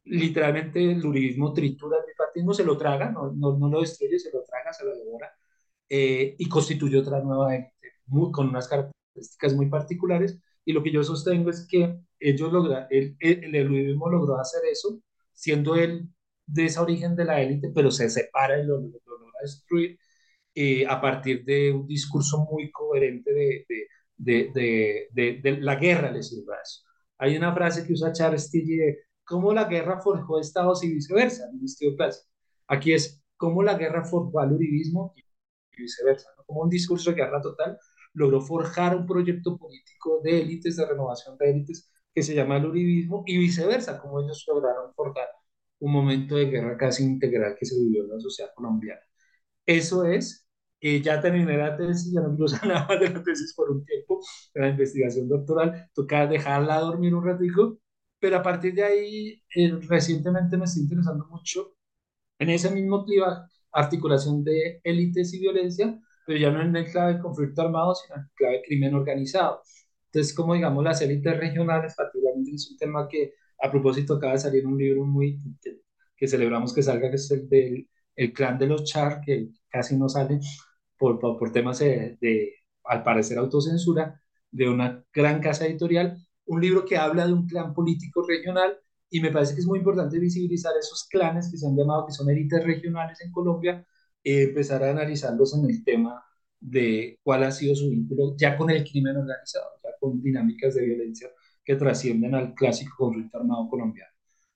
Literalmente 0.07 0.83
el 0.93 1.05
uribismo 1.05 1.53
tritura 1.55 1.99
el 1.99 2.07
bipartismo, 2.07 2.53
se 2.55 2.65
lo 2.65 2.77
traga, 2.77 3.11
no, 3.11 3.33
no, 3.33 3.57
no, 3.59 3.69
lo 3.71 3.81
destruye, 3.81 4.19
se 4.19 4.31
lo 4.33 4.43
traga, 4.45 4.73
se 4.73 4.85
lo 4.85 4.95
devora 4.97 5.33
y 5.89 6.49
constituye 6.49 6.99
otra 6.99 7.21
nueva 7.23 7.55
élite 7.57 7.73
con 8.33 8.49
unas 8.49 8.69
características 8.69 9.55
muy 9.55 9.69
particulares. 9.69 10.39
Y 10.65 10.73
lo 10.73 10.83
que 10.83 10.93
yo 10.93 11.05
sostengo 11.05 11.51
es 11.51 11.67
que 11.69 11.99
ellos 12.19 12.53
logra, 12.53 12.87
el, 12.91 13.17
el, 13.21 13.55
el 13.55 13.71
uribismo 13.71 14.09
logró 14.11 14.39
hacer 14.39 14.63
eso, 14.71 15.01
siendo 15.33 15.77
él 15.77 16.09
de 16.47 16.67
ese 16.67 16.81
origen 16.81 17.17
de 17.17 17.25
la 17.25 17.41
élite, 17.43 17.71
pero 17.75 17.91
se 17.91 18.09
separa 18.11 18.59
y 18.61 18.65
lo, 18.67 18.81
lo, 18.81 18.89
logra 19.07 19.39
destruir 19.43 19.99
eh, 20.55 20.87
a 20.87 21.01
partir 21.01 21.45
de 21.45 21.73
un 21.73 21.87
discurso 21.87 22.47
muy 22.51 22.71
coherente 22.71 23.33
de, 23.33 23.67
de, 24.17 25.09
de, 25.13 25.41
de 25.43 25.57
la 25.61 25.77
guerra 25.77 26.11
les 26.11 26.29
sirva 26.29 26.57
eso. 26.63 26.83
Hay 27.19 27.37
una 27.37 27.55
frase 27.55 27.87
que 27.87 27.93
usa 27.93 28.13
Charles 28.13 28.51
Tilly 28.51 28.79
cómo 29.25 29.53
la 29.53 29.65
guerra 29.65 30.01
forjó 30.01 30.41
estados 30.41 30.85
y 30.85 30.93
viceversa, 30.93 31.49
en 31.51 31.59
el 31.59 31.65
estilo 31.65 31.97
clásico. 31.97 32.29
Aquí 32.69 32.93
es 32.93 33.23
cómo 33.37 33.63
la 33.63 33.75
guerra 33.75 34.05
forjó 34.05 34.41
al 34.41 34.53
uribismo 34.53 35.15
y 35.17 35.83
viceversa, 35.83 36.31
¿no? 36.37 36.45
como 36.45 36.63
un 36.63 36.71
discurso 36.71 37.11
de 37.11 37.17
guerra 37.17 37.41
total 37.41 37.79
logró 38.15 38.41
forjar 38.41 38.97
un 38.97 39.07
proyecto 39.07 39.59
político 39.59 40.21
de 40.23 40.41
élites, 40.41 40.77
de 40.77 40.87
renovación 40.87 41.37
de 41.37 41.51
élites, 41.51 41.91
que 42.15 42.23
se 42.23 42.35
llama 42.35 42.57
el 42.57 42.67
uribismo, 42.67 43.25
y 43.27 43.39
viceversa, 43.39 44.01
como 44.01 44.21
ellos 44.21 44.45
lograron 44.49 44.95
forjar 44.95 45.29
un 45.81 45.93
momento 45.93 46.37
de 46.37 46.47
guerra 46.47 46.77
casi 46.77 47.05
integral 47.05 47.57
que 47.59 47.67
se 47.67 47.79
vivió 47.79 48.05
en 48.05 48.11
la 48.11 48.21
sociedad 48.21 48.51
colombiana. 48.55 49.01
Eso 49.67 50.05
es, 50.05 50.47
eh, 50.81 51.03
ya 51.03 51.21
terminé 51.21 51.57
la 51.57 51.77
tesis, 51.77 52.13
ya 52.13 52.21
no 52.21 52.37
quiero 52.37 52.53
nada 52.67 52.97
de 52.99 53.11
la 53.11 53.23
tesis 53.23 53.55
por 53.55 53.71
un 53.71 53.85
tiempo, 53.85 54.21
de 54.55 54.61
la 54.61 54.69
investigación 54.71 55.29
doctoral, 55.29 55.91
toca 55.95 56.27
dejarla 56.27 56.81
dormir 56.81 57.15
un 57.15 57.25
ratico, 57.25 57.79
pero 58.25 58.39
a 58.39 58.43
partir 58.43 58.73
de 58.75 58.83
ahí, 58.83 59.43
eh, 59.55 59.79
recientemente 59.87 60.57
me 60.57 60.65
estoy 60.65 60.85
interesando 60.85 61.27
mucho 61.27 61.75
en 62.39 62.49
ese 62.49 62.71
mismo 62.71 63.05
clima, 63.05 63.47
articulación 63.71 64.43
de 64.43 64.81
élites 64.83 65.35
y 65.35 65.41
violencia, 65.41 66.01
pero 66.27 66.39
ya 66.39 66.51
no 66.51 66.63
en 66.63 66.75
el 66.75 66.91
clave 66.91 67.21
conflicto 67.21 67.61
armado, 67.61 67.95
sino 67.95 68.17
en 68.17 68.23
el 68.23 68.31
clave 68.35 68.63
crimen 68.67 68.95
organizado. 68.95 69.61
Entonces, 70.07 70.35
como 70.35 70.55
digamos, 70.55 70.83
las 70.83 71.03
élites 71.03 71.37
regionales, 71.39 71.95
particularmente 71.95 72.53
es 72.53 72.71
un 72.71 72.79
tema 72.79 73.07
que 73.07 73.35
a 73.63 73.71
propósito 73.71 74.15
acaba 74.15 74.33
de 74.33 74.39
salir 74.39 74.67
un 74.67 74.79
libro 74.79 75.05
muy 75.05 75.39
que, 75.63 75.83
que 76.17 76.27
celebramos 76.27 76.73
que 76.75 76.83
salga, 76.83 77.11
que 77.11 77.17
es 77.17 77.31
el 77.31 77.47
del 77.51 77.89
el 78.17 78.33
clan 78.33 78.59
de 78.59 78.69
los 78.69 78.85
Char, 78.85 79.21
que 79.21 79.51
casi 79.69 79.99
no 79.99 80.09
sale 80.09 80.41
por, 80.99 81.21
por, 81.21 81.39
por 81.39 81.53
temas 81.53 81.81
de, 81.81 82.17
de, 82.23 82.55
al 82.85 83.03
parecer, 83.03 83.39
autocensura, 83.39 84.23
de 84.51 84.71
una 84.71 85.05
gran 85.13 85.43
casa 85.43 85.67
editorial, 85.67 86.17
un 86.47 86.61
libro 86.61 86.85
que 86.85 86.97
habla 86.97 87.27
de 87.27 87.33
un 87.33 87.47
clan 87.47 87.75
político 87.75 88.25
regional 88.27 88.79
y 89.11 89.21
me 89.21 89.31
parece 89.31 89.55
que 89.55 89.61
es 89.61 89.67
muy 89.67 89.79
importante 89.79 90.19
visibilizar 90.19 90.73
esos 90.79 91.05
clanes 91.05 91.51
que 91.51 91.57
se 91.57 91.67
han 91.67 91.77
llamado, 91.77 92.07
que 92.07 92.13
son 92.13 92.29
élites 92.31 92.65
regionales 92.65 93.21
en 93.21 93.31
Colombia, 93.31 93.87
eh, 94.23 94.43
empezar 94.45 94.83
a 94.83 94.91
analizarlos 94.91 95.55
en 95.57 95.71
el 95.71 95.85
tema 95.85 96.25
de 96.61 97.19
cuál 97.23 97.45
ha 97.45 97.51
sido 97.53 97.77
su 97.77 97.91
vínculo 97.91 98.35
ya 98.37 98.57
con 98.57 98.71
el 98.71 98.83
crimen 98.85 99.17
organizado, 99.17 99.67
ya 99.83 99.91
con 100.01 100.21
dinámicas 100.23 100.75
de 100.75 100.87
violencia 100.87 101.29
que 101.65 101.77
trascienden 101.77 102.35
al 102.35 102.55
clásico 102.55 102.95
conflicto 102.97 103.39
armado 103.39 103.69
colombiano. 103.69 104.11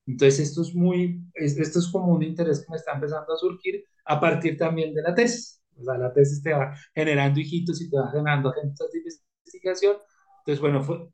Entonces, 0.06 0.40
esto 0.40 0.62
es 0.62 0.74
muy, 0.74 1.22
esto 1.34 1.78
es 1.78 1.88
como 1.92 2.14
un 2.14 2.22
interés 2.22 2.60
que 2.60 2.70
me 2.70 2.78
está 2.78 2.94
empezando 2.94 3.32
a 3.32 3.36
surgir 3.36 3.84
a 4.06 4.18
partir 4.18 4.56
también 4.56 4.94
de 4.94 5.02
la 5.02 5.14
tesis. 5.14 5.62
O 5.76 5.84
sea, 5.84 5.98
la 5.98 6.12
tesis 6.12 6.42
te 6.42 6.52
va 6.52 6.74
generando 6.94 7.38
hijitos 7.40 7.80
y 7.82 7.90
te 7.90 7.96
va 7.96 8.10
generando 8.10 8.48
agendas 8.48 8.90
de 8.90 8.98
investigación. 8.98 9.96
Entonces, 10.40 10.60
bueno, 10.60 10.82
fue 10.82 11.08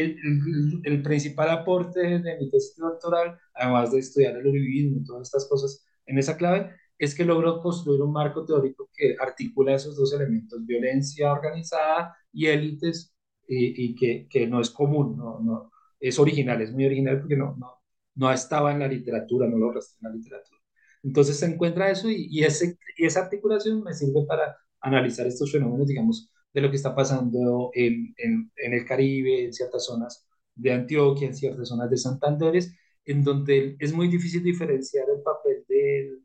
el, 0.00 0.80
el, 0.84 1.02
principal 1.02 1.50
aporte 1.50 2.00
de 2.00 2.38
mi 2.38 2.50
tesis 2.50 2.76
doctoral, 2.76 3.38
además 3.54 3.92
de 3.92 3.98
estudiar 3.98 4.36
el 4.36 4.46
uribismo 4.46 5.00
y 5.00 5.04
todas 5.04 5.28
estas 5.28 5.48
cosas 5.48 5.86
en 6.06 6.18
esa 6.18 6.36
clave, 6.36 6.70
es 6.98 7.14
que 7.14 7.24
logró 7.24 7.60
construir 7.60 8.00
un 8.02 8.12
marco 8.12 8.44
teórico 8.44 8.90
que 8.94 9.16
articula 9.18 9.74
esos 9.74 9.96
dos 9.96 10.12
elementos, 10.12 10.64
violencia 10.64 11.32
organizada 11.32 12.16
y 12.32 12.46
élites, 12.46 13.14
y, 13.46 13.84
y 13.84 13.94
que, 13.94 14.26
que, 14.28 14.46
no 14.46 14.60
es 14.60 14.70
común, 14.70 15.16
no, 15.16 15.40
no, 15.40 15.70
es 16.00 16.18
original, 16.18 16.62
es 16.62 16.72
muy 16.72 16.86
original 16.86 17.20
porque 17.20 17.36
no, 17.36 17.56
no, 17.56 17.82
no 18.14 18.32
estaba 18.32 18.72
en 18.72 18.78
la 18.78 18.88
literatura, 18.88 19.46
no 19.48 19.58
lo 19.58 19.72
rastreé 19.72 19.98
en 20.02 20.10
la 20.10 20.16
literatura. 20.16 20.60
Entonces 21.02 21.38
se 21.38 21.46
encuentra 21.46 21.90
eso 21.90 22.10
y, 22.10 22.26
y, 22.30 22.44
ese, 22.44 22.78
y 22.96 23.04
esa 23.04 23.20
articulación 23.20 23.82
me 23.82 23.92
sirve 23.92 24.24
para 24.26 24.56
analizar 24.80 25.26
estos 25.26 25.52
fenómenos, 25.52 25.86
digamos, 25.86 26.30
de 26.54 26.60
lo 26.62 26.70
que 26.70 26.76
está 26.76 26.94
pasando 26.94 27.70
en, 27.74 28.14
en, 28.18 28.50
en 28.56 28.72
el 28.74 28.86
Caribe, 28.86 29.44
en 29.44 29.52
ciertas 29.52 29.84
zonas 29.86 30.26
de 30.54 30.72
Antioquia, 30.72 31.28
en 31.28 31.34
ciertas 31.36 31.68
zonas 31.68 31.90
de 31.90 31.98
Santander, 31.98 32.62
en 33.04 33.24
donde 33.24 33.76
es 33.78 33.92
muy 33.92 34.08
difícil 34.08 34.42
diferenciar 34.42 35.06
el 35.14 35.22
papel 35.22 35.64
del 35.68 36.24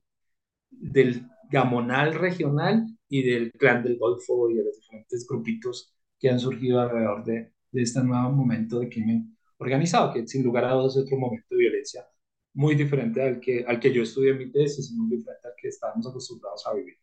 del 0.71 1.27
gamonal 1.49 2.13
regional 2.13 2.87
y 3.07 3.23
del 3.23 3.51
clan 3.53 3.83
del 3.83 3.97
Golfo 3.97 4.49
y 4.49 4.55
de 4.55 4.63
los 4.63 4.75
diferentes 4.77 5.25
grupitos 5.27 5.93
que 6.19 6.29
han 6.29 6.39
surgido 6.39 6.79
alrededor 6.81 7.23
de, 7.23 7.53
de 7.71 7.81
este 7.81 8.03
nuevo 8.03 8.29
momento 8.31 8.79
de 8.79 8.89
crimen 8.89 9.37
organizado, 9.57 10.13
que 10.13 10.27
sin 10.27 10.43
lugar 10.43 10.65
a 10.65 10.73
dudas 10.73 10.95
es 10.95 11.03
otro 11.03 11.17
momento 11.17 11.47
de 11.51 11.57
violencia 11.57 12.05
muy 12.53 12.75
diferente 12.75 13.21
al 13.21 13.39
que, 13.39 13.63
al 13.65 13.79
que 13.79 13.93
yo 13.93 14.03
estudié 14.03 14.31
en 14.31 14.37
mi 14.39 14.51
tesis, 14.51 14.91
muy 14.91 15.09
diferente 15.17 15.47
al 15.47 15.53
que 15.57 15.67
estábamos 15.69 16.07
acostumbrados 16.07 16.65
a 16.67 16.73
vivir. 16.73 16.95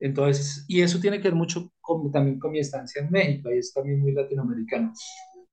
Entonces, 0.00 0.64
y 0.68 0.82
eso 0.82 1.00
tiene 1.00 1.18
que 1.18 1.28
ver 1.28 1.34
mucho 1.34 1.70
con, 1.80 2.10
también 2.12 2.38
con 2.38 2.52
mi 2.52 2.60
estancia 2.60 3.02
en 3.02 3.10
México, 3.10 3.50
y 3.52 3.58
es 3.58 3.72
también 3.72 4.00
muy 4.00 4.12
latinoamericano. 4.12 4.92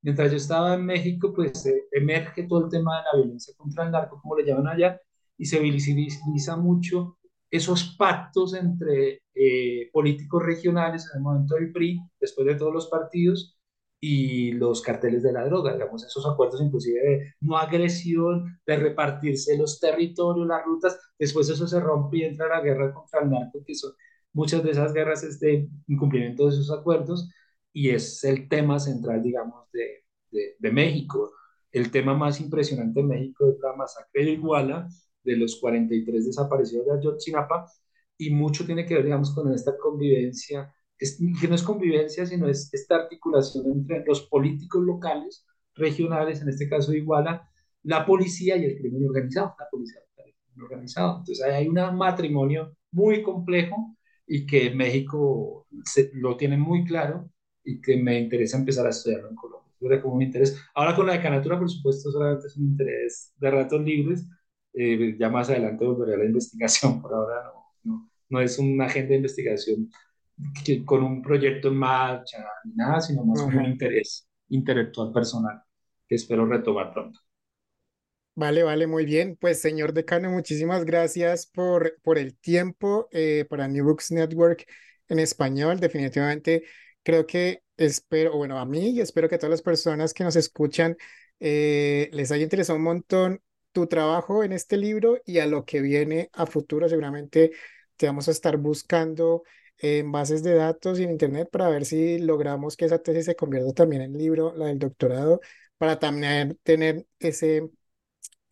Mientras 0.02 0.32
yo 0.32 0.38
estaba 0.38 0.76
en 0.76 0.86
México, 0.86 1.34
pues 1.34 1.66
eh, 1.66 1.86
emerge 1.92 2.44
todo 2.44 2.66
el 2.66 2.72
tema 2.72 2.98
de 2.98 3.04
la 3.04 3.24
violencia 3.24 3.54
contra 3.58 3.86
el 3.86 3.92
narco, 3.92 4.20
como 4.22 4.38
le 4.38 4.46
llaman 4.46 4.68
allá, 4.68 5.00
y 5.38 5.46
se 5.46 5.60
visibiliza 5.60 6.58
mucho 6.58 7.18
esos 7.50 7.96
pactos 7.98 8.54
entre 8.54 9.24
eh, 9.34 9.90
políticos 9.92 10.44
regionales 10.44 11.10
en 11.12 11.18
el 11.18 11.24
momento 11.24 11.56
del 11.56 11.72
PRI, 11.72 12.00
después 12.20 12.48
de 12.48 12.56
todos 12.56 12.74
los 12.74 12.88
partidos, 12.88 13.58
y 14.00 14.52
los 14.52 14.82
carteles 14.82 15.24
de 15.24 15.34
la 15.34 15.46
droga, 15.46 15.74
digamos, 15.74 16.04
esos 16.06 16.28
acuerdos 16.28 16.62
inclusive 16.62 17.00
de 17.00 17.34
no 17.42 17.58
agresión, 17.58 18.60
de 18.66 18.78
repartirse 18.78 19.58
los 19.58 19.80
territorios, 19.80 20.48
las 20.48 20.64
rutas, 20.64 21.00
después 21.18 21.50
eso 21.50 21.68
se 21.68 21.80
rompe 21.80 22.18
y 22.20 22.24
entra 22.24 22.48
la 22.48 22.62
guerra 22.62 22.94
contra 22.94 23.22
el 23.22 23.30
narco, 23.32 23.64
que 23.66 23.74
son 23.74 23.94
muchas 24.36 24.64
de 24.64 24.72
esas 24.72 24.94
guerras 24.94 25.24
es 25.24 25.40
de 25.40 25.68
incumplimiento 25.88 26.44
de 26.46 26.50
esos 26.50 26.72
acuerdos, 26.72 27.30
y 27.74 27.90
es 27.90 28.24
el 28.24 28.48
tema 28.48 28.80
central, 28.80 29.24
digamos, 29.24 29.70
de, 29.72 30.06
de, 30.60 30.72
México. 30.72 31.32
El 31.72 31.90
tema 31.92 32.14
más 32.14 32.40
impresionante 32.40 33.02
de 33.02 33.08
México 33.08 33.50
es 33.50 33.60
la 33.62 33.76
masacre 33.76 34.26
de 34.26 34.32
Iguala, 34.32 34.88
de 35.24 35.38
los 35.38 35.58
43 35.60 36.26
desaparecidos 36.26 36.86
de 36.86 36.94
Ayotzinapa, 36.94 37.66
y 38.18 38.30
mucho 38.30 38.66
tiene 38.66 38.86
que 38.86 38.96
ver, 38.96 39.06
digamos, 39.06 39.34
con 39.34 39.52
esta 39.54 39.78
convivencia, 39.78 40.74
que 40.98 41.48
no 41.48 41.56
es 41.56 41.64
convivencia, 41.64 42.26
sino 42.26 42.48
es 42.48 42.74
esta 42.74 42.96
articulación 42.96 43.66
entre 43.68 44.04
los 44.06 44.22
políticos 44.24 44.84
locales, 44.84 45.46
regionales, 45.76 46.42
en 46.42 46.50
este 46.50 46.70
caso 46.70 46.92
de 46.92 47.00
Iguala, 47.00 47.50
la 47.84 48.06
policía 48.06 48.58
y 48.58 48.66
el 48.66 48.78
crimen 48.78 49.06
organizado, 49.06 49.56
la 49.60 49.68
policía 49.70 50.02
y 50.18 50.30
el 50.30 50.36
crimen 50.36 50.62
organizado. 50.64 51.20
Entonces 51.20 51.46
hay 51.46 51.68
un 51.68 51.98
matrimonio 51.98 52.76
muy 52.92 53.22
complejo 53.24 53.96
y 54.28 54.46
que 54.46 54.72
México 54.72 55.68
se, 55.84 56.12
lo 56.14 56.38
tiene 56.38 56.58
muy 56.58 56.84
claro 56.86 57.30
y 57.64 57.82
que 57.82 57.98
me 57.98 58.20
interesa 58.20 58.58
empezar 58.58 58.86
a 58.88 58.90
estudiarlo 58.90 59.30
en 59.30 59.36
Colombia. 59.36 59.66
Como 60.02 60.16
mi 60.16 60.26
interés. 60.26 60.60
Ahora 60.74 60.96
con 60.96 61.06
la 61.06 61.14
decanatura, 61.14 61.60
por 61.60 61.70
supuesto, 61.70 62.12
solamente 62.12 62.48
es 62.48 62.58
un 62.58 62.66
interés 62.66 63.34
de 63.38 63.52
ratos 63.52 63.82
libres, 63.82 64.28
eh, 64.74 65.16
ya 65.20 65.30
más 65.30 65.50
adelante 65.50 65.86
volveré 65.86 66.16
a 66.16 66.18
la 66.18 66.26
investigación, 66.26 67.00
por 67.02 67.14
ahora 67.14 67.44
no, 67.44 67.92
no, 67.92 68.10
no 68.30 68.42
es 68.42 68.58
una 68.58 68.86
agenda 68.86 69.10
de 69.10 69.18
investigación 69.18 69.90
que, 70.64 70.84
con 70.84 71.04
un 71.04 71.22
proyecto 71.22 71.68
en 71.68 71.76
marcha 71.76 72.46
ni 72.64 72.74
nada, 72.74 73.00
sino 73.02 73.24
más 73.24 73.40
-huh. 73.42 73.58
un 73.58 73.66
interés 73.66 74.28
intelectual 74.50 75.12
personal 75.12 75.62
que 76.08 76.16
espero 76.16 76.46
retomar 76.46 76.92
pronto. 76.92 77.20
Vale, 78.38 78.64
vale, 78.64 78.86
muy 78.88 79.06
bien. 79.06 79.38
Pues 79.40 79.62
señor 79.62 79.94
decano, 79.94 80.30
muchísimas 80.30 80.84
gracias 80.84 81.46
por, 81.48 81.98
por 82.02 82.18
el 82.18 82.36
tiempo 82.38 83.08
eh, 83.12 83.46
para 83.50 83.68
New 83.70 83.86
Books 83.86 84.12
Network 84.12 84.66
en 85.08 85.20
español. 85.20 85.80
Definitivamente 85.80 86.64
creo 87.04 87.26
que 87.26 87.64
espero, 87.78 88.36
bueno, 88.36 88.60
a 88.60 88.66
mí 88.66 88.90
y 88.90 89.00
espero 89.02 89.30
que 89.30 89.36
a 89.36 89.38
todas 89.40 89.52
las 89.52 89.62
personas 89.62 90.14
que 90.14 90.26
nos 90.26 90.36
escuchan 90.36 90.98
eh, 91.40 92.10
les 92.12 92.32
haya 92.32 92.44
interesado 92.44 92.78
un 92.78 92.84
montón 92.84 93.42
tu 93.72 93.88
trabajo 93.88 94.44
en 94.44 94.52
este 94.54 94.76
libro 94.78 95.22
y 95.26 95.40
a 95.40 95.46
lo 95.48 95.64
que 95.66 95.80
viene 95.82 96.30
a 96.34 96.46
futuro. 96.46 96.90
Seguramente 96.90 97.52
te 97.96 98.06
vamos 98.08 98.28
a 98.28 98.32
estar 98.32 98.58
buscando 98.58 99.44
en 99.78 100.12
bases 100.12 100.44
de 100.44 100.56
datos 100.56 101.00
y 101.00 101.04
en 101.04 101.12
internet 101.12 101.50
para 101.52 101.70
ver 101.70 101.86
si 101.86 102.18
logramos 102.20 102.76
que 102.76 102.86
esa 102.86 103.00
tesis 103.00 103.26
se 103.26 103.36
convierta 103.36 103.74
también 103.74 104.02
en 104.02 104.14
libro, 104.18 104.54
la 104.56 104.66
del 104.68 104.80
doctorado, 104.80 105.40
para 105.78 106.00
también 106.00 106.58
tener 106.64 107.06
ese, 107.20 107.70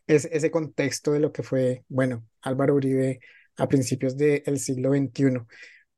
ese, 0.07 0.29
ese 0.31 0.51
contexto 0.51 1.11
de 1.11 1.19
lo 1.19 1.31
que 1.31 1.43
fue, 1.43 1.83
bueno, 1.87 2.25
Álvaro 2.41 2.75
Uribe 2.75 3.19
a 3.57 3.67
principios 3.67 4.17
del 4.17 4.59
siglo 4.59 4.91
XXI. 4.91 5.45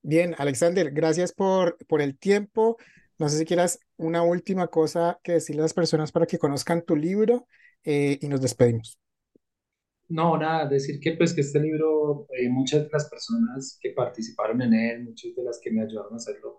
Bien, 0.01 0.35
Alexander, 0.37 0.91
gracias 0.91 1.33
por, 1.33 1.77
por 1.87 2.01
el 2.01 2.17
tiempo. 2.17 2.77
No 3.17 3.29
sé 3.29 3.37
si 3.37 3.45
quieras 3.45 3.79
una 3.97 4.23
última 4.23 4.67
cosa 4.67 5.19
que 5.23 5.33
decirle 5.33 5.61
a 5.61 5.63
las 5.63 5.73
personas 5.73 6.11
para 6.11 6.25
que 6.25 6.37
conozcan 6.37 6.83
tu 6.83 6.95
libro 6.95 7.47
eh, 7.83 8.19
y 8.21 8.27
nos 8.27 8.41
despedimos. 8.41 8.99
No, 10.07 10.37
nada, 10.37 10.67
decir 10.67 10.99
que 10.99 11.13
pues 11.13 11.33
que 11.33 11.41
este 11.41 11.59
libro, 11.59 12.27
eh, 12.37 12.47
muchas 12.49 12.83
de 12.83 12.89
las 12.91 13.09
personas 13.09 13.79
que 13.81 13.91
participaron 13.91 14.61
en 14.61 14.73
él, 14.73 15.03
muchas 15.03 15.33
de 15.35 15.43
las 15.43 15.59
que 15.59 15.71
me 15.71 15.81
ayudaron 15.81 16.13
a 16.13 16.17
hacerlo, 16.17 16.57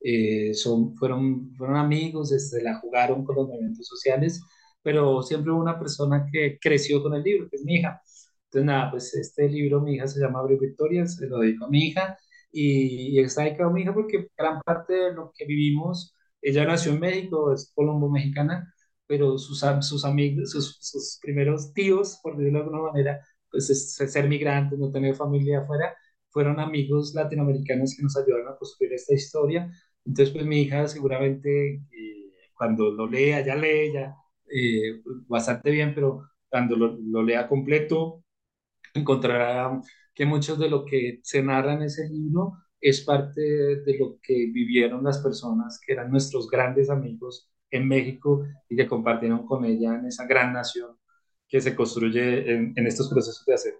eh, 0.00 0.54
son, 0.54 0.96
fueron, 0.96 1.54
fueron 1.56 1.76
amigos, 1.76 2.32
este, 2.32 2.62
la 2.62 2.78
jugaron 2.80 3.24
con 3.24 3.36
los 3.36 3.48
movimientos 3.48 3.86
sociales, 3.86 4.42
pero 4.86 5.20
siempre 5.20 5.50
hubo 5.50 5.60
una 5.60 5.80
persona 5.80 6.28
que 6.30 6.58
creció 6.60 7.02
con 7.02 7.12
el 7.14 7.22
libro, 7.24 7.48
que 7.50 7.56
es 7.56 7.64
mi 7.64 7.74
hija. 7.76 8.00
Entonces, 8.44 8.66
nada, 8.66 8.90
pues 8.92 9.14
este 9.16 9.48
libro, 9.48 9.80
mi 9.80 9.94
hija 9.96 10.06
se 10.06 10.20
llama 10.20 10.38
Abril 10.38 10.58
Victoria, 10.60 11.04
se 11.08 11.26
lo 11.26 11.40
dedico 11.40 11.64
a 11.64 11.68
mi 11.68 11.88
hija, 11.88 12.16
y, 12.52 13.18
y 13.18 13.20
está 13.20 13.42
dedicado 13.42 13.70
a 13.70 13.72
mi 13.72 13.82
hija 13.82 13.92
porque 13.92 14.28
gran 14.38 14.60
parte 14.62 14.92
de 14.94 15.12
lo 15.14 15.32
que 15.36 15.44
vivimos, 15.44 16.14
ella 16.40 16.64
nació 16.64 16.92
en 16.92 17.00
México, 17.00 17.52
es 17.52 17.72
colombo-mexicana, 17.74 18.72
pero 19.08 19.38
sus, 19.38 19.64
sus 19.80 20.04
amigos, 20.04 20.52
sus, 20.52 20.78
sus, 20.80 21.18
primeros 21.20 21.72
tíos, 21.72 22.20
por 22.22 22.36
decirlo 22.36 22.60
de 22.60 22.64
alguna 22.66 22.92
manera, 22.92 23.20
pues 23.50 23.68
es, 23.70 23.92
ser 23.94 24.28
migrantes, 24.28 24.78
no 24.78 24.92
tener 24.92 25.16
familia 25.16 25.62
afuera, 25.62 25.96
fueron 26.30 26.60
amigos 26.60 27.12
latinoamericanos 27.12 27.96
que 27.96 28.04
nos 28.04 28.16
ayudaron 28.16 28.48
a 28.52 28.56
construir 28.56 28.92
esta 28.92 29.14
historia. 29.14 29.68
Entonces, 30.04 30.32
pues 30.32 30.46
mi 30.46 30.62
hija 30.62 30.86
seguramente 30.86 31.74
eh, 31.74 32.32
cuando 32.54 32.90
lo 32.92 33.08
lea, 33.08 33.44
ya 33.44 33.56
lee 33.56 33.92
ya 33.92 34.14
eh, 34.50 35.02
bastante 35.28 35.70
bien, 35.70 35.94
pero 35.94 36.30
cuando 36.48 36.76
lo, 36.76 36.96
lo, 37.00 37.22
lea 37.22 37.48
completo, 37.48 38.24
encontrará 38.94 39.80
que 40.14 40.26
muchos 40.26 40.58
de 40.58 40.70
lo 40.70 40.84
que 40.84 41.20
se 41.22 41.42
narra 41.42 41.74
en 41.74 41.82
ese 41.82 42.08
libro 42.08 42.54
es 42.80 43.02
parte 43.02 43.40
de, 43.40 43.98
lo 43.98 44.18
que 44.22 44.50
vivieron 44.52 45.04
las 45.04 45.18
personas 45.18 45.80
que 45.84 45.92
eran 45.92 46.10
nuestros 46.10 46.48
grandes 46.48 46.90
amigos 46.90 47.50
en 47.70 47.88
México 47.88 48.44
y 48.68 48.76
que 48.76 48.86
compartieron 48.86 49.46
con 49.46 49.64
ella 49.64 49.94
en 49.96 50.06
esa 50.06 50.26
gran 50.26 50.52
nación 50.52 50.96
que 51.48 51.60
se 51.60 51.74
construye 51.74 52.52
en, 52.52 52.72
en 52.76 52.86
estos 52.86 53.08
procesos 53.08 53.44
de 53.46 53.54
hacer 53.54 53.74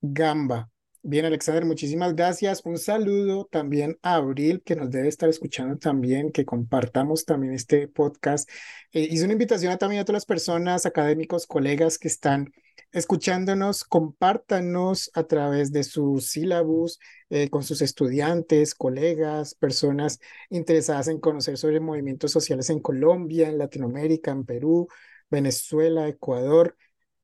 Gamba. 0.00 0.70
Bien, 1.04 1.24
Alexander, 1.26 1.64
muchísimas 1.66 2.14
gracias. 2.14 2.62
Un 2.64 2.78
saludo 2.78 3.46
también 3.50 3.98
a 4.02 4.14
Abril, 4.14 4.62
que 4.64 4.76
nos 4.76 4.90
debe 4.90 5.08
estar 5.08 5.28
escuchando 5.28 5.76
también, 5.76 6.32
que 6.32 6.46
compartamos 6.46 7.24
también 7.24 7.52
este 7.52 7.88
podcast. 7.88 8.48
Eh, 8.92 9.08
hice 9.10 9.24
una 9.24 9.32
invitación 9.34 9.76
también 9.78 10.00
a 10.00 10.04
todas 10.04 10.18
las 10.18 10.26
personas, 10.26 10.86
académicos, 10.86 11.46
colegas 11.46 11.98
que 11.98 12.08
están 12.08 12.52
escuchándonos, 12.92 13.84
compártanos 13.84 15.10
a 15.14 15.24
través 15.24 15.72
de 15.72 15.82
sus 15.84 16.26
sílabus 16.26 16.98
eh, 17.30 17.48
con 17.48 17.62
sus 17.62 17.82
estudiantes, 17.82 18.74
colegas, 18.74 19.54
personas 19.54 20.20
interesadas 20.50 21.08
en 21.08 21.20
conocer 21.20 21.56
sobre 21.56 21.80
movimientos 21.80 22.32
sociales 22.32 22.70
en 22.70 22.80
Colombia, 22.80 23.48
en 23.48 23.58
Latinoamérica, 23.58 24.30
en 24.30 24.44
Perú, 24.44 24.88
Venezuela, 25.30 26.08
Ecuador. 26.08 26.76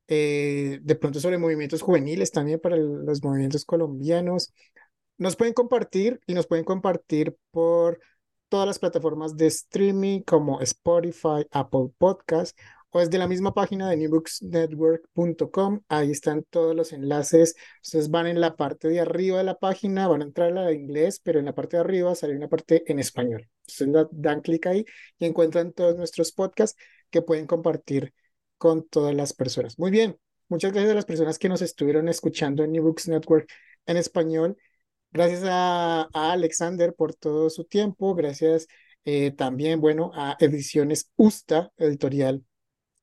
Eh, 0.07 0.79
de 0.81 0.95
pronto 0.95 1.19
sobre 1.19 1.37
movimientos 1.37 1.83
juveniles 1.83 2.31
también 2.31 2.59
para 2.59 2.77
los 2.77 3.23
movimientos 3.23 3.63
colombianos. 3.63 4.53
Nos 5.19 5.35
pueden 5.35 5.53
compartir 5.53 6.19
y 6.25 6.33
nos 6.33 6.47
pueden 6.47 6.65
compartir 6.65 7.37
por 7.51 7.99
todas 8.49 8.65
las 8.65 8.79
plataformas 8.79 9.37
de 9.37 9.47
streaming 9.47 10.21
como 10.21 10.61
Spotify, 10.61 11.45
Apple 11.51 11.91
Podcast 11.97 12.57
o 12.91 12.99
desde 12.99 13.17
la 13.17 13.27
misma 13.27 13.53
página 13.53 13.89
de 13.89 13.97
newbooksnetwork.com. 13.97 15.81
Ahí 15.87 16.11
están 16.11 16.43
todos 16.49 16.75
los 16.75 16.93
enlaces. 16.93 17.55
Ustedes 17.83 18.09
van 18.09 18.27
en 18.27 18.41
la 18.41 18.55
parte 18.55 18.87
de 18.87 18.99
arriba 18.99 19.37
de 19.39 19.43
la 19.43 19.57
página, 19.57 20.07
van 20.07 20.21
a 20.21 20.25
entrar 20.25 20.49
a 20.49 20.55
la 20.55 20.65
de 20.65 20.75
inglés, 20.75 21.19
pero 21.23 21.39
en 21.39 21.45
la 21.45 21.55
parte 21.55 21.77
de 21.77 21.81
arriba 21.81 22.15
sale 22.15 22.35
una 22.35 22.47
parte 22.49 22.83
en 22.91 22.99
español. 22.99 23.47
Ustedes 23.67 24.07
dan 24.11 24.41
clic 24.41 24.65
ahí 24.67 24.85
y 25.17 25.25
encuentran 25.25 25.73
todos 25.73 25.95
nuestros 25.97 26.31
podcasts 26.31 26.77
que 27.09 27.21
pueden 27.21 27.45
compartir 27.45 28.13
con 28.57 28.87
todas 28.87 29.15
las 29.15 29.33
personas. 29.33 29.77
Muy 29.79 29.91
bien, 29.91 30.17
muchas 30.47 30.71
gracias 30.71 30.91
a 30.91 30.95
las 30.95 31.05
personas 31.05 31.39
que 31.39 31.49
nos 31.49 31.61
estuvieron 31.61 32.09
escuchando 32.09 32.63
en 32.63 32.71
New 32.71 32.83
Books 32.83 33.07
Network 33.07 33.49
en 33.85 33.97
español. 33.97 34.57
Gracias 35.11 35.43
a, 35.45 36.07
a 36.13 36.31
Alexander 36.33 36.93
por 36.93 37.15
todo 37.15 37.49
su 37.49 37.65
tiempo. 37.65 38.13
Gracias 38.15 38.67
eh, 39.05 39.31
también, 39.31 39.81
bueno, 39.81 40.11
a 40.13 40.35
Ediciones 40.39 41.11
USTA, 41.15 41.71
editorial 41.77 42.43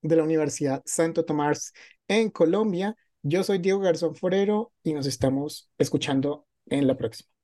de 0.03 0.17
la 0.17 0.25
Universidad 0.25 0.83
Santo 0.87 1.25
Tomás 1.25 1.73
en 2.09 2.31
Colombia. 2.31 2.97
Yo 3.23 3.43
soy 3.45 3.59
Diego 3.59 3.81
Garzón 3.81 4.17
Forero 4.17 4.73
y 4.83 4.93
nos 4.93 5.07
estamos 5.07 5.71
escuchando 5.79 6.47
en 6.67 6.87
la 6.87 6.97
próxima. 6.97 7.36